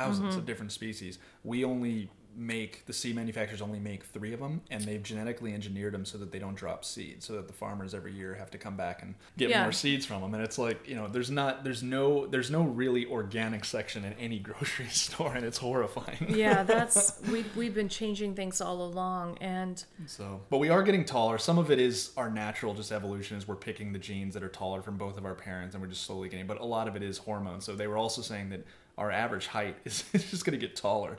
1000s 0.00 0.14
Mm-hmm. 0.16 0.38
of 0.38 0.46
different 0.46 0.72
species. 0.72 1.18
We 1.44 1.64
only 1.64 2.10
make 2.38 2.84
the 2.84 2.92
seed 2.92 3.16
manufacturers 3.16 3.62
only 3.62 3.78
make 3.80 4.04
three 4.04 4.34
of 4.34 4.40
them, 4.40 4.60
and 4.70 4.84
they've 4.84 5.02
genetically 5.02 5.54
engineered 5.54 5.94
them 5.94 6.04
so 6.04 6.18
that 6.18 6.30
they 6.32 6.38
don't 6.38 6.54
drop 6.54 6.84
seed, 6.84 7.22
so 7.22 7.32
that 7.32 7.46
the 7.46 7.52
farmers 7.54 7.94
every 7.94 8.12
year 8.12 8.34
have 8.34 8.50
to 8.50 8.58
come 8.58 8.76
back 8.76 9.00
and 9.00 9.14
get 9.38 9.48
Yeah. 9.48 9.62
more 9.62 9.72
seeds 9.72 10.04
from 10.04 10.20
them. 10.20 10.34
And 10.34 10.42
it's 10.42 10.58
like, 10.58 10.86
you 10.86 10.96
know, 10.96 11.08
there's 11.08 11.30
not, 11.30 11.64
there's 11.64 11.82
no, 11.82 12.26
there's 12.26 12.50
no 12.50 12.64
really 12.64 13.06
organic 13.06 13.64
section 13.64 14.04
in 14.04 14.12
any 14.20 14.38
grocery 14.48 14.88
store, 14.88 15.34
and 15.34 15.46
it's 15.46 15.56
horrifying. 15.56 16.26
yeah, 16.28 16.62
that's 16.74 17.18
we 17.32 17.46
we've 17.56 17.74
been 17.74 17.88
changing 17.88 18.34
things 18.34 18.60
all 18.60 18.82
along, 18.84 19.38
and 19.40 19.82
So, 20.04 20.42
but 20.50 20.58
we 20.58 20.68
are 20.68 20.82
getting 20.82 21.06
taller. 21.06 21.38
Some 21.38 21.56
of 21.56 21.70
it 21.70 21.78
is 21.80 22.10
our 22.18 22.28
natural, 22.28 22.74
just 22.74 22.92
evolution, 22.92 23.38
is 23.38 23.48
we're 23.48 23.56
picking 23.56 23.94
the 23.94 23.98
genes 23.98 24.34
that 24.34 24.42
are 24.42 24.50
taller 24.50 24.82
from 24.82 24.98
both 24.98 25.16
of 25.16 25.24
our 25.24 25.34
parents, 25.34 25.74
and 25.74 25.82
we're 25.82 25.88
just 25.88 26.02
slowly 26.04 26.28
getting. 26.28 26.46
But 26.46 26.60
a 26.60 26.66
lot 26.66 26.86
of 26.86 26.96
it 26.96 27.02
is 27.02 27.16
hormones. 27.16 27.64
So 27.64 27.74
they 27.74 27.86
were 27.86 27.96
also 27.96 28.20
saying 28.20 28.50
that 28.50 28.66
our 28.98 29.10
average 29.10 29.46
height 29.48 29.76
is, 29.84 30.04
is 30.12 30.30
just 30.30 30.44
going 30.44 30.58
to 30.58 30.66
get 30.66 30.76
taller. 30.76 31.16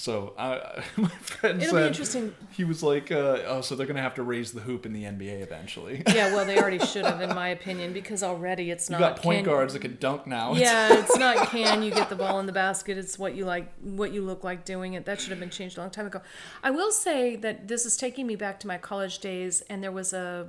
So 0.00 0.32
uh, 0.38 0.80
my 0.96 1.08
friend 1.08 1.60
It'll 1.62 1.74
be 1.74 1.78
said 1.78 1.86
interesting. 1.88 2.34
he 2.52 2.64
was 2.64 2.82
like, 2.82 3.12
uh, 3.12 3.42
"Oh, 3.46 3.60
so 3.60 3.76
they're 3.76 3.86
going 3.86 3.96
to 3.98 4.02
have 4.02 4.14
to 4.14 4.22
raise 4.22 4.50
the 4.52 4.62
hoop 4.62 4.86
in 4.86 4.94
the 4.94 5.04
NBA 5.04 5.42
eventually." 5.42 6.02
yeah, 6.14 6.34
well, 6.34 6.46
they 6.46 6.58
already 6.58 6.78
should 6.78 7.04
have, 7.04 7.20
in 7.20 7.34
my 7.34 7.48
opinion, 7.48 7.92
because 7.92 8.22
already 8.22 8.70
it's 8.70 8.88
you 8.88 8.94
not. 8.94 9.00
got 9.00 9.22
point 9.22 9.44
can- 9.44 9.52
guards 9.52 9.74
that 9.74 9.80
can 9.80 9.98
dunk 10.00 10.26
now. 10.26 10.54
Yeah, 10.54 10.98
it's 11.00 11.18
not 11.18 11.48
can 11.48 11.82
you 11.82 11.90
get 11.90 12.08
the 12.08 12.16
ball 12.16 12.40
in 12.40 12.46
the 12.46 12.52
basket. 12.52 12.96
It's 12.96 13.18
what 13.18 13.34
you 13.34 13.44
like, 13.44 13.70
what 13.82 14.10
you 14.10 14.22
look 14.22 14.42
like 14.42 14.64
doing 14.64 14.94
it. 14.94 15.04
That 15.04 15.20
should 15.20 15.32
have 15.32 15.40
been 15.40 15.50
changed 15.50 15.76
a 15.76 15.82
long 15.82 15.90
time 15.90 16.06
ago. 16.06 16.22
I 16.62 16.70
will 16.70 16.92
say 16.92 17.36
that 17.36 17.68
this 17.68 17.84
is 17.84 17.98
taking 17.98 18.26
me 18.26 18.36
back 18.36 18.58
to 18.60 18.66
my 18.66 18.78
college 18.78 19.18
days, 19.18 19.60
and 19.68 19.84
there 19.84 19.92
was 19.92 20.14
a, 20.14 20.48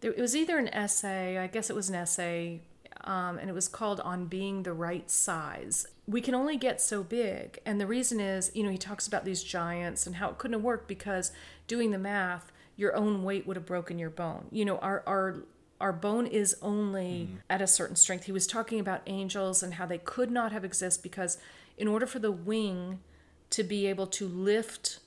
there, 0.00 0.12
it 0.12 0.20
was 0.20 0.36
either 0.36 0.58
an 0.58 0.68
essay, 0.68 1.38
I 1.38 1.48
guess 1.48 1.70
it 1.70 1.74
was 1.74 1.88
an 1.88 1.96
essay, 1.96 2.60
um, 3.04 3.38
and 3.38 3.48
it 3.48 3.52
was 3.52 3.68
called 3.68 4.00
"On 4.00 4.26
Being 4.26 4.62
the 4.62 4.72
Right 4.72 5.10
Size." 5.10 5.86
We 6.06 6.20
can 6.20 6.34
only 6.34 6.56
get 6.56 6.80
so 6.80 7.02
big, 7.02 7.58
and 7.64 7.80
the 7.80 7.86
reason 7.86 8.20
is, 8.20 8.50
you 8.54 8.62
know, 8.62 8.70
he 8.70 8.78
talks 8.78 9.06
about 9.06 9.24
these 9.24 9.42
giants 9.42 10.06
and 10.06 10.16
how 10.16 10.30
it 10.30 10.38
couldn't 10.38 10.54
have 10.54 10.62
worked 10.62 10.88
because 10.88 11.32
doing 11.66 11.90
the 11.90 11.98
math, 11.98 12.50
your 12.76 12.96
own 12.96 13.22
weight 13.22 13.46
would 13.46 13.56
have 13.56 13.66
broken 13.66 13.98
your 13.98 14.10
bone. 14.10 14.46
You 14.50 14.64
know, 14.64 14.78
our 14.78 15.02
our 15.06 15.44
our 15.80 15.92
bone 15.92 16.26
is 16.26 16.56
only 16.60 17.28
at 17.48 17.62
a 17.62 17.66
certain 17.66 17.96
strength. 17.96 18.24
He 18.24 18.32
was 18.32 18.46
talking 18.46 18.78
about 18.78 19.00
angels 19.06 19.62
and 19.62 19.74
how 19.74 19.86
they 19.86 19.98
could 19.98 20.30
not 20.30 20.52
have 20.52 20.64
exist 20.64 21.02
because 21.02 21.38
in 21.78 21.88
order 21.88 22.06
for 22.06 22.18
the 22.18 22.30
wing 22.30 23.00
to 23.48 23.62
be 23.64 23.86
able 23.86 24.06
to 24.06 24.28
lift 24.28 25.00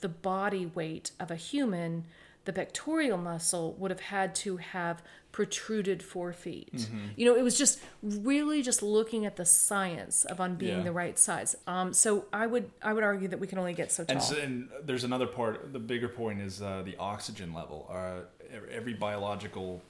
the 0.00 0.08
body 0.08 0.66
weight 0.66 1.10
of 1.20 1.30
a 1.30 1.36
human, 1.36 2.04
the 2.44 2.52
pectoral 2.52 3.16
muscle 3.18 3.74
would 3.78 3.90
have 3.90 4.00
had 4.00 4.34
to 4.36 4.58
have 4.58 5.02
protruded 5.32 6.02
four 6.02 6.32
feet. 6.32 6.88
You 7.16 7.26
know, 7.26 7.34
it 7.36 7.42
was 7.42 7.58
just 7.58 7.80
really 8.02 8.62
just 8.62 8.82
looking 8.82 9.26
at 9.26 9.36
the 9.36 9.44
science 9.44 10.24
of 10.24 10.40
on 10.40 10.54
being 10.56 10.78
Yeah. 10.78 10.84
the 10.84 10.92
right 10.92 11.18
size. 11.18 11.56
Um, 11.66 11.92
so 11.92 12.26
I 12.32 12.46
would 12.46 12.70
I 12.82 12.92
would 12.92 13.02
argue 13.02 13.28
that 13.28 13.40
we 13.40 13.46
can 13.46 13.58
only 13.58 13.74
get 13.74 13.90
so 13.90 14.04
tall. 14.04 14.14
And, 14.16 14.22
so, 14.22 14.36
and 14.36 14.68
there's 14.84 15.04
another 15.04 15.26
part. 15.26 15.72
The 15.72 15.78
bigger 15.80 16.08
point 16.08 16.40
is 16.40 16.62
uh, 16.62 16.82
the 16.84 16.96
oxygen 16.98 17.52
level. 17.52 17.90
Uh, 17.90 18.20
every 18.70 18.94
biological 18.94 19.82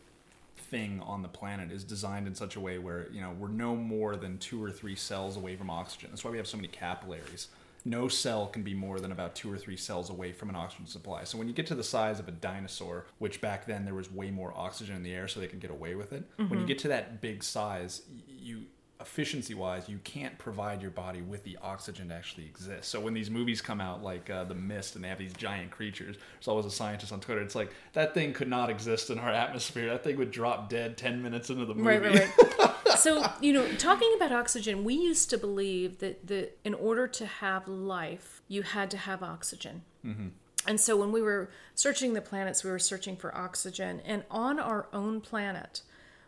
thing 0.56 1.00
on 1.04 1.20
the 1.22 1.28
planet 1.28 1.70
is 1.70 1.84
designed 1.84 2.26
in 2.26 2.34
such 2.34 2.56
a 2.56 2.60
way 2.60 2.78
where 2.78 3.08
you 3.12 3.20
know 3.20 3.32
we're 3.38 3.48
no 3.48 3.76
more 3.76 4.16
than 4.16 4.38
two 4.38 4.62
or 4.64 4.70
three 4.70 4.94
cells 4.96 5.36
away 5.36 5.56
from 5.56 5.68
oxygen. 5.68 6.08
That's 6.10 6.24
why 6.24 6.30
we 6.30 6.38
have 6.38 6.46
so 6.46 6.56
many 6.56 6.68
capillaries. 6.68 7.48
No 7.84 8.08
cell 8.08 8.46
can 8.46 8.62
be 8.62 8.74
more 8.74 8.98
than 8.98 9.12
about 9.12 9.34
two 9.34 9.52
or 9.52 9.58
three 9.58 9.76
cells 9.76 10.08
away 10.08 10.32
from 10.32 10.48
an 10.48 10.56
oxygen 10.56 10.86
supply. 10.86 11.24
So 11.24 11.36
when 11.36 11.48
you 11.48 11.54
get 11.54 11.66
to 11.66 11.74
the 11.74 11.84
size 11.84 12.18
of 12.18 12.28
a 12.28 12.32
dinosaur, 12.32 13.06
which 13.18 13.40
back 13.40 13.66
then 13.66 13.84
there 13.84 13.94
was 13.94 14.10
way 14.10 14.30
more 14.30 14.52
oxygen 14.56 14.96
in 14.96 15.02
the 15.02 15.12
air, 15.12 15.28
so 15.28 15.40
they 15.40 15.46
could 15.46 15.60
get 15.60 15.70
away 15.70 15.94
with 15.94 16.12
it. 16.12 16.24
When 16.36 16.48
you 16.48 16.56
mm-hmm. 16.56 16.66
get 16.66 16.78
to 16.80 16.88
that 16.88 17.20
big 17.20 17.44
size, 17.44 18.02
you 18.26 18.64
efficiency 19.04 19.52
wise, 19.52 19.86
you 19.86 19.98
can't 20.02 20.36
provide 20.38 20.80
your 20.80 20.90
body 20.90 21.20
with 21.20 21.44
the 21.44 21.58
oxygen 21.60 22.08
to 22.08 22.14
actually 22.14 22.46
exist. 22.46 22.88
So 22.88 22.98
when 22.98 23.12
these 23.12 23.30
movies 23.30 23.60
come 23.60 23.80
out, 23.80 24.02
like 24.02 24.30
uh, 24.30 24.44
The 24.44 24.54
Mist, 24.54 24.94
and 24.94 25.04
they 25.04 25.08
have 25.08 25.18
these 25.18 25.34
giant 25.34 25.70
creatures, 25.70 26.16
there's 26.16 26.48
always 26.48 26.64
a 26.64 26.70
scientist 26.70 27.12
on 27.12 27.20
Twitter. 27.20 27.42
It's 27.42 27.54
like 27.54 27.70
that 27.92 28.14
thing 28.14 28.32
could 28.32 28.48
not 28.48 28.70
exist 28.70 29.10
in 29.10 29.18
our 29.18 29.28
atmosphere. 29.28 29.90
That 29.90 30.02
thing 30.02 30.16
would 30.16 30.30
drop 30.30 30.70
dead 30.70 30.96
ten 30.96 31.22
minutes 31.22 31.50
into 31.50 31.66
the 31.66 31.74
movie. 31.74 31.88
Right, 31.88 32.02
right, 32.02 32.58
right. 32.58 32.74
so, 32.98 33.30
you 33.40 33.52
know, 33.52 33.70
talking 33.76 34.10
about 34.16 34.32
oxygen, 34.32 34.84
we 34.84 34.94
used 34.94 35.28
to 35.30 35.38
believe 35.38 35.98
that, 35.98 36.26
that 36.26 36.58
in 36.64 36.72
order 36.72 37.06
to 37.06 37.26
have 37.26 37.68
life, 37.68 38.42
you 38.48 38.62
had 38.62 38.90
to 38.92 38.96
have 38.96 39.22
oxygen. 39.22 39.82
Mm-hmm. 40.04 40.28
And 40.66 40.80
so 40.80 40.96
when 40.96 41.12
we 41.12 41.20
were 41.20 41.50
searching 41.74 42.14
the 42.14 42.22
planets, 42.22 42.64
we 42.64 42.70
were 42.70 42.78
searching 42.78 43.16
for 43.16 43.36
oxygen. 43.36 44.00
And 44.04 44.24
on 44.30 44.58
our 44.58 44.86
own 44.92 45.20
planet, 45.20 45.82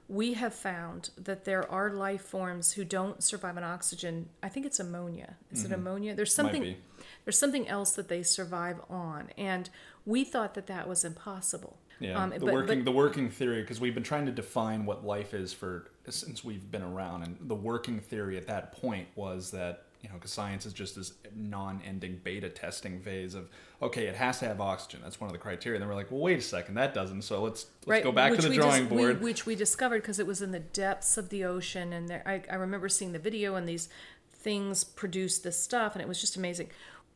we 0.09 0.35
have 0.35 0.55
found 0.55 1.11
that 1.19 1.45
there 1.45 1.69
are 1.71 1.91
life 1.91 2.23
forms 2.23 2.73
who 2.73 2.85
don't 2.85 3.23
survive 3.23 3.57
on 3.57 3.65
oxygen. 3.65 4.29
I 4.43 4.49
think 4.49 4.65
it's 4.67 4.79
ammonia. 4.79 5.37
Is 5.51 5.65
it 5.65 5.73
ammonia? 5.73 6.15
There's 6.15 6.35
something 6.35 6.77
there's 7.25 7.39
something 7.39 7.67
else 7.69 7.93
that 7.93 8.09
they 8.09 8.23
survive 8.23 8.79
on. 8.89 9.31
And 9.37 9.69
we 10.05 10.23
thought 10.25 10.55
that 10.55 10.69
that 10.69 10.89
was 10.89 11.05
impossible. 11.05 11.77
Yeah, 11.99 12.23
Um, 12.23 12.31
the 12.31 12.39
but- 12.41 12.53
working 12.53 12.79
but- 12.81 12.85
the 12.85 12.93
working 12.97 13.31
theory 13.31 13.63
because 13.63 13.81
we've 13.81 13.95
been 13.95 14.03
trying 14.05 14.27
to 14.27 14.33
define 14.33 14.87
what 14.87 15.05
life 15.05 15.35
is 15.35 15.53
for 15.53 15.89
since 16.09 16.45
we've 16.45 16.71
been 16.71 16.83
around, 16.83 17.25
and 17.25 17.37
the 17.41 17.55
working 17.57 17.99
theory 17.99 18.37
at 18.37 18.47
that 18.47 18.71
point 18.73 19.09
was 19.17 19.51
that 19.51 19.86
you 20.03 20.09
know 20.09 20.15
because 20.15 20.33
science 20.33 20.67
is 20.67 20.73
just 20.73 20.97
this 20.97 21.13
non-ending 21.35 22.21
beta 22.23 22.49
testing 22.49 23.01
phase 23.01 23.35
of 23.35 23.49
okay, 23.83 24.07
it 24.07 24.15
has 24.15 24.39
to 24.39 24.47
have 24.47 24.61
oxygen. 24.61 25.01
That's 25.03 25.21
one 25.21 25.29
of 25.29 25.33
the 25.33 25.39
criteria. 25.39 25.77
And 25.77 25.83
then 25.83 25.89
we're 25.89 25.95
like, 25.95 26.11
well, 26.11 26.21
wait 26.21 26.39
a 26.39 26.43
second, 26.43 26.75
that 26.75 26.95
doesn't. 26.95 27.23
So 27.23 27.43
let's 27.43 27.67
let's 27.87 28.05
go 28.05 28.13
back 28.13 28.35
to 28.35 28.49
the 28.49 28.55
drawing 28.55 28.85
dis- 28.85 28.91
we- 28.93 28.97
board. 28.97 29.21
which 29.23 29.47
we 29.47 29.55
discovered 29.55 30.03
because 30.03 30.19
it 30.19 30.27
was 30.27 30.43
in 30.43 30.53
the 30.53 30.61
depths 30.61 31.17
of 31.17 31.29
the 31.29 31.45
ocean, 31.45 31.93
and 31.93 32.09
there, 32.09 32.23
I, 32.27 32.43
I 32.51 32.57
remember 32.57 32.89
seeing 32.89 33.13
the 33.13 33.19
video, 33.19 33.55
and 33.55 33.69
these 33.69 33.89
things 34.33 34.85
produced 34.85 35.43
this 35.43 35.59
stuff, 35.59 35.95
and 35.95 36.03
it 36.03 36.09
was 36.09 36.21
just 36.21 36.37
amazing. 36.37 36.71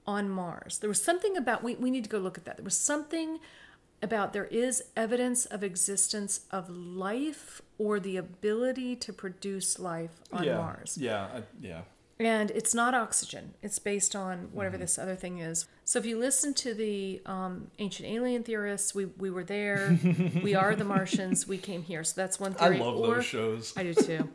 On 0.06 0.28
Mars, 0.28 0.78
there 0.78 0.88
was 0.88 1.00
something 1.00 1.36
about 1.36 1.62
we, 1.62 1.74
we 1.76 1.90
need 1.90 2.04
to 2.04 2.10
go 2.10 2.18
look 2.18 2.38
at 2.38 2.44
that. 2.46 2.56
There 2.56 2.64
was 2.64 2.76
something 2.76 3.38
about 4.02 4.32
there 4.32 4.46
is 4.46 4.82
evidence 4.96 5.44
of 5.44 5.62
existence 5.62 6.40
of 6.50 6.70
life 6.70 7.60
or 7.78 8.00
the 8.00 8.16
ability 8.16 8.96
to 8.96 9.12
produce 9.12 9.78
life 9.78 10.20
on 10.32 10.44
yeah, 10.44 10.56
Mars. 10.56 10.96
yeah, 10.98 11.24
uh, 11.34 11.40
yeah. 11.60 11.82
And 12.20 12.50
it's 12.52 12.74
not 12.74 12.94
oxygen. 12.94 13.54
It's 13.62 13.78
based 13.78 14.14
on 14.14 14.50
whatever 14.52 14.76
Mm-hmm. 14.76 14.82
this 14.82 14.98
other 14.98 15.16
thing 15.16 15.38
is. 15.38 15.66
So 15.84 15.98
if 15.98 16.06
you 16.06 16.18
listen 16.18 16.54
to 16.54 16.74
the 16.74 17.20
um, 17.26 17.68
ancient 17.78 18.08
alien 18.08 18.42
theorists, 18.44 18.94
we, 18.94 19.06
we 19.06 19.30
were 19.30 19.42
there. 19.44 19.98
we 20.42 20.54
are 20.54 20.76
the 20.76 20.84
Martians. 20.84 21.48
We 21.48 21.58
came 21.58 21.82
here. 21.82 22.04
So 22.04 22.20
that's 22.20 22.38
one 22.38 22.54
I 22.60 22.68
theory. 22.68 22.78
love 22.78 22.96
Or- 22.98 23.14
those 23.16 23.24
shows. 23.24 23.72
I 23.76 23.82
do 23.84 23.94
too. 23.94 24.28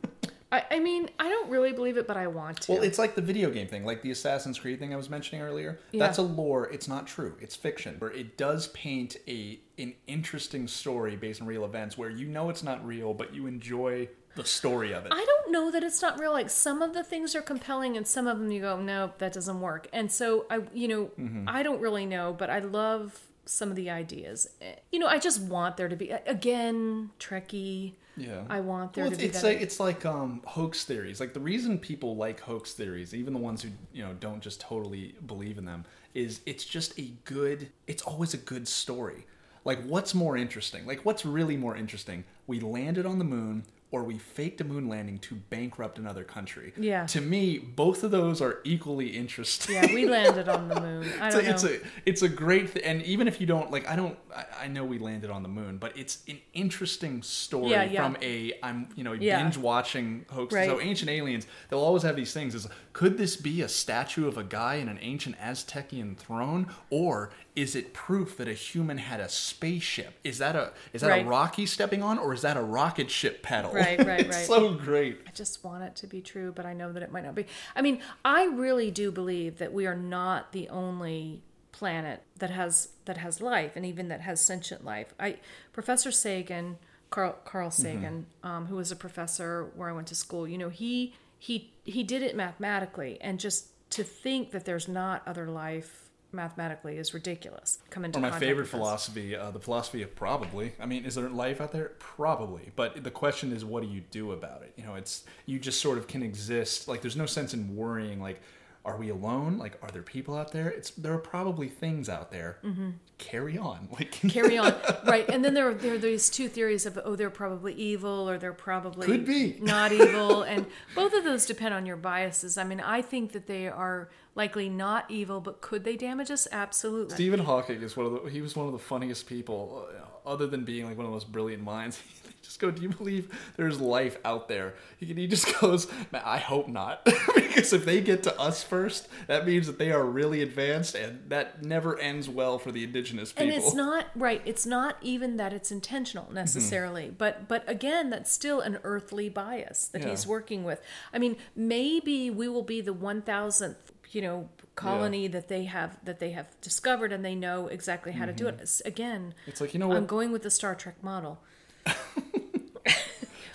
I, 0.51 0.63
I 0.71 0.79
mean, 0.79 1.09
I 1.19 1.27
don't 1.27 1.49
really 1.49 1.73
believe 1.73 1.97
it, 1.97 2.05
but 2.07 2.17
I 2.17 2.27
want 2.27 2.61
to. 2.61 2.73
Well, 2.73 2.83
it's 2.83 2.99
like 2.99 3.15
the 3.15 3.21
video 3.21 3.49
game 3.49 3.67
thing, 3.67 3.83
like 3.83 4.01
the 4.03 4.11
Assassin's 4.11 4.59
Creed 4.59 4.79
thing 4.79 4.93
I 4.93 4.97
was 4.97 5.09
mentioning 5.09 5.41
earlier. 5.41 5.79
Yeah. 5.91 6.05
That's 6.05 6.17
a 6.19 6.21
lore. 6.21 6.69
It's 6.71 6.87
not 6.87 7.07
true. 7.07 7.35
It's 7.41 7.55
fiction. 7.55 7.95
Where 7.99 8.11
it 8.11 8.37
does 8.37 8.67
paint 8.69 9.17
a 9.27 9.59
an 9.79 9.93
interesting 10.07 10.67
story 10.67 11.15
based 11.15 11.41
on 11.41 11.47
real 11.47 11.65
events, 11.65 11.97
where 11.97 12.09
you 12.09 12.27
know 12.27 12.49
it's 12.49 12.63
not 12.63 12.85
real, 12.85 13.13
but 13.13 13.33
you 13.33 13.47
enjoy 13.47 14.07
the 14.35 14.45
story 14.45 14.93
of 14.93 15.05
it. 15.05 15.11
I 15.13 15.23
don't 15.25 15.51
know 15.51 15.71
that 15.71 15.83
it's 15.83 16.01
not 16.01 16.19
real. 16.19 16.31
Like 16.31 16.49
some 16.49 16.81
of 16.81 16.93
the 16.93 17.03
things 17.03 17.35
are 17.35 17.41
compelling, 17.41 17.97
and 17.97 18.07
some 18.07 18.27
of 18.27 18.39
them 18.39 18.51
you 18.51 18.61
go, 18.61 18.79
no, 18.79 19.11
that 19.17 19.33
doesn't 19.33 19.61
work. 19.61 19.87
And 19.93 20.11
so 20.11 20.45
I, 20.49 20.61
you 20.73 20.87
know, 20.87 21.05
Mm-hmm. 21.19 21.47
I 21.47 21.63
don't 21.63 21.79
really 21.81 22.05
know, 22.05 22.35
but 22.37 22.49
I 22.49 22.59
love 22.59 23.19
some 23.45 23.69
of 23.69 23.75
the 23.75 23.89
ideas. 23.89 24.49
You 24.91 24.99
know, 24.99 25.07
I 25.07 25.19
just 25.19 25.39
want 25.41 25.77
there 25.77 25.87
to 25.87 25.95
be 25.95 26.09
again 26.11 27.11
Trekkie. 27.19 27.93
Yeah. 28.17 28.43
I 28.49 28.61
want 28.61 28.93
there 28.93 29.03
Well, 29.05 29.11
to 29.11 29.17
be 29.17 29.25
it's 29.25 29.41
that. 29.41 29.47
like 29.47 29.61
it's 29.61 29.79
like 29.79 30.05
um, 30.05 30.41
hoax 30.45 30.83
theories. 30.85 31.19
Like 31.19 31.33
the 31.33 31.39
reason 31.39 31.77
people 31.77 32.15
like 32.15 32.39
hoax 32.39 32.73
theories, 32.73 33.13
even 33.13 33.33
the 33.33 33.39
ones 33.39 33.61
who 33.61 33.69
you 33.93 34.03
know 34.03 34.13
don't 34.19 34.41
just 34.41 34.59
totally 34.61 35.15
believe 35.25 35.57
in 35.57 35.65
them, 35.65 35.85
is 36.13 36.41
it's 36.45 36.63
just 36.65 36.97
a 36.99 37.11
good. 37.25 37.69
It's 37.87 38.01
always 38.03 38.33
a 38.33 38.37
good 38.37 38.67
story. 38.67 39.25
Like 39.63 39.81
what's 39.83 40.13
more 40.13 40.37
interesting? 40.37 40.85
Like 40.85 41.03
what's 41.05 41.25
really 41.25 41.57
more 41.57 41.75
interesting? 41.75 42.23
We 42.47 42.59
landed 42.59 43.05
on 43.05 43.17
the 43.19 43.25
moon. 43.25 43.63
Or 43.95 44.03
we 44.03 44.17
faked 44.17 44.59
a 44.59 44.65
moon 44.65 44.89
landing 44.89 45.19
to 45.19 45.35
bankrupt 45.35 45.97
another 45.99 46.25
country. 46.25 46.73
Yeah. 46.75 47.05
To 47.05 47.21
me, 47.21 47.57
both 47.59 48.03
of 48.03 48.11
those 48.11 48.41
are 48.41 48.59
equally 48.65 49.07
interesting. 49.15 49.75
yeah, 49.75 49.93
we 49.93 50.05
landed 50.05 50.49
on 50.49 50.67
the 50.67 50.81
moon. 50.81 51.09
I 51.21 51.29
don't 51.29 51.45
know. 51.45 51.49
it's 51.51 51.63
a 51.63 51.79
it's 52.05 52.21
a 52.21 52.27
great 52.27 52.73
th- 52.73 52.85
and 52.85 53.01
even 53.03 53.25
if 53.29 53.39
you 53.39 53.47
don't 53.47 53.71
like 53.71 53.87
I 53.87 53.95
don't 53.95 54.17
I, 54.35 54.45
I 54.63 54.67
know 54.67 54.83
we 54.83 54.99
landed 54.99 55.29
on 55.29 55.43
the 55.43 55.49
moon 55.49 55.77
but 55.77 55.97
it's 55.97 56.23
an 56.27 56.39
interesting 56.53 57.23
story 57.23 57.71
Yeah, 57.71 57.83
yeah. 57.83 58.03
from 58.03 58.17
a 58.21 58.51
I'm 58.61 58.89
you 58.97 59.05
know 59.05 59.13
Yeah. 59.13 59.41
binge 59.41 59.55
watching 59.57 60.25
hoax 60.29 60.53
Right. 60.53 60.67
so 60.67 60.81
ancient 60.81 61.09
aliens 61.09 61.47
they'll 61.69 61.79
always 61.79 62.03
have 62.03 62.17
these 62.17 62.33
things 62.33 62.53
is 62.53 62.67
could 62.95 63.17
this 63.17 63.35
be 63.35 63.61
a 63.61 63.67
statue 63.67 64.25
of 64.25 64.37
a 64.37 64.43
guy 64.43 64.75
in 64.75 64.87
an 64.87 64.97
ancient 65.01 65.37
Aztecian 65.37 66.15
throne 66.15 66.65
or 66.89 67.29
is 67.53 67.75
it 67.75 67.93
proof 67.93 68.37
that 68.37 68.47
a 68.47 68.53
human 68.53 68.97
had 68.99 69.19
a 69.19 69.27
spaceship 69.27 70.13
is 70.23 70.37
that 70.37 70.55
a 70.55 70.71
is 70.93 71.01
that 71.01 71.09
Right. 71.09 71.25
a 71.25 71.27
rocky 71.27 71.65
stepping 71.65 72.01
on 72.01 72.17
or 72.17 72.33
is 72.33 72.41
that 72.43 72.55
a 72.55 72.61
rocket 72.61 73.11
ship 73.11 73.43
pedal 73.43 73.73
Right. 73.73 73.99
right, 73.99 74.07
right, 74.07 74.25
it's 74.27 74.47
so 74.47 74.73
great. 74.75 75.19
I 75.27 75.31
just 75.31 75.61
want 75.61 75.83
it 75.83 75.93
to 75.97 76.07
be 76.07 76.21
true, 76.21 76.53
but 76.55 76.65
I 76.65 76.71
know 76.71 76.93
that 76.93 77.03
it 77.03 77.11
might 77.11 77.25
not 77.25 77.35
be. 77.35 77.45
I 77.75 77.81
mean, 77.81 77.99
I 78.23 78.45
really 78.45 78.91
do 78.91 79.11
believe 79.11 79.57
that 79.57 79.73
we 79.73 79.85
are 79.85 79.95
not 79.95 80.53
the 80.53 80.69
only 80.69 81.41
planet 81.73 82.21
that 82.37 82.49
has 82.51 82.89
that 83.03 83.17
has 83.17 83.41
life 83.41 83.75
and 83.75 83.85
even 83.85 84.07
that 84.07 84.21
has 84.21 84.39
sentient 84.39 84.85
life. 84.85 85.13
I 85.19 85.39
Professor 85.73 86.11
Sagan, 86.13 86.77
Carl 87.09 87.35
Carl 87.43 87.71
Sagan, 87.71 88.27
um, 88.41 88.67
who 88.67 88.77
was 88.77 88.89
a 88.89 88.95
professor 88.95 89.69
where 89.75 89.89
I 89.89 89.91
went 89.91 90.07
to 90.07 90.15
school, 90.15 90.47
you 90.47 90.57
know, 90.57 90.69
he 90.69 91.13
he 91.39 91.73
he 91.83 92.03
did 92.03 92.21
it 92.21 92.35
mathematically 92.35 93.17
and 93.21 93.39
just 93.39 93.67
to 93.91 94.03
think 94.03 94.51
that 94.51 94.65
there's 94.65 94.87
not 94.87 95.21
other 95.27 95.47
life 95.47 96.05
mathematically 96.35 96.97
is 96.97 97.13
ridiculous. 97.13 97.79
Come 97.89 98.05
into 98.05 98.19
Or 98.19 98.21
my 98.21 98.37
favorite 98.37 98.67
philosophy, 98.67 99.35
uh, 99.35 99.51
the 99.51 99.59
philosophy 99.59 100.01
of 100.03 100.15
probably. 100.15 100.73
I 100.79 100.85
mean, 100.85 101.05
is 101.05 101.15
there 101.15 101.29
life 101.29 101.61
out 101.61 101.71
there? 101.71 101.93
Probably. 101.97 102.71
But 102.75 103.03
the 103.03 103.11
question 103.11 103.51
is, 103.51 103.63
what 103.63 103.81
do 103.81 103.89
you 103.89 104.01
do 104.11 104.33
about 104.33 104.61
it? 104.61 104.73
You 104.75 104.83
know, 104.83 104.95
it's 104.95 105.23
you 105.45 105.57
just 105.57 105.79
sort 105.81 105.97
of 105.97 106.07
can 106.07 106.21
exist. 106.21 106.87
Like, 106.87 107.01
there's 107.01 107.15
no 107.15 107.25
sense 107.25 107.53
in 107.53 107.75
worrying. 107.75 108.21
Like, 108.21 108.41
are 108.85 108.97
we 108.97 109.09
alone? 109.09 109.57
Like, 109.57 109.77
are 109.81 109.89
there 109.91 110.03
people 110.03 110.37
out 110.37 110.51
there? 110.51 110.69
It's 110.69 110.91
there 110.91 111.13
are 111.13 111.17
probably 111.17 111.67
things 111.67 112.07
out 112.07 112.31
there. 112.31 112.59
Mm-hmm. 112.63 112.91
Carry 113.17 113.57
on. 113.57 113.87
Like, 113.95 114.11
carry 114.11 114.57
on 114.57 114.73
right 115.05 115.25
and 115.29 115.43
then 115.43 115.53
there 115.53 115.69
are, 115.69 115.73
there 115.73 115.93
are 115.93 115.97
these 115.97 116.29
two 116.29 116.49
theories 116.49 116.85
of 116.85 116.99
oh 117.05 117.15
they're 117.15 117.29
probably 117.29 117.73
evil 117.73 118.29
or 118.29 118.37
they're 118.37 118.51
probably 118.51 119.07
Could 119.07 119.25
be. 119.25 119.57
not 119.61 119.93
evil 119.93 120.43
and 120.43 120.65
both 120.93 121.13
of 121.13 121.23
those 121.23 121.45
depend 121.45 121.73
on 121.73 121.85
your 121.85 121.95
biases 121.95 122.57
i 122.57 122.65
mean 122.65 122.81
i 122.81 123.01
think 123.01 123.31
that 123.31 123.47
they 123.47 123.69
are 123.69 124.09
likely 124.35 124.69
not 124.69 125.09
evil 125.09 125.39
but 125.39 125.61
could 125.61 125.83
they 125.83 125.95
damage 125.95 126.29
us 126.29 126.47
absolutely 126.51 127.15
Stephen 127.15 127.39
Hawking 127.39 127.81
is 127.81 127.95
one 127.97 128.05
of 128.05 128.13
the 128.23 128.29
he 128.29 128.41
was 128.41 128.55
one 128.55 128.65
of 128.67 128.73
the 128.73 128.79
funniest 128.79 129.27
people, 129.27 129.87
uh, 129.89 130.29
other 130.29 130.45
than 130.47 130.63
being 130.65 130.85
like 130.85 130.97
one 130.97 131.05
of 131.05 131.11
the 131.11 131.15
most 131.15 131.31
brilliant 131.31 131.63
minds. 131.63 131.99
He 132.45 132.47
just 132.49 132.59
go, 132.59 132.69
do 132.69 132.83
you 132.83 132.89
believe 132.89 133.35
there's 133.57 133.81
life 133.81 134.19
out 134.23 134.47
there? 134.47 134.75
He, 134.99 135.07
he 135.07 135.25
just 135.25 135.47
goes, 135.61 135.87
"Man, 136.11 136.21
I 136.23 136.37
hope 136.37 136.67
not, 136.67 137.03
because 137.35 137.73
if 137.73 137.85
they 137.85 138.01
get 138.01 138.21
to 138.23 138.39
us 138.39 138.61
first, 138.61 139.07
that 139.25 139.47
means 139.47 139.65
that 139.65 139.79
they 139.79 139.91
are 139.91 140.05
really 140.05 140.43
advanced, 140.43 140.93
and 140.93 141.27
that 141.29 141.63
never 141.63 141.97
ends 141.99 142.29
well 142.29 142.59
for 142.59 142.71
the 142.71 142.83
indigenous 142.83 143.31
people. 143.33 143.47
and 143.47 143.51
it's 143.63 143.73
not 143.73 144.05
right 144.15 144.43
it's 144.45 144.65
not 144.65 144.97
even 145.01 145.37
that 145.37 145.53
it's 145.53 145.69
Mm-hmm. 145.69 145.75
intentional 145.77 146.31
necessarily 146.31 147.09
but 147.17 147.47
but 147.47 147.63
again 147.67 148.11
that's 148.11 148.31
still 148.31 148.59
an 148.61 148.77
earthly 148.83 149.27
bias 149.29 149.87
that 149.87 150.01
Yeah. 150.03 150.09
he's 150.09 150.27
working 150.27 150.63
with 150.63 150.79
i 151.13 151.17
mean 151.17 151.37
maybe 151.55 152.29
we 152.29 152.47
will 152.47 152.63
be 152.63 152.81
the 152.81 152.93
1000th 152.93 153.75
you 154.15 154.21
know 154.21 154.49
colony 154.75 155.27
that 155.27 155.47
they 155.47 155.65
have 155.65 155.97
that 156.05 156.19
they 156.19 156.31
have 156.31 156.47
discovered 156.61 157.11
and 157.13 157.23
they 157.23 157.35
know 157.35 157.67
exactly 157.67 158.11
how 158.13 158.25
to 158.25 158.33
do 158.33 158.47
it 158.47 158.51
mm-hmm. 158.55 158.63
It's- 158.63 158.81
again 158.85 159.33
It's 159.47 159.61
like 159.61 159.73
you 159.73 159.79
know 159.79 159.87
what? 159.89 159.97
i'm 159.97 160.05
going 160.05 160.31
with 160.31 160.43
the 160.43 160.49
star 160.51 160.73
trek 160.75 160.95
model 161.03 161.39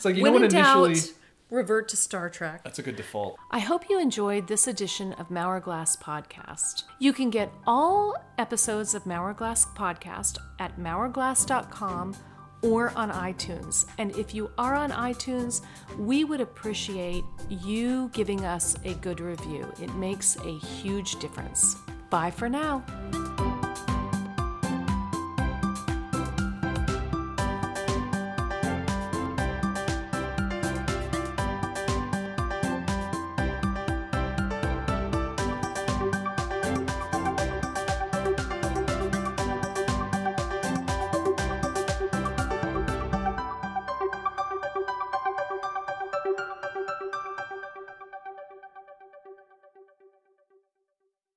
It's 0.01 0.05
like 0.07 0.17
you 0.17 0.23
when 0.23 0.33
know 0.33 0.41
what 0.41 0.53
initially. 0.55 0.95
doubt 0.95 1.13
revert 1.51 1.89
to 1.91 1.97
star 1.97 2.31
trek 2.31 2.65
That's 2.65 2.79
a 2.79 2.83
good 2.83 2.97
default. 2.97 3.37
I 3.51 3.59
hope 3.59 3.91
you 3.91 4.01
enjoyed 4.01 4.49
this 4.49 4.67
edition 4.67 5.13
of 5.15 5.31
Hourglass 5.31 5.95
Podcast. 5.97 6.85
You 6.99 7.13
can 7.13 7.29
get 7.29 7.53
all 7.67 8.15
episodes 8.39 8.95
of 8.95 9.07
Hourglass 9.07 9.67
Podcast 9.77 10.39
at 10.59 10.79
hourglass.com 10.79 12.17
or 12.63 12.93
on 12.97 13.11
iTunes. 13.11 13.87
And 13.99 14.15
if 14.17 14.35
you 14.35 14.51
are 14.59 14.75
on 14.75 14.91
iTunes, 14.91 15.63
we 15.99 16.25
would 16.25 16.41
appreciate 16.41 17.25
you 17.49 18.11
giving 18.13 18.45
us 18.45 18.77
a 18.85 18.95
good 18.95 19.21
review. 19.21 19.67
It 19.81 19.95
makes 19.95 20.37
a 20.37 20.59
huge 20.59 21.19
difference. 21.21 21.77
Bye 22.11 22.31
for 22.31 22.49
now. 22.49 22.85